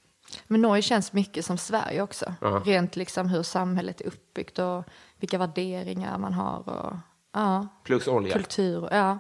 [0.47, 2.35] Men Norge känns mycket som Sverige också.
[2.41, 2.63] Ja.
[2.67, 4.85] Rent liksom hur samhället är uppbyggt och
[5.21, 6.69] vilka värderingar man har.
[6.69, 6.97] Och,
[7.33, 8.33] ja, Plus olja.
[8.33, 8.89] kultur.
[8.91, 9.19] Ja.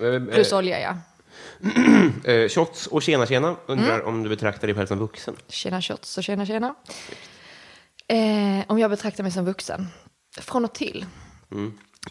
[0.00, 0.96] Eh, Plus olja, ja.
[2.32, 4.06] eh, Shots och tjena tjena undrar Mm.
[4.06, 5.36] om du betraktar dig själv som vuxen.
[5.48, 6.74] Tjena shots och tjena tjena.
[8.08, 9.86] Eh, om jag betraktar mig som vuxen?
[10.40, 11.06] Från och till.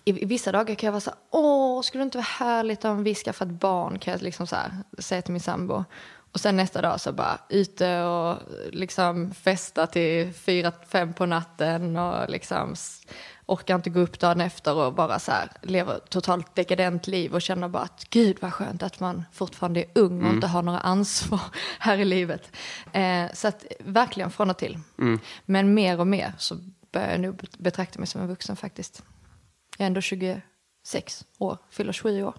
[0.06, 2.86] i, i vissa dagar kan jag vara så här, åh, skulle det inte vara härligt
[2.86, 5.84] om vi skaffat barn, kan jag liksom så här, säga till min sambo.
[6.34, 8.38] Och sen nästa dag så bara ute och
[8.72, 12.76] liksom festa till fyra, fem på natten och liksom
[13.46, 17.42] orkar inte gå upp dagen efter och bara så här lever totalt dekadent liv och
[17.42, 20.80] känner bara att gud vad skönt att man fortfarande är ung och inte har några
[20.80, 21.42] ansvar
[21.80, 22.56] här i livet.
[22.94, 24.80] Eh, så att verkligen från och till.
[25.46, 26.56] Men mer och mer så
[26.92, 29.04] börjar jag nog betrakta mig som en vuxen faktiskt.
[29.78, 32.36] Jag är ändå 26 år, fyller 27 år.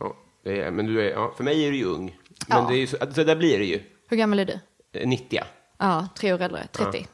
[0.00, 2.17] Ja, det är, men du är, ja, för mig är du ju ung.
[2.46, 2.68] Men Ja.
[2.70, 3.82] det är så, så där blir det ju.
[4.08, 4.60] Hur gammal är du?
[4.92, 5.40] Eh, 90.
[5.78, 7.06] Ja, tre år äldre, 30.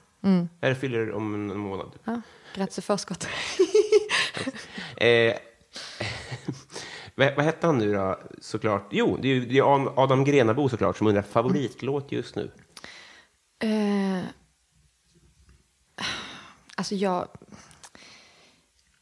[0.62, 1.92] Här fyller om en månad.
[2.04, 2.20] Ja,
[2.54, 3.28] grattis i förskott.
[4.96, 5.34] Eh,
[7.14, 8.88] vad, vad hette han nu då, såklart?
[8.90, 12.50] Jo, det är det är Adam Grenabo såklart som undrar favoritlåt just nu.
[13.58, 14.24] Eh,
[16.76, 17.28] alltså jag...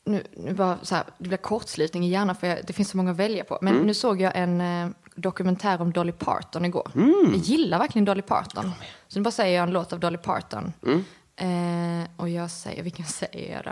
[0.04, 2.96] Nu, nu bara så här, det blir kortslutning i hjärnan för jag, det finns så
[2.96, 3.58] många att välja på.
[3.62, 6.90] Men nu såg jag en eh, dokumentär om Dolly Parton igår.
[6.94, 8.70] Jag gillar verkligen Dolly Parton.
[9.08, 10.72] Så nu bara säger jag en låt av Dolly Parton.
[11.36, 13.70] Eh, och jag säger, vilken säger jag då?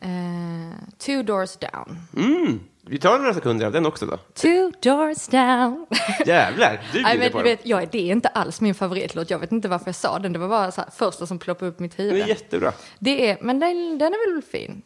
[0.00, 1.98] Eh, two doors down.
[2.16, 2.60] Mm.
[2.86, 4.16] Vi tar några sekunder av den också då.
[4.16, 5.86] Two doors down.
[6.26, 7.44] Jävlar, du Nej, bjuder men på den.
[7.44, 9.30] vet, jag, det är inte alls min favoritlåt.
[9.30, 10.32] Jag vet inte varför jag sa den.
[10.32, 12.22] Det var bara här, första som ploppade upp i mitt Den huvud.
[12.22, 12.72] är jättebra.
[12.98, 14.82] Det är, men den, den är väl fin.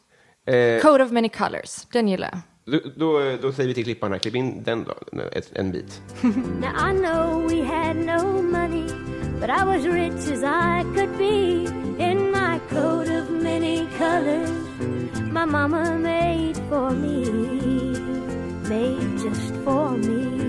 [0.46, 2.40] Eh, Code of many colors, den gillar jag.
[2.64, 6.02] Då, då, då säger vi till klipparna, klipp in den då, ett, en bit.
[6.60, 8.86] Now I know we had no money,
[9.40, 11.64] but I was rich as I could be
[11.98, 14.50] in my coat of many colors.
[15.32, 17.24] My mama made for me,
[18.68, 20.42] made just for me.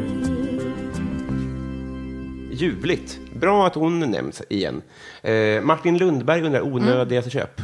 [2.51, 3.19] Ljuvligt.
[3.33, 4.81] Bra att hon nämns igen.
[5.21, 7.61] Eh, Martin Lundberg undrar onödigaste köp.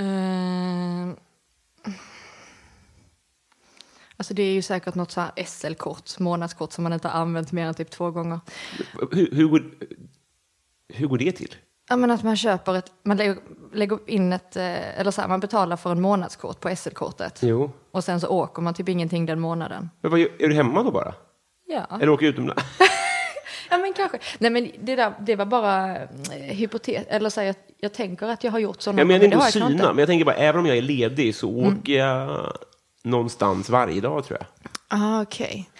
[0.00, 1.14] Uh,
[4.22, 7.52] alltså det är ju säkert något så här SL-kort, månadskort som man inte har använt
[7.52, 8.40] mer än typ två gånger.
[9.12, 9.62] Hur, hur, går,
[10.88, 11.54] hur går det till?
[11.88, 13.36] Ja men att man köper ett, man lägger,
[13.72, 17.38] lägger in ett, eh, eller så här, man betalar för en månadskort på SL-kortet.
[17.42, 17.70] Jo.
[17.90, 19.90] Och sen så åker man typ ingenting den månaden.
[20.00, 21.14] Men vad, är du hemma då bara?
[21.66, 21.86] Ja.
[21.96, 22.62] Eller åker utomlands?
[23.70, 24.18] Ja men kanske.
[24.38, 28.26] Nej men det, där, det var bara eh, hypotes, eller så här, jag, jag tänker
[28.26, 30.60] att jag har gjort sådana Jag menar inte att syna, men jag tänker bara, även
[30.60, 31.78] om jag är ledig så Mm.
[31.78, 32.52] åker jag
[33.04, 34.46] någonstans varje dag tror jag.
[34.88, 35.70] Ah, okej.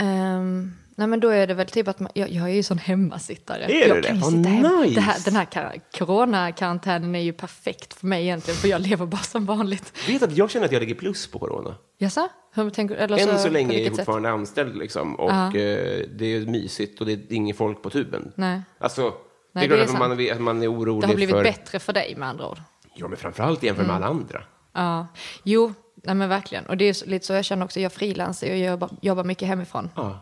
[0.00, 2.78] Ehm, nej men då är det väl typ att man, jag, jag är ju sån
[2.78, 3.64] hemmasittare.
[3.64, 4.22] Är jag du kan det?
[4.24, 4.80] sitta hemma.
[4.82, 4.94] nice.
[4.94, 9.06] Det här, den här kar- coronakarantänen är ju perfekt för mig egentligen för jag lever
[9.06, 10.08] bara som vanligt.
[10.08, 11.74] Vet att jag känner att jag lägger plus på corona.
[11.98, 12.28] Jaså?
[12.54, 12.94] Hur tänker?
[12.96, 14.04] Eller Än så på länge är jag vilket sätt?
[14.06, 15.46] fortfarande anställd liksom, och Ja.
[15.46, 18.32] eh, det är mysigt och det är inget folk på tuben.
[18.34, 18.62] Nej.
[18.78, 19.14] Alltså,
[19.54, 21.42] Nej, det är klart att man, att man är orolig Det har blivit för...
[21.44, 22.58] bättre för dig med andra ord.
[22.94, 23.96] Ja, men framförallt jämfört Mm.
[24.00, 24.42] med alla andra.
[24.72, 25.06] Ja,
[25.44, 25.72] jo,
[26.02, 26.66] nej men verkligen.
[26.66, 29.90] Och det är lite så jag känner också, jag frilansar och jobbar, jobbar mycket hemifrån.
[29.96, 30.20] Ja.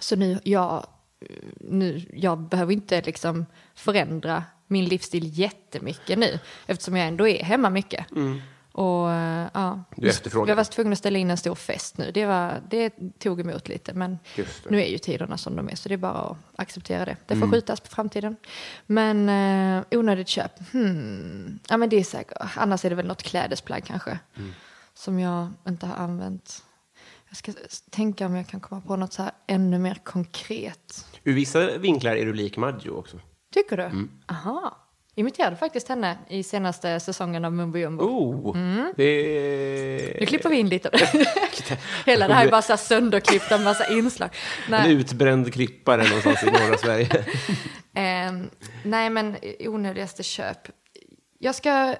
[0.00, 0.86] Så nu, jag,
[1.60, 7.70] nu, jag behöver inte liksom förändra min livsstil jättemycket nu, eftersom jag ändå är hemma
[7.70, 8.06] mycket.
[8.72, 9.84] Och eh, ja, Mm.
[9.96, 10.48] Du efterfrågar.
[10.48, 12.10] jag var tvungen att ställa in en stor fest nu.
[12.12, 14.18] Det, var, det tog emot lite, men
[14.68, 17.16] nu är ju tiderna som de är, så det är bara att acceptera det.
[17.26, 17.50] Det får Mm.
[17.52, 18.36] skjutas på framtiden.
[18.86, 21.58] Men eh, onödigt köp, hmm.
[21.68, 24.52] ja men det är säkert, annars är det väl något klädesplagg kanske, Mm.
[24.96, 26.62] Som jag inte har använt.
[27.28, 27.52] Jag ska
[27.90, 31.06] tänka om jag kan komma på något så här ännu mer konkret.
[31.24, 33.20] Ur vissa vinklar är du lik Maggio också.
[33.54, 33.82] Tycker du?
[33.82, 34.10] Mm.
[34.26, 34.76] Aha.
[35.18, 38.04] Imiterade faktiskt henne i senaste säsongen av Mumbo Jumbo.
[38.04, 38.92] Oh, Mm.
[38.96, 40.90] det Nu klipper vi in lite.
[42.06, 44.30] Hela det här är bara så sönderklippt, en massa inslag.
[44.66, 47.24] En Nej, utbränd klippare någonstans i norra Sverige.
[47.94, 48.50] ehm,
[48.84, 50.68] nej men onödigaste köp.
[51.38, 51.96] Jag ska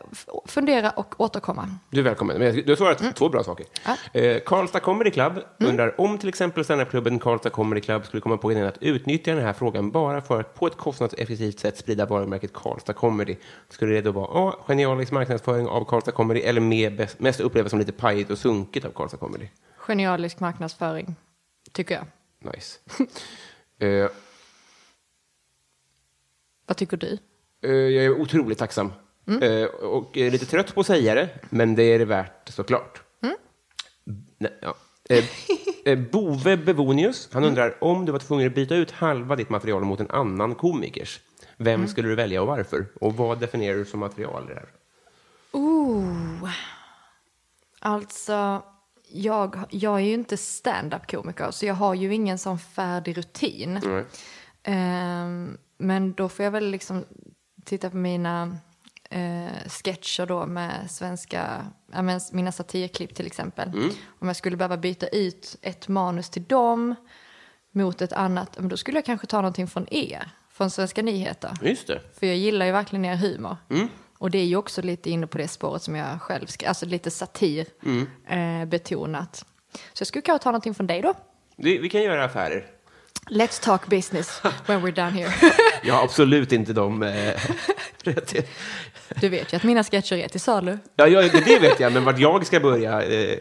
[0.46, 1.68] fundera och återkomma.
[1.90, 2.38] Du är välkommen.
[2.38, 3.66] Men du har svarat två bra saker.
[3.84, 3.96] Mm.
[4.12, 4.20] Ja.
[4.20, 8.52] Eh, Karlstad Comedy Club undrar om till exempel standupklubben Karlstad Comedy Club skulle komma på
[8.52, 12.52] idén att utnyttja den här frågan bara för att på ett kostnadseffektivt sätt sprida varumärket
[12.52, 13.36] Karlstad Comedy.
[13.68, 14.54] Skulle det då vara A.
[14.66, 18.86] Genialisk marknadsföring av Karlstad Comedy eller mer, bäst- mest upplevas som lite pajigt och sunkigt
[18.86, 19.48] av Karlstad Comedy?
[19.76, 21.14] Genialisk marknadsföring,
[21.72, 22.04] tycker jag.
[22.54, 22.78] Nice.
[23.78, 24.08] Eh,
[26.66, 27.18] Vad tycker du?
[27.64, 28.92] Eh, jag är otroligt tacksam.
[29.26, 33.02] Eh, och är lite trött på att säga det, men det är det värt såklart.
[34.38, 34.74] Nej, ja.
[35.08, 35.24] eh,
[35.92, 39.84] eh, Bove Bevonius, han undrar om du var tvungen att byta ut halva ditt material
[39.84, 41.20] mot en annan komikers.
[41.56, 42.86] Vem skulle du välja och varför?
[43.00, 44.50] Och vad definierar du som material?
[44.54, 44.68] här?
[45.52, 46.50] Ooh.
[47.80, 48.62] Alltså,
[49.08, 53.80] jag, jag är ju inte stand-up-komiker, så jag har ju ingen sån färdig rutin.
[53.84, 54.04] Nej.
[54.62, 57.04] Ehm, men då får jag väl liksom
[57.64, 58.56] titta på mina
[59.10, 63.68] eh, sketcher då med svenska, ja, mina satirklipp till exempel.
[63.68, 63.90] Mm.
[64.18, 66.94] Om jag skulle behöva byta ut ett manus till dem
[67.72, 71.50] mot ett annat, men då skulle jag kanske ta någonting från er, från Svenska nyheter.
[71.62, 72.00] Just det.
[72.18, 73.56] För jag gillar ju verkligen er humor.
[73.70, 73.88] Mm.
[74.18, 76.86] Och det är ju också lite inne på det spåret som jag själv ska, alltså
[76.86, 78.08] lite satir Mm.
[78.62, 79.44] eh, betonat.
[79.92, 81.14] Så jag skulle kanske ta någonting från dig då.
[81.56, 82.66] Vi, vi kan göra affärer.
[83.30, 85.32] Let's talk business when we're done here.
[85.84, 87.34] Jag har absolut inte de eh.
[89.20, 90.78] Du vet ju att mina sketcher är till salu.
[90.96, 93.02] Ja, jag, det vet jag, men vart jag ska börja...
[93.02, 93.38] Eh,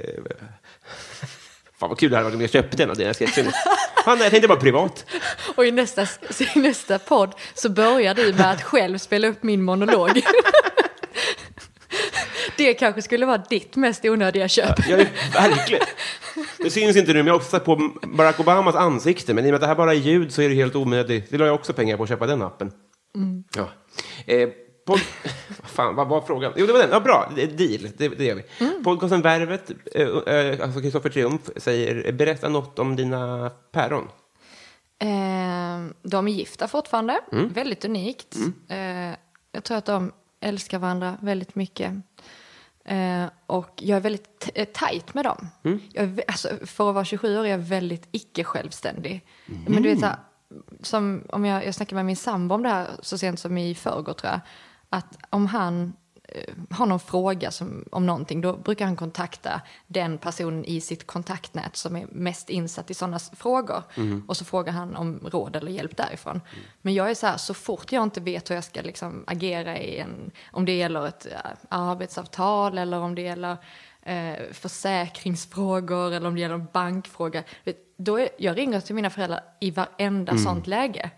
[1.79, 3.51] fan vad kul det hade varit om jag köpte en av dina sketcher.
[4.05, 5.05] Fan, jag tänkte bara privat.
[5.55, 6.07] Och i nästa,
[6.55, 10.21] i nästa podd så börjar du med att själv spela upp min monolog.
[12.57, 14.87] Det kanske skulle vara ditt mest onödiga köp.
[14.89, 14.97] Jag,
[15.33, 15.85] verkligen.
[16.57, 19.33] Det syns inte nu, men jag har också satt på Barack Obamas ansikte.
[19.33, 21.29] Men i och med att det här bara är ljud så är det helt onödigt.
[21.29, 22.71] Det la jag också pengar på att köpa den appen.
[23.55, 23.69] Ja.
[24.25, 24.49] Eh,
[24.85, 24.99] pod...
[25.63, 26.53] Fan, vad var frågan?
[26.55, 26.89] Jo, det var den.
[26.91, 27.31] Ja, bra.
[27.35, 27.91] Det är Deal.
[27.97, 28.83] Det, det gör vi.
[28.83, 34.07] Podcasten Värvet, eh, eh, alltså Kristoffer Triumf, säger berätta något om dina päron.
[34.99, 38.35] Eh, de är gifta fortfarande, väldigt unikt.
[38.69, 39.15] Eh,
[39.51, 41.93] jag tror att de älskar varandra väldigt mycket.
[42.85, 45.47] Eh, och jag är väldigt t- eh, tajt med dem.
[45.93, 49.25] Jag är, vä- alltså, för att vara 27 år är jag väldigt icke-självständig.
[49.67, 50.15] Men du vet, så här,
[50.81, 53.75] som om jag, jag snackade med min sambo om det här så sent som i
[53.75, 54.39] förrgår tror jag.
[54.95, 55.93] Att om han
[56.23, 61.07] eh, har någon fråga som, om någonting, då brukar han kontakta den personen i sitt
[61.07, 63.83] kontaktnät som är mest insatt i sådana frågor.
[64.27, 66.41] Och så frågar han om råd eller hjälp därifrån.
[66.81, 69.77] Men jag är så här, så fort jag inte vet hur jag ska liksom agera
[69.77, 73.57] i en, om det gäller ett ja, arbetsavtal eller om det gäller
[74.01, 77.43] eh, försäkringsfrågor eller om det gäller en bankfråga.
[77.63, 81.11] Vet, Då är, jag ringer till mina föräldrar i varenda sånt läge.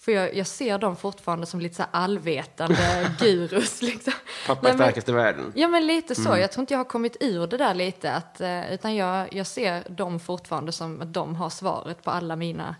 [0.00, 3.82] För jag, jag ser dem fortfarande som lite så allvetande gurus.
[3.82, 4.12] Liksom.
[4.46, 5.52] Pappa är starkast i världen.
[5.56, 6.36] Ja men lite så.
[6.36, 8.12] Jag tror inte jag har kommit ur det där lite.
[8.12, 12.36] Att, eh, utan jag, jag ser dem fortfarande som att de har svaret på alla
[12.36, 12.76] mina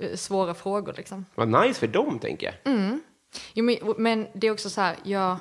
[0.00, 0.94] eh, svåra frågor.
[0.96, 1.26] Liksom.
[1.34, 2.74] Vad nice för dem, tänker jag.
[3.52, 5.36] Jo, men, men det är också så här, jag,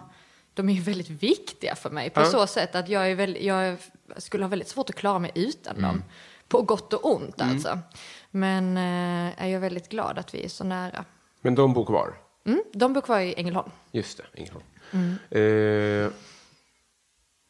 [0.53, 2.26] de är ju väldigt viktiga för mig på Ja.
[2.26, 3.77] så sätt att jag, är väl, jag
[4.18, 6.03] skulle ha väldigt svårt att klara mig utan dem.
[6.47, 7.80] På gott och ont alltså.
[8.31, 11.06] Men eh, jag är väldigt glad att vi är så nära.
[11.41, 12.18] Men de bor kvar.
[12.45, 13.72] Mm, de bor kvar i Ängelholm.
[13.91, 14.66] Just det, Ängelholm.
[15.32, 16.11] Eh,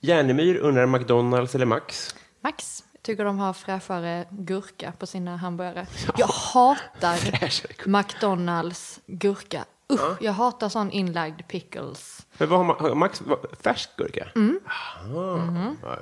[0.02, 2.16] Järnemyr undrar McDonalds eller Max?
[2.42, 5.88] Max, jag tycker de har fräschare gurka på sina hamburgare.
[6.18, 7.88] Jag hatar.
[7.88, 9.66] McDonalds gurka.
[9.94, 12.26] Usch, jag hatar sån inlagd pickles.
[12.38, 13.22] Men vad har Ma- har Max?
[13.22, 14.28] vad- Färsk gurka?
[14.36, 14.60] Mm.
[15.14, 15.98] Ja,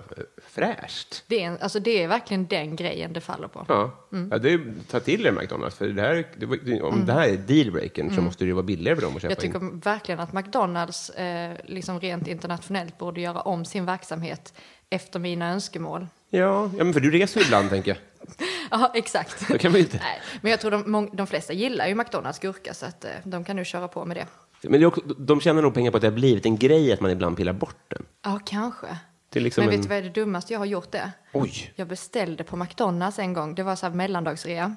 [0.48, 1.24] Fräscht.
[1.28, 3.66] Det är, alltså det är verkligen den grejen det faller på.
[3.68, 3.92] Ja.
[4.12, 4.30] Mm.
[4.32, 5.76] ja det är, ta till er McDonalds.
[5.78, 8.96] För det här, det, om det här är dealbreakern så måste det ju vara billigare
[8.96, 9.52] för dem att köpa Mm.
[9.52, 9.80] Jag tycker in.
[9.80, 14.54] verkligen att McDonalds, eh, liksom rent internationellt, borde göra om sin verksamhet
[14.90, 16.08] efter mina önskemål.
[16.30, 17.98] Ja, ja, men för du reser ju ibland, tänker jag.
[18.72, 19.48] Ja, exakt.
[19.48, 19.98] Då kan man inte.
[19.98, 23.44] Nej, men jag tror de, de flesta gillar ju McDonalds gurka, så att eh, de
[23.44, 24.28] kan nu köra på med det.
[24.62, 27.02] Men det också, de tjänar nog pengar på att det har blivit en grej att
[27.02, 28.06] man ibland pillar bort den.
[28.24, 28.88] Ja, kanske.
[29.34, 29.80] Liksom men en...
[29.80, 31.12] vet du vad är det dummaste jag har gjort det?
[31.34, 34.76] Oj, Jag beställde på McDonalds en gång, det var så här mellandagsrea.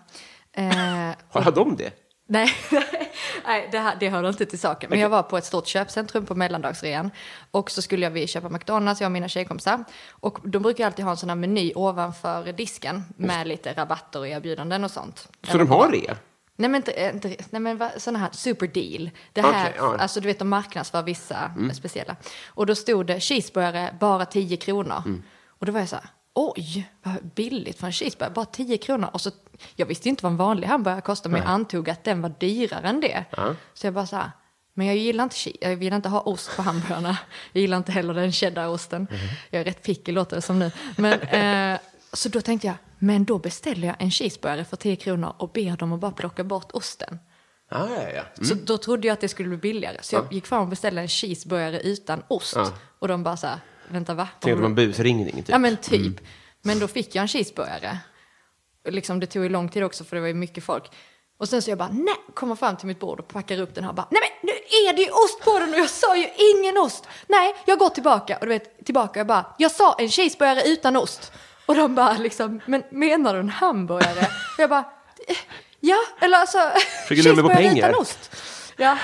[0.52, 0.64] Eh,
[1.28, 1.90] har, har de det?
[2.32, 2.52] nej,
[3.44, 4.90] nej det, här, det hörde inte till saken.
[4.90, 7.10] Men jag var på ett stort köpcentrum på mellandagsrean.
[7.50, 9.84] Och så skulle jag vi köpa McDonalds, jag och mina tjejkompisar.
[10.10, 14.28] Och de brukar alltid ha en sån här meny ovanför disken med lite rabatter och
[14.28, 15.28] erbjudanden och sånt.
[15.42, 16.14] Så de har det?
[16.56, 19.10] Nej men, inte, inte, nej men sådana här superdeal.
[19.32, 19.88] Det här, ja.
[19.88, 20.00] Mm.
[20.00, 22.16] alltså du vet de marknadsför vissa speciella.
[22.46, 25.02] Och då stod det cheeseburgare bara 10 kronor.
[25.06, 25.22] Mm.
[25.48, 26.04] Och då var jag så här,
[26.34, 29.10] oj vad billigt för en cheeseburgare, bara 10 kronor.
[29.12, 29.30] Och så,
[29.76, 32.88] jag visste inte vad en vanlig hamburgare kostade men jag antog att den var dyrare
[32.88, 33.24] än det.
[33.30, 33.54] Ja.
[33.74, 34.30] Så jag bara så här,
[34.74, 37.18] men jag gillar inte, jag vill inte ha ost på hamburgarna.
[37.52, 39.06] Jag gillar inte heller den cheddarosten.
[39.10, 39.22] Mm.
[39.50, 40.72] Jag är rätt picky låter det som nu.
[40.96, 41.20] Men,
[41.74, 41.80] eh,
[42.12, 45.76] så då tänkte jag, men då beställer jag en cheeseburgare för 10 kronor och ber
[45.76, 47.18] dem att bara plocka bort osten.
[47.68, 48.22] Ah, ja, ja.
[48.36, 48.44] Mm.
[48.44, 49.96] Så då trodde jag att det skulle bli billigare.
[50.00, 52.56] Så jag gick fram och beställde en cheeseburgare utan ost.
[52.56, 52.72] Ja.
[52.98, 53.58] Och de bara så här,
[53.90, 54.28] vänta va?
[54.32, 55.48] Tänkte det var en busringning, typ.
[55.48, 56.20] Ja men typ.
[56.62, 57.98] Men då fick jag en cheeseburgare.
[58.88, 60.84] Liksom, det tog ju lång tid också för det var ju mycket folk.
[61.38, 63.84] Och sen så jag bara, nej, kommer fram till mitt bord och packar upp den
[63.84, 64.52] här bara, nej men nu
[64.88, 67.08] är det ju ost på den och jag sa ju ingen ost.
[67.28, 70.96] Nej, jag går tillbaka och du vet, tillbaka jag bara, jag sa en cheeseburgare utan
[70.96, 71.32] ost.
[71.66, 74.20] Och de bara liksom, men menar du en hamburgare?
[74.56, 74.84] Och jag bara,
[75.28, 75.36] "Eh,
[75.80, 76.58] ja, eller alltså,
[77.08, 78.36] cheeseburgare utan ost.
[78.76, 78.98] Ja.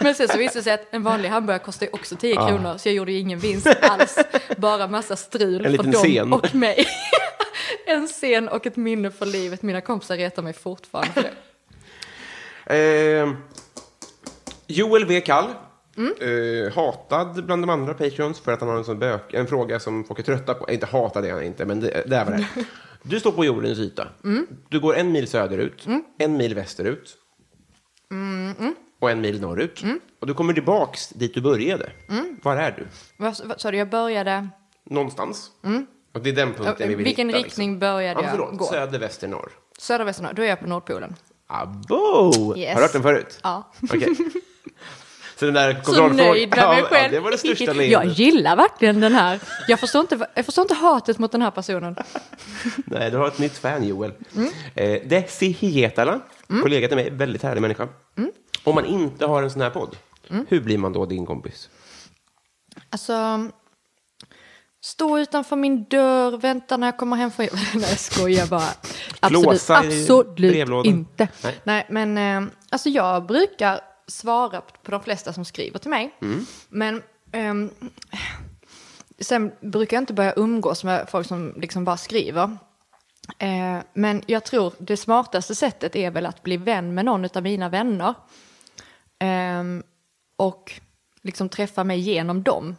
[0.00, 2.78] Men sen så visade det sig att en vanlig hamburgare kostar ju också 10 kronor
[2.78, 4.18] så jag gjorde ju ingen vinst alls.
[4.56, 6.32] Bara massa strul En för dem scen.
[6.32, 6.86] och mig.
[7.86, 9.62] en scen och ett minne för livet.
[9.62, 11.22] Mina kompisar retar mig fortfarande för
[12.66, 13.20] det.
[13.20, 13.32] Eh,
[14.66, 15.20] Joel V.
[15.20, 15.46] Kall
[16.20, 19.80] Eh, hatad bland de andra Patreons för att han har en sån bök, en fråga
[19.80, 20.68] som folk är trötta på.
[20.68, 22.46] Eh, Inte hatad är han inte, men det, det är vad det.
[23.02, 24.08] Du står på jordens yta.
[24.68, 25.86] Du går en mil söderut,
[26.18, 27.16] en mil västerut
[29.00, 29.82] och en mil norrut.
[30.20, 31.90] Och du kommer tillbaks dit du började.
[32.42, 32.86] Var är du?
[33.16, 34.48] Vad vad sa du, jag började...
[34.90, 35.50] Någonstans.
[36.14, 37.78] Och det är den punkten vi vill Vilken hitta, riktning liksom.
[37.78, 38.58] började Ja, jag förlåt.
[38.58, 38.64] gå?
[38.64, 39.50] Söder, väster, norr.
[39.78, 40.32] Söder, väster, norr.
[40.32, 41.16] Då är jag på Nordpolen.
[41.46, 42.56] Abo!
[42.56, 42.68] Yes.
[42.68, 43.38] Har du hört den förut?
[43.42, 43.72] Ja.
[43.82, 44.14] Okej.
[45.36, 46.16] Så den där Så kontrollfrågan...
[46.16, 47.04] nöjd med mig Ja, själv.
[47.04, 49.40] Ja, det var det största jag gillar verkligen den här.
[49.68, 51.96] Jag förstår, inte, jag förstår inte hatet mot den här personen.
[52.84, 54.12] Nej, du har ett nytt fan, Joel.
[54.36, 54.48] Mm.
[54.74, 56.20] Eh, Desi Hietala,
[56.62, 57.88] kollega till mig, väldigt härlig människa.
[58.64, 58.68] Mm.
[58.68, 59.96] Om man inte har en sån här podd,
[60.48, 61.68] hur blir man då din kompis?
[62.90, 63.48] Alltså,
[64.80, 67.60] stå utanför min dörr, vänta när jag kommer hem från jobbet.
[67.74, 68.68] Nej, jag skojar bara.
[69.20, 71.28] Absolut, absolut inte.
[71.42, 71.60] Nej.
[71.64, 71.86] Nej.
[71.88, 76.16] men eh, alltså jag brukar svara på de flesta som skriver till mig.
[76.22, 76.46] Mm.
[76.68, 77.70] Men ehm,
[79.20, 82.56] sen brukar jag inte börja umgås med folk som liksom bara skriver.
[83.38, 87.42] Eh, men jag tror det smartaste sättet är väl att bli vän med någon av
[87.42, 88.14] mina vänner.
[89.20, 89.82] Ehm,
[90.36, 90.72] och
[91.22, 92.76] liksom träffa mig genom dem.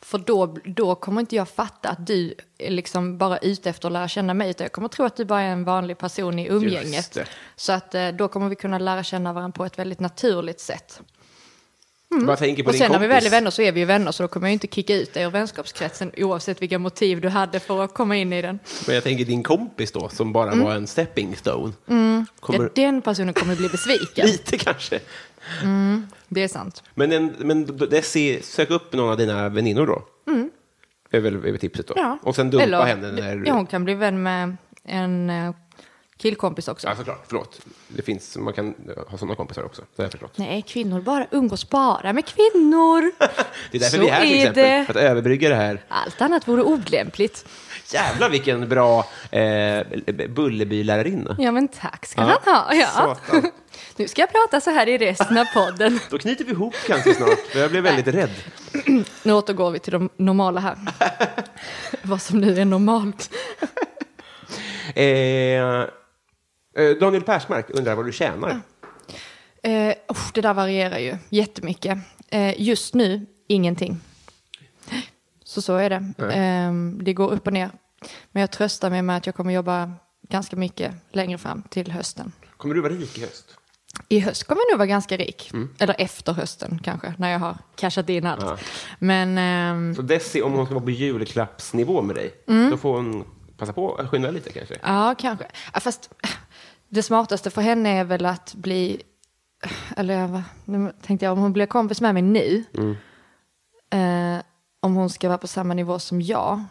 [0.00, 3.92] För då, då kommer inte jag fatta att du är liksom bara ute efter att
[3.92, 4.50] lära känna mig.
[4.50, 7.18] Utan jag kommer tro att du bara är en vanlig person i umgänget.
[7.56, 11.00] Så att eh, då kommer vi kunna lära känna varandra på ett väldigt naturligt sätt.
[12.64, 14.12] På Och sen när vi väl är vänner så är vi ju vänner.
[14.12, 17.60] Så då kommer jag inte kicka ut dig ur vänskapskretsen oavsett vilka motiv du hade
[17.60, 18.58] för att komma in i den.
[18.86, 21.72] Men jag tänker din kompis då, som bara var en stepping stone.
[22.40, 22.64] Kommer...
[22.64, 24.26] Ja, den personen kommer bli besviken.
[24.32, 25.00] Lite kanske.
[26.28, 26.82] Det är sant.
[26.94, 30.02] Men, en, men Desi, sök upp någon av dina väninnor då.
[31.10, 31.94] Är väl är väl tipset då.
[31.94, 32.06] Mm.
[32.08, 32.18] Ja.
[32.22, 33.42] Och sen dumpa Eller, henne när...
[33.46, 35.54] Ja, hon kan bli vän med en eh,
[36.16, 36.88] killkompis också.
[36.88, 37.24] Ja, såklart.
[37.28, 37.60] Förlåt.
[37.88, 38.74] Det finns, man kan
[39.08, 39.82] ha sådana kompisar också.
[39.96, 40.38] Det har förstått.
[40.38, 43.12] Nej, kvinnor bara umgås bara med kvinnor.
[43.70, 44.64] Det är därför Så vi är här till exempel.
[44.64, 44.84] det.
[44.84, 45.84] För att överbrygga det här.
[45.88, 47.46] Allt annat vore olämpligt.
[47.92, 48.98] Jävlar vilken bra
[49.30, 49.86] eh,
[50.28, 51.36] Bullerby-lärarinna.
[51.38, 52.40] Ja, men tack ska Ja.
[52.44, 52.74] han ha.
[52.74, 52.86] Ja.
[52.86, 53.50] Satan.
[53.96, 56.00] Nu ska jag prata så här i resten av podden.
[56.10, 58.30] Då knyter vi ihop ganska snart, för jag blev väldigt rädd.
[59.22, 60.76] Nu återgår vi till de normala här.
[62.02, 63.30] Vad som nu är normalt.
[64.94, 65.86] Eh, eh,
[67.00, 68.60] Daniel Persmark undrar vad du tjänar.
[69.62, 71.98] Eh, usch, det där varierar ju jättemycket.
[72.30, 74.00] Eh, just nu, ingenting.
[75.46, 76.12] Så så är det.
[76.34, 76.72] Eh,
[77.04, 77.70] det går upp och ner.
[78.32, 79.92] Men jag tröstar mig med att jag kommer jobba
[80.28, 82.32] ganska mycket längre fram till hösten.
[82.56, 83.56] Kommer du vara rik i höst?
[84.08, 85.52] I höst kommer jag nog vara ganska rik.
[85.78, 88.42] Eller efter hösten kanske, när jag har cashat in allt.
[88.42, 88.58] Ja.
[88.98, 92.70] Men ehm, Så Desi, om hon ska vara på julklappsnivå med dig, Mm.
[92.70, 93.24] då får hon
[93.56, 94.74] passa på att skynda lite kanske.
[94.82, 95.46] ja, kanske.
[95.74, 96.10] Ja, fast
[96.88, 99.02] det smartaste för henne är väl att bli...
[99.96, 102.64] Eller nu tänkte jag, om hon blir kompis med mig nu.
[103.90, 104.42] Eh,
[104.86, 106.62] om hon ska vara på samma nivå som jag.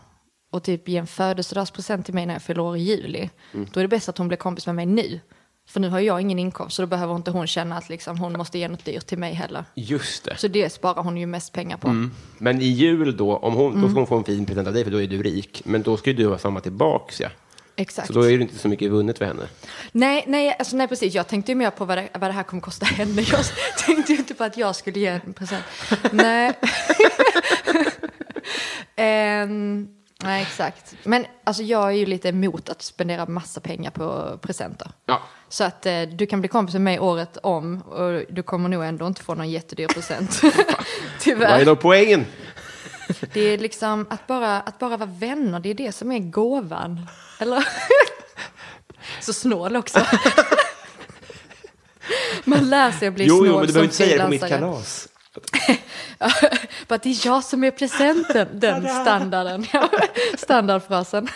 [0.51, 3.29] Och typ ge en födelsedagspresent till mig när jag fyller år i juli.
[3.51, 5.19] Då är det bäst att hon blir kompis med mig nu.
[5.67, 8.33] För nu har jag ingen inkomst så då behöver inte hon känna att liksom, hon
[8.33, 9.65] måste ge något dyrt till mig heller.
[9.75, 10.37] Just det.
[10.37, 12.09] Så det sparar hon ju mest pengar på.
[12.37, 13.81] Men i jul då, om hon, Mm.
[13.81, 15.61] då ska hon få en fin present av dig, för då är du rik.
[15.65, 17.29] Men då ska ju du ha samma tillbaks, ja.
[17.75, 18.07] Exakt.
[18.07, 19.43] Så då är det inte så mycket vunnet för henne.
[19.91, 21.13] Nej, nej, alltså, nej, precis.
[21.13, 23.21] Jag tänkte ju mer på vad det, vad det här kommer kosta henne.
[23.21, 23.39] Jag
[23.85, 25.63] tänkte ju inte på att jag skulle ge en present.
[26.11, 26.53] nej.
[28.95, 29.87] Ehm,
[30.23, 30.95] nej, exakt.
[31.03, 34.91] Men alltså, jag är ju lite emot att spendera massa pengar på presenter.
[35.05, 35.21] Ja.
[35.49, 38.83] Så att eh, du kan bli kompis med mig året om och du kommer nog
[38.83, 40.43] ändå inte få någon jättedyr present.
[40.43, 40.85] Vad är
[41.19, 41.65] Tyvärr.
[41.65, 42.25] då poängen?
[43.33, 47.07] Det är liksom att bara, att bara vara vänner, det är det som är gåvan.
[47.39, 47.67] Eller?
[49.21, 49.99] Så snål också.
[52.43, 54.29] Man lär sig att bli Jo, snål jo, men du behöver inte säga det på
[54.29, 55.07] mitt kalas.
[56.87, 59.65] Bara det är jag som är presenten, den standarden.
[60.37, 61.27] Standardfrasen.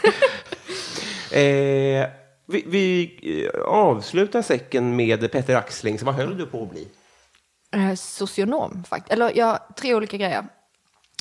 [1.31, 2.09] Eh,
[2.45, 3.19] vi vi
[3.55, 6.87] eh, avslutar säcken med Petter Axling, så vad höll du på att bli?
[7.71, 9.13] Eh, Socionom faktiskt.
[9.13, 10.45] Eller ja, tre olika grejer.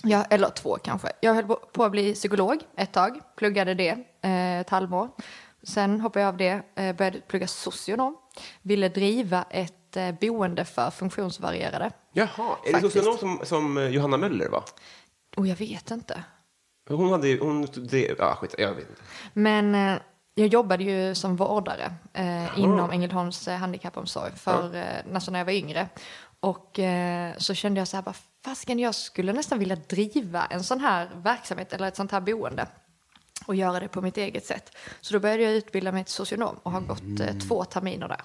[0.02, 1.08] Ja, eller två kanske.
[1.20, 5.08] Jag höll på- på att bli psykolog ett tag, pluggade det eh, ett halvår.
[5.62, 8.16] Sen hoppade jag av det, eh, började plugga socionom.
[8.62, 11.90] Ville driva ett eh, boende för funktionsvarierade.
[12.12, 14.64] Jaha, är det socionom som, som eh, Johanna Möller var?
[15.36, 16.22] Och jag vet inte.
[16.90, 19.02] Hon hade ju, hon, det, ja skit, jag vet inte.
[19.32, 19.98] Men eh,
[20.34, 25.46] jag jobbade ju som vårdare eh, inom Ängelholms eh, handikappomsorg för, eh, alltså när jag
[25.46, 25.88] var yngre.
[26.40, 26.80] Och
[27.38, 31.08] så kände jag så här, vad fasken, jag skulle nästan vilja driva en sån här
[31.14, 32.66] verksamhet eller ett sånt här boende
[33.46, 34.76] och göra det på mitt eget sätt.
[35.00, 38.20] Så då började jag utbilda mig till socionom och har gått eh, två terminer där.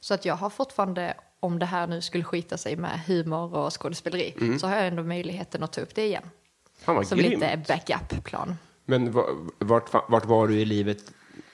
[0.00, 3.80] Så att jag har fortfarande, om det här nu skulle skita sig med humor och
[3.82, 6.30] skådespeleri, så har jag ändå möjligheten att ta upp det igen.
[6.78, 7.30] Fan vad Som Mm.
[7.30, 7.42] grymt.
[7.42, 8.56] lite backup-plan.
[8.84, 9.26] Men va-
[9.58, 10.98] vart, vart var du i livet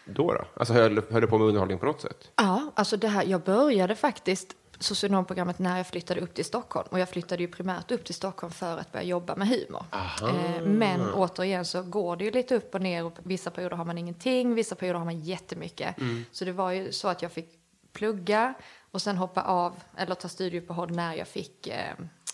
[0.04, 0.32] då?
[0.32, 0.44] då?
[0.56, 2.30] Alltså höll, höll du på med underhållning på något sätt?
[2.36, 4.48] Ja, alltså det här, jag började faktiskt
[4.78, 6.88] socionomprogrammet när jag flyttade upp till Stockholm.
[6.90, 9.84] Och jag flyttade ju primärt upp till Stockholm för att börja jobba med humor.
[10.22, 13.04] Eh, men återigen så går det ju lite upp och ner.
[13.04, 15.96] Och vissa perioder har man ingenting, vissa perioder har man jättemycket.
[16.32, 17.48] Så det var ju så att jag fick
[17.94, 18.54] plugga
[18.90, 21.90] och sen hoppa av eller ta studieuppehåll när jag fick eh,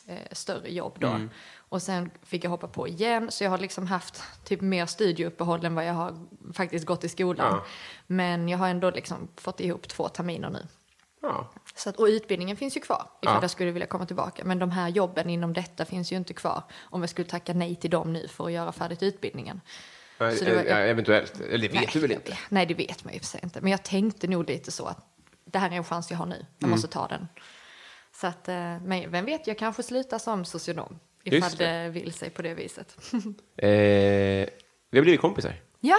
[0.06, 1.20] eh, större jobb då.
[1.56, 3.30] Och sen fick jag hoppa på igen.
[3.30, 7.08] Så jag har liksom haft typ mer studieuppehåll än vad jag har faktiskt gått i
[7.08, 7.46] skolan.
[7.54, 7.64] Ja.
[8.06, 10.66] Men jag har ändå liksom fått ihop två terminer nu.
[11.22, 11.50] Ja.
[11.74, 13.40] Så att, och utbildningen finns ju kvar ifall Ja.
[13.42, 14.44] jag skulle vilja komma tillbaka.
[14.44, 17.76] Men de här jobben inom detta finns ju inte kvar om jag skulle tacka nej
[17.76, 19.60] till dem nu för att göra färdigt utbildningen.
[20.18, 21.40] Nej, var- ja, eventuellt.
[21.40, 22.38] Eller det vet nej, du väl jag inte?
[22.48, 23.60] Nej, det vet man ju för sig inte.
[23.60, 24.98] Men jag tänkte nog lite så att
[25.52, 26.46] det här är en chans jag har nu.
[26.58, 26.70] Jag Mm.
[26.70, 27.28] måste ta den.
[28.20, 30.98] Så att, eh, men vem vet, jag kanske slutar som socionom.
[31.24, 31.82] Just Ifall det.
[31.82, 32.96] det vill sig på det viset.
[33.56, 33.68] Eh,
[34.90, 35.54] vi har blivit kompisar.
[35.80, 35.96] ja,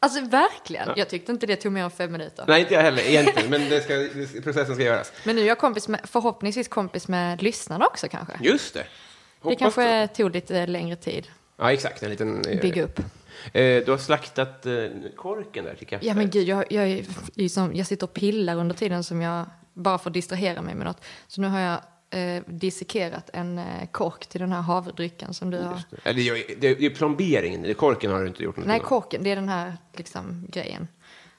[0.00, 0.88] alltså verkligen.
[0.96, 2.44] Jag tyckte inte det tog mer än fem minuter.
[2.48, 5.12] Nej, inte jag heller egentligen, men det ska, det- processen ska göras.
[5.24, 8.34] Men nu är jag kompis med, förhoppningsvis kompis med lyssnarna också kanske.
[8.40, 8.80] Just det.
[8.80, 8.86] Det
[9.40, 11.26] Hoppas kanske tog lite längre tid.
[11.56, 12.02] Ja, exakt.
[12.02, 12.44] En liten...
[12.46, 13.00] eh, Bygga upp.
[13.52, 14.72] Eh, du har slaktat eh,
[15.16, 16.06] korken där till kaffe.
[16.06, 17.04] Ja men gud, jag, jag, är,
[17.36, 20.86] är som, jag sitter och pillar under tiden som jag, bara att distrahera mig med
[20.86, 21.04] något.
[21.26, 21.78] Så nu har jag
[22.10, 25.82] eh, dissekerat en eh, kork till den här havredrycken som du har.
[26.04, 28.78] Eller, det är- det är det är plomberingen, det korken har du inte gjort någonting
[28.78, 30.88] Nej, korken, det är den här liksom, grejen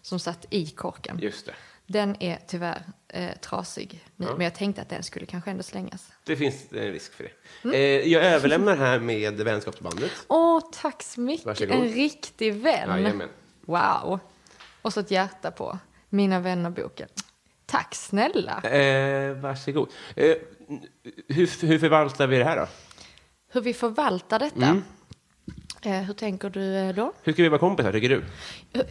[0.01, 1.19] som satt i korken.
[1.21, 1.53] Just det.
[1.87, 6.11] Den är tyvärr eh, trasig nu, men jag tänkte att den skulle kanske ändå slängas.
[6.23, 7.31] Det finns en risk för det.
[7.63, 7.75] Mm.
[7.75, 10.11] Eh, jag överlämnar här med vänskapsbandet.
[10.27, 11.45] Åh, tack så mycket.
[11.45, 11.75] Varsågod.
[11.75, 12.89] En riktig vän.
[12.89, 13.29] Jajamän.
[13.61, 14.19] Wow.
[14.81, 15.79] Och så ett hjärta på.
[16.09, 17.07] Mina vänner-boken.
[17.65, 18.61] Tack snälla.
[18.61, 19.89] Eh, varsågod.
[20.15, 20.35] Eh,
[21.27, 22.67] hur, hur förvaltar vi det här då?
[23.51, 24.65] Hur vi förvaltar detta.
[24.65, 24.83] Mm.
[25.85, 27.13] Eh, hur tänker du eh, då?
[27.23, 28.23] Hur ska vi vara kompisar, tycker du?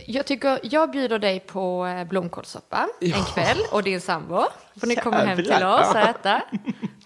[0.07, 4.45] Jag tycker, jag bjuder dig på eh, blomkålssoppa en kväll och din sambo.
[4.81, 6.43] Får ni komma hem till oss och äta.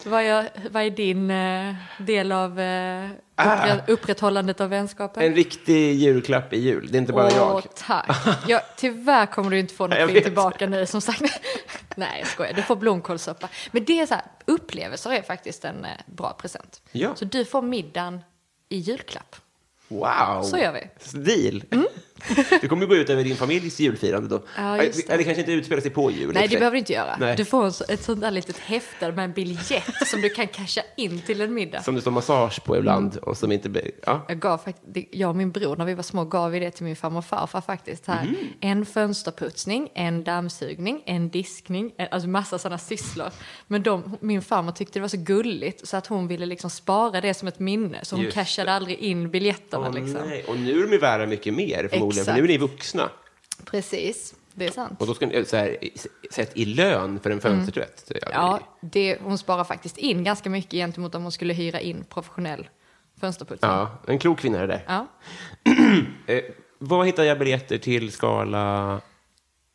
[0.05, 5.23] Vad är, vad är din eh, del av eh, uppre, upprätthållandet av vänskapen?
[5.23, 5.27] Ah.
[5.27, 7.63] En riktig julklapp i jul, det är inte bara Åh, jag.
[7.75, 8.11] tack.
[8.49, 11.23] Jag, tyvärr kommer du inte få något tillbaka nu som sagt.
[11.97, 12.53] Nej, jag skojar.
[12.53, 13.49] Du får blomkålssoppa.
[13.71, 16.83] Men det är så här, upplevelser är faktiskt en eh, bra present.
[16.93, 17.15] Ja.
[17.15, 18.21] Så du får middagen
[18.69, 19.37] i julklapp.
[19.89, 20.43] Wow!
[20.43, 21.19] Så gör vi.
[21.19, 21.63] Deal!
[22.61, 24.43] Det kommer gå ut över din familjs julfirande då.
[24.57, 25.09] Ja, det.
[25.11, 26.31] Eller kanske inte utspelar sig på jul.
[26.35, 27.17] Nej, det behöver du inte göra.
[27.21, 27.37] Nej.
[27.37, 31.21] Du får ett sånt där litet häfte med en biljett som du kan casha in
[31.21, 31.83] till en middag.
[31.83, 33.23] Som det står massage på ibland Mm.
[33.25, 33.91] och som inte blir...
[34.07, 34.25] Ja.
[34.29, 34.61] Jag, gav,
[34.93, 37.19] det- jag och min bror, när vi var små, gav vi det till min farmor
[37.19, 38.07] och farfar faktiskt.
[38.07, 38.23] Här.
[38.23, 38.37] Mm.
[38.61, 43.29] En fönsterputsning, en dammsugning, en diskning, en, alltså massa sådana sysslor.
[43.67, 47.21] Men de, min farmor tyckte det var så gulligt så att hon ville liksom spara
[47.21, 47.99] det som ett minne.
[48.05, 49.89] Så hon Just cashade aldrig in biljetterna.
[49.89, 50.29] Åh, liksom.
[50.29, 50.45] nej.
[50.49, 53.11] Och nu är de ju värda mycket mer förmodligen, för nu är ni vuxna.
[53.65, 55.01] Precis, det är sant.
[55.01, 55.93] Och då ska ni, så här, i-
[56.31, 58.05] sett i lön för en fönstertvätt.
[58.09, 58.33] Ja, Mm.
[58.33, 62.69] Ja, det, hon sparar faktiskt in ganska mycket gentemot om hon skulle hyra in professionell
[63.21, 63.71] fönsterputsning.
[63.71, 64.85] ja, en klok kvinna är det där.
[64.89, 65.07] Ja.
[66.27, 66.43] Eh,
[66.79, 69.01] var hittar jag biljetter till Skala...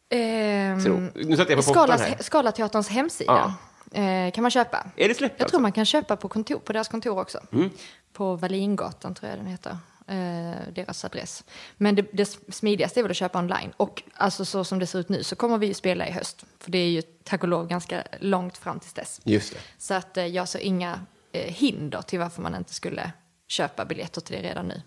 [0.10, 1.10] Ehm.
[1.16, 2.18] Nu satte jag på pottan Skala, här.
[2.20, 3.54] Skalateaterns hemsida
[3.92, 4.86] eh, kan man köpa.
[4.96, 5.52] Är det släppt Jag alltså?
[5.54, 7.40] tror man kan köpa på, kontor, på deras kontor också.
[7.52, 7.70] Mm.
[8.14, 9.78] På Wallingatan tror jag den heter.
[10.08, 11.44] Eh, deras adress.
[11.78, 13.74] Men det, det smidigaste är väl att köpa online.
[13.78, 16.44] Och alltså så som det ser ut nu så kommer vi ju spela i höst.
[16.60, 19.22] För det är ju tack och lov ganska långt fram tills dess.
[19.24, 19.60] Just det.
[19.78, 21.00] Så att eh, jag ser inga
[21.32, 23.12] eh, hinder till varför man inte skulle
[23.48, 24.82] köpa biljetter till det redan nu.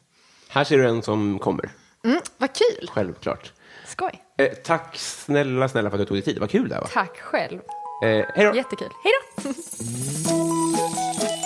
[0.48, 1.70] Här ser du en som kommer,
[2.04, 2.88] Mm, vad kul!
[2.92, 3.52] självklart.
[3.86, 4.22] Skoj!
[4.38, 6.38] Eh, tack snälla, snälla för att du tog dig tid.
[6.38, 6.88] Vad kul det här var.
[6.88, 7.60] Tack själv!
[8.02, 8.54] Eh, hej då!
[8.56, 8.88] Jättekul.
[9.04, 9.12] Hej
[9.44, 9.52] då!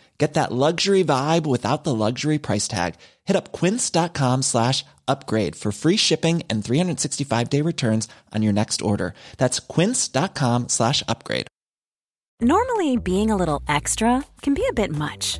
[0.21, 2.93] Get that luxury vibe without the luxury price tag.
[3.25, 8.83] Hit up quince.com slash upgrade for free shipping and 365 day returns on your next
[8.83, 9.15] order.
[9.37, 11.47] That's quince.com slash upgrade.
[12.39, 15.39] Normally, being a little extra can be a bit much,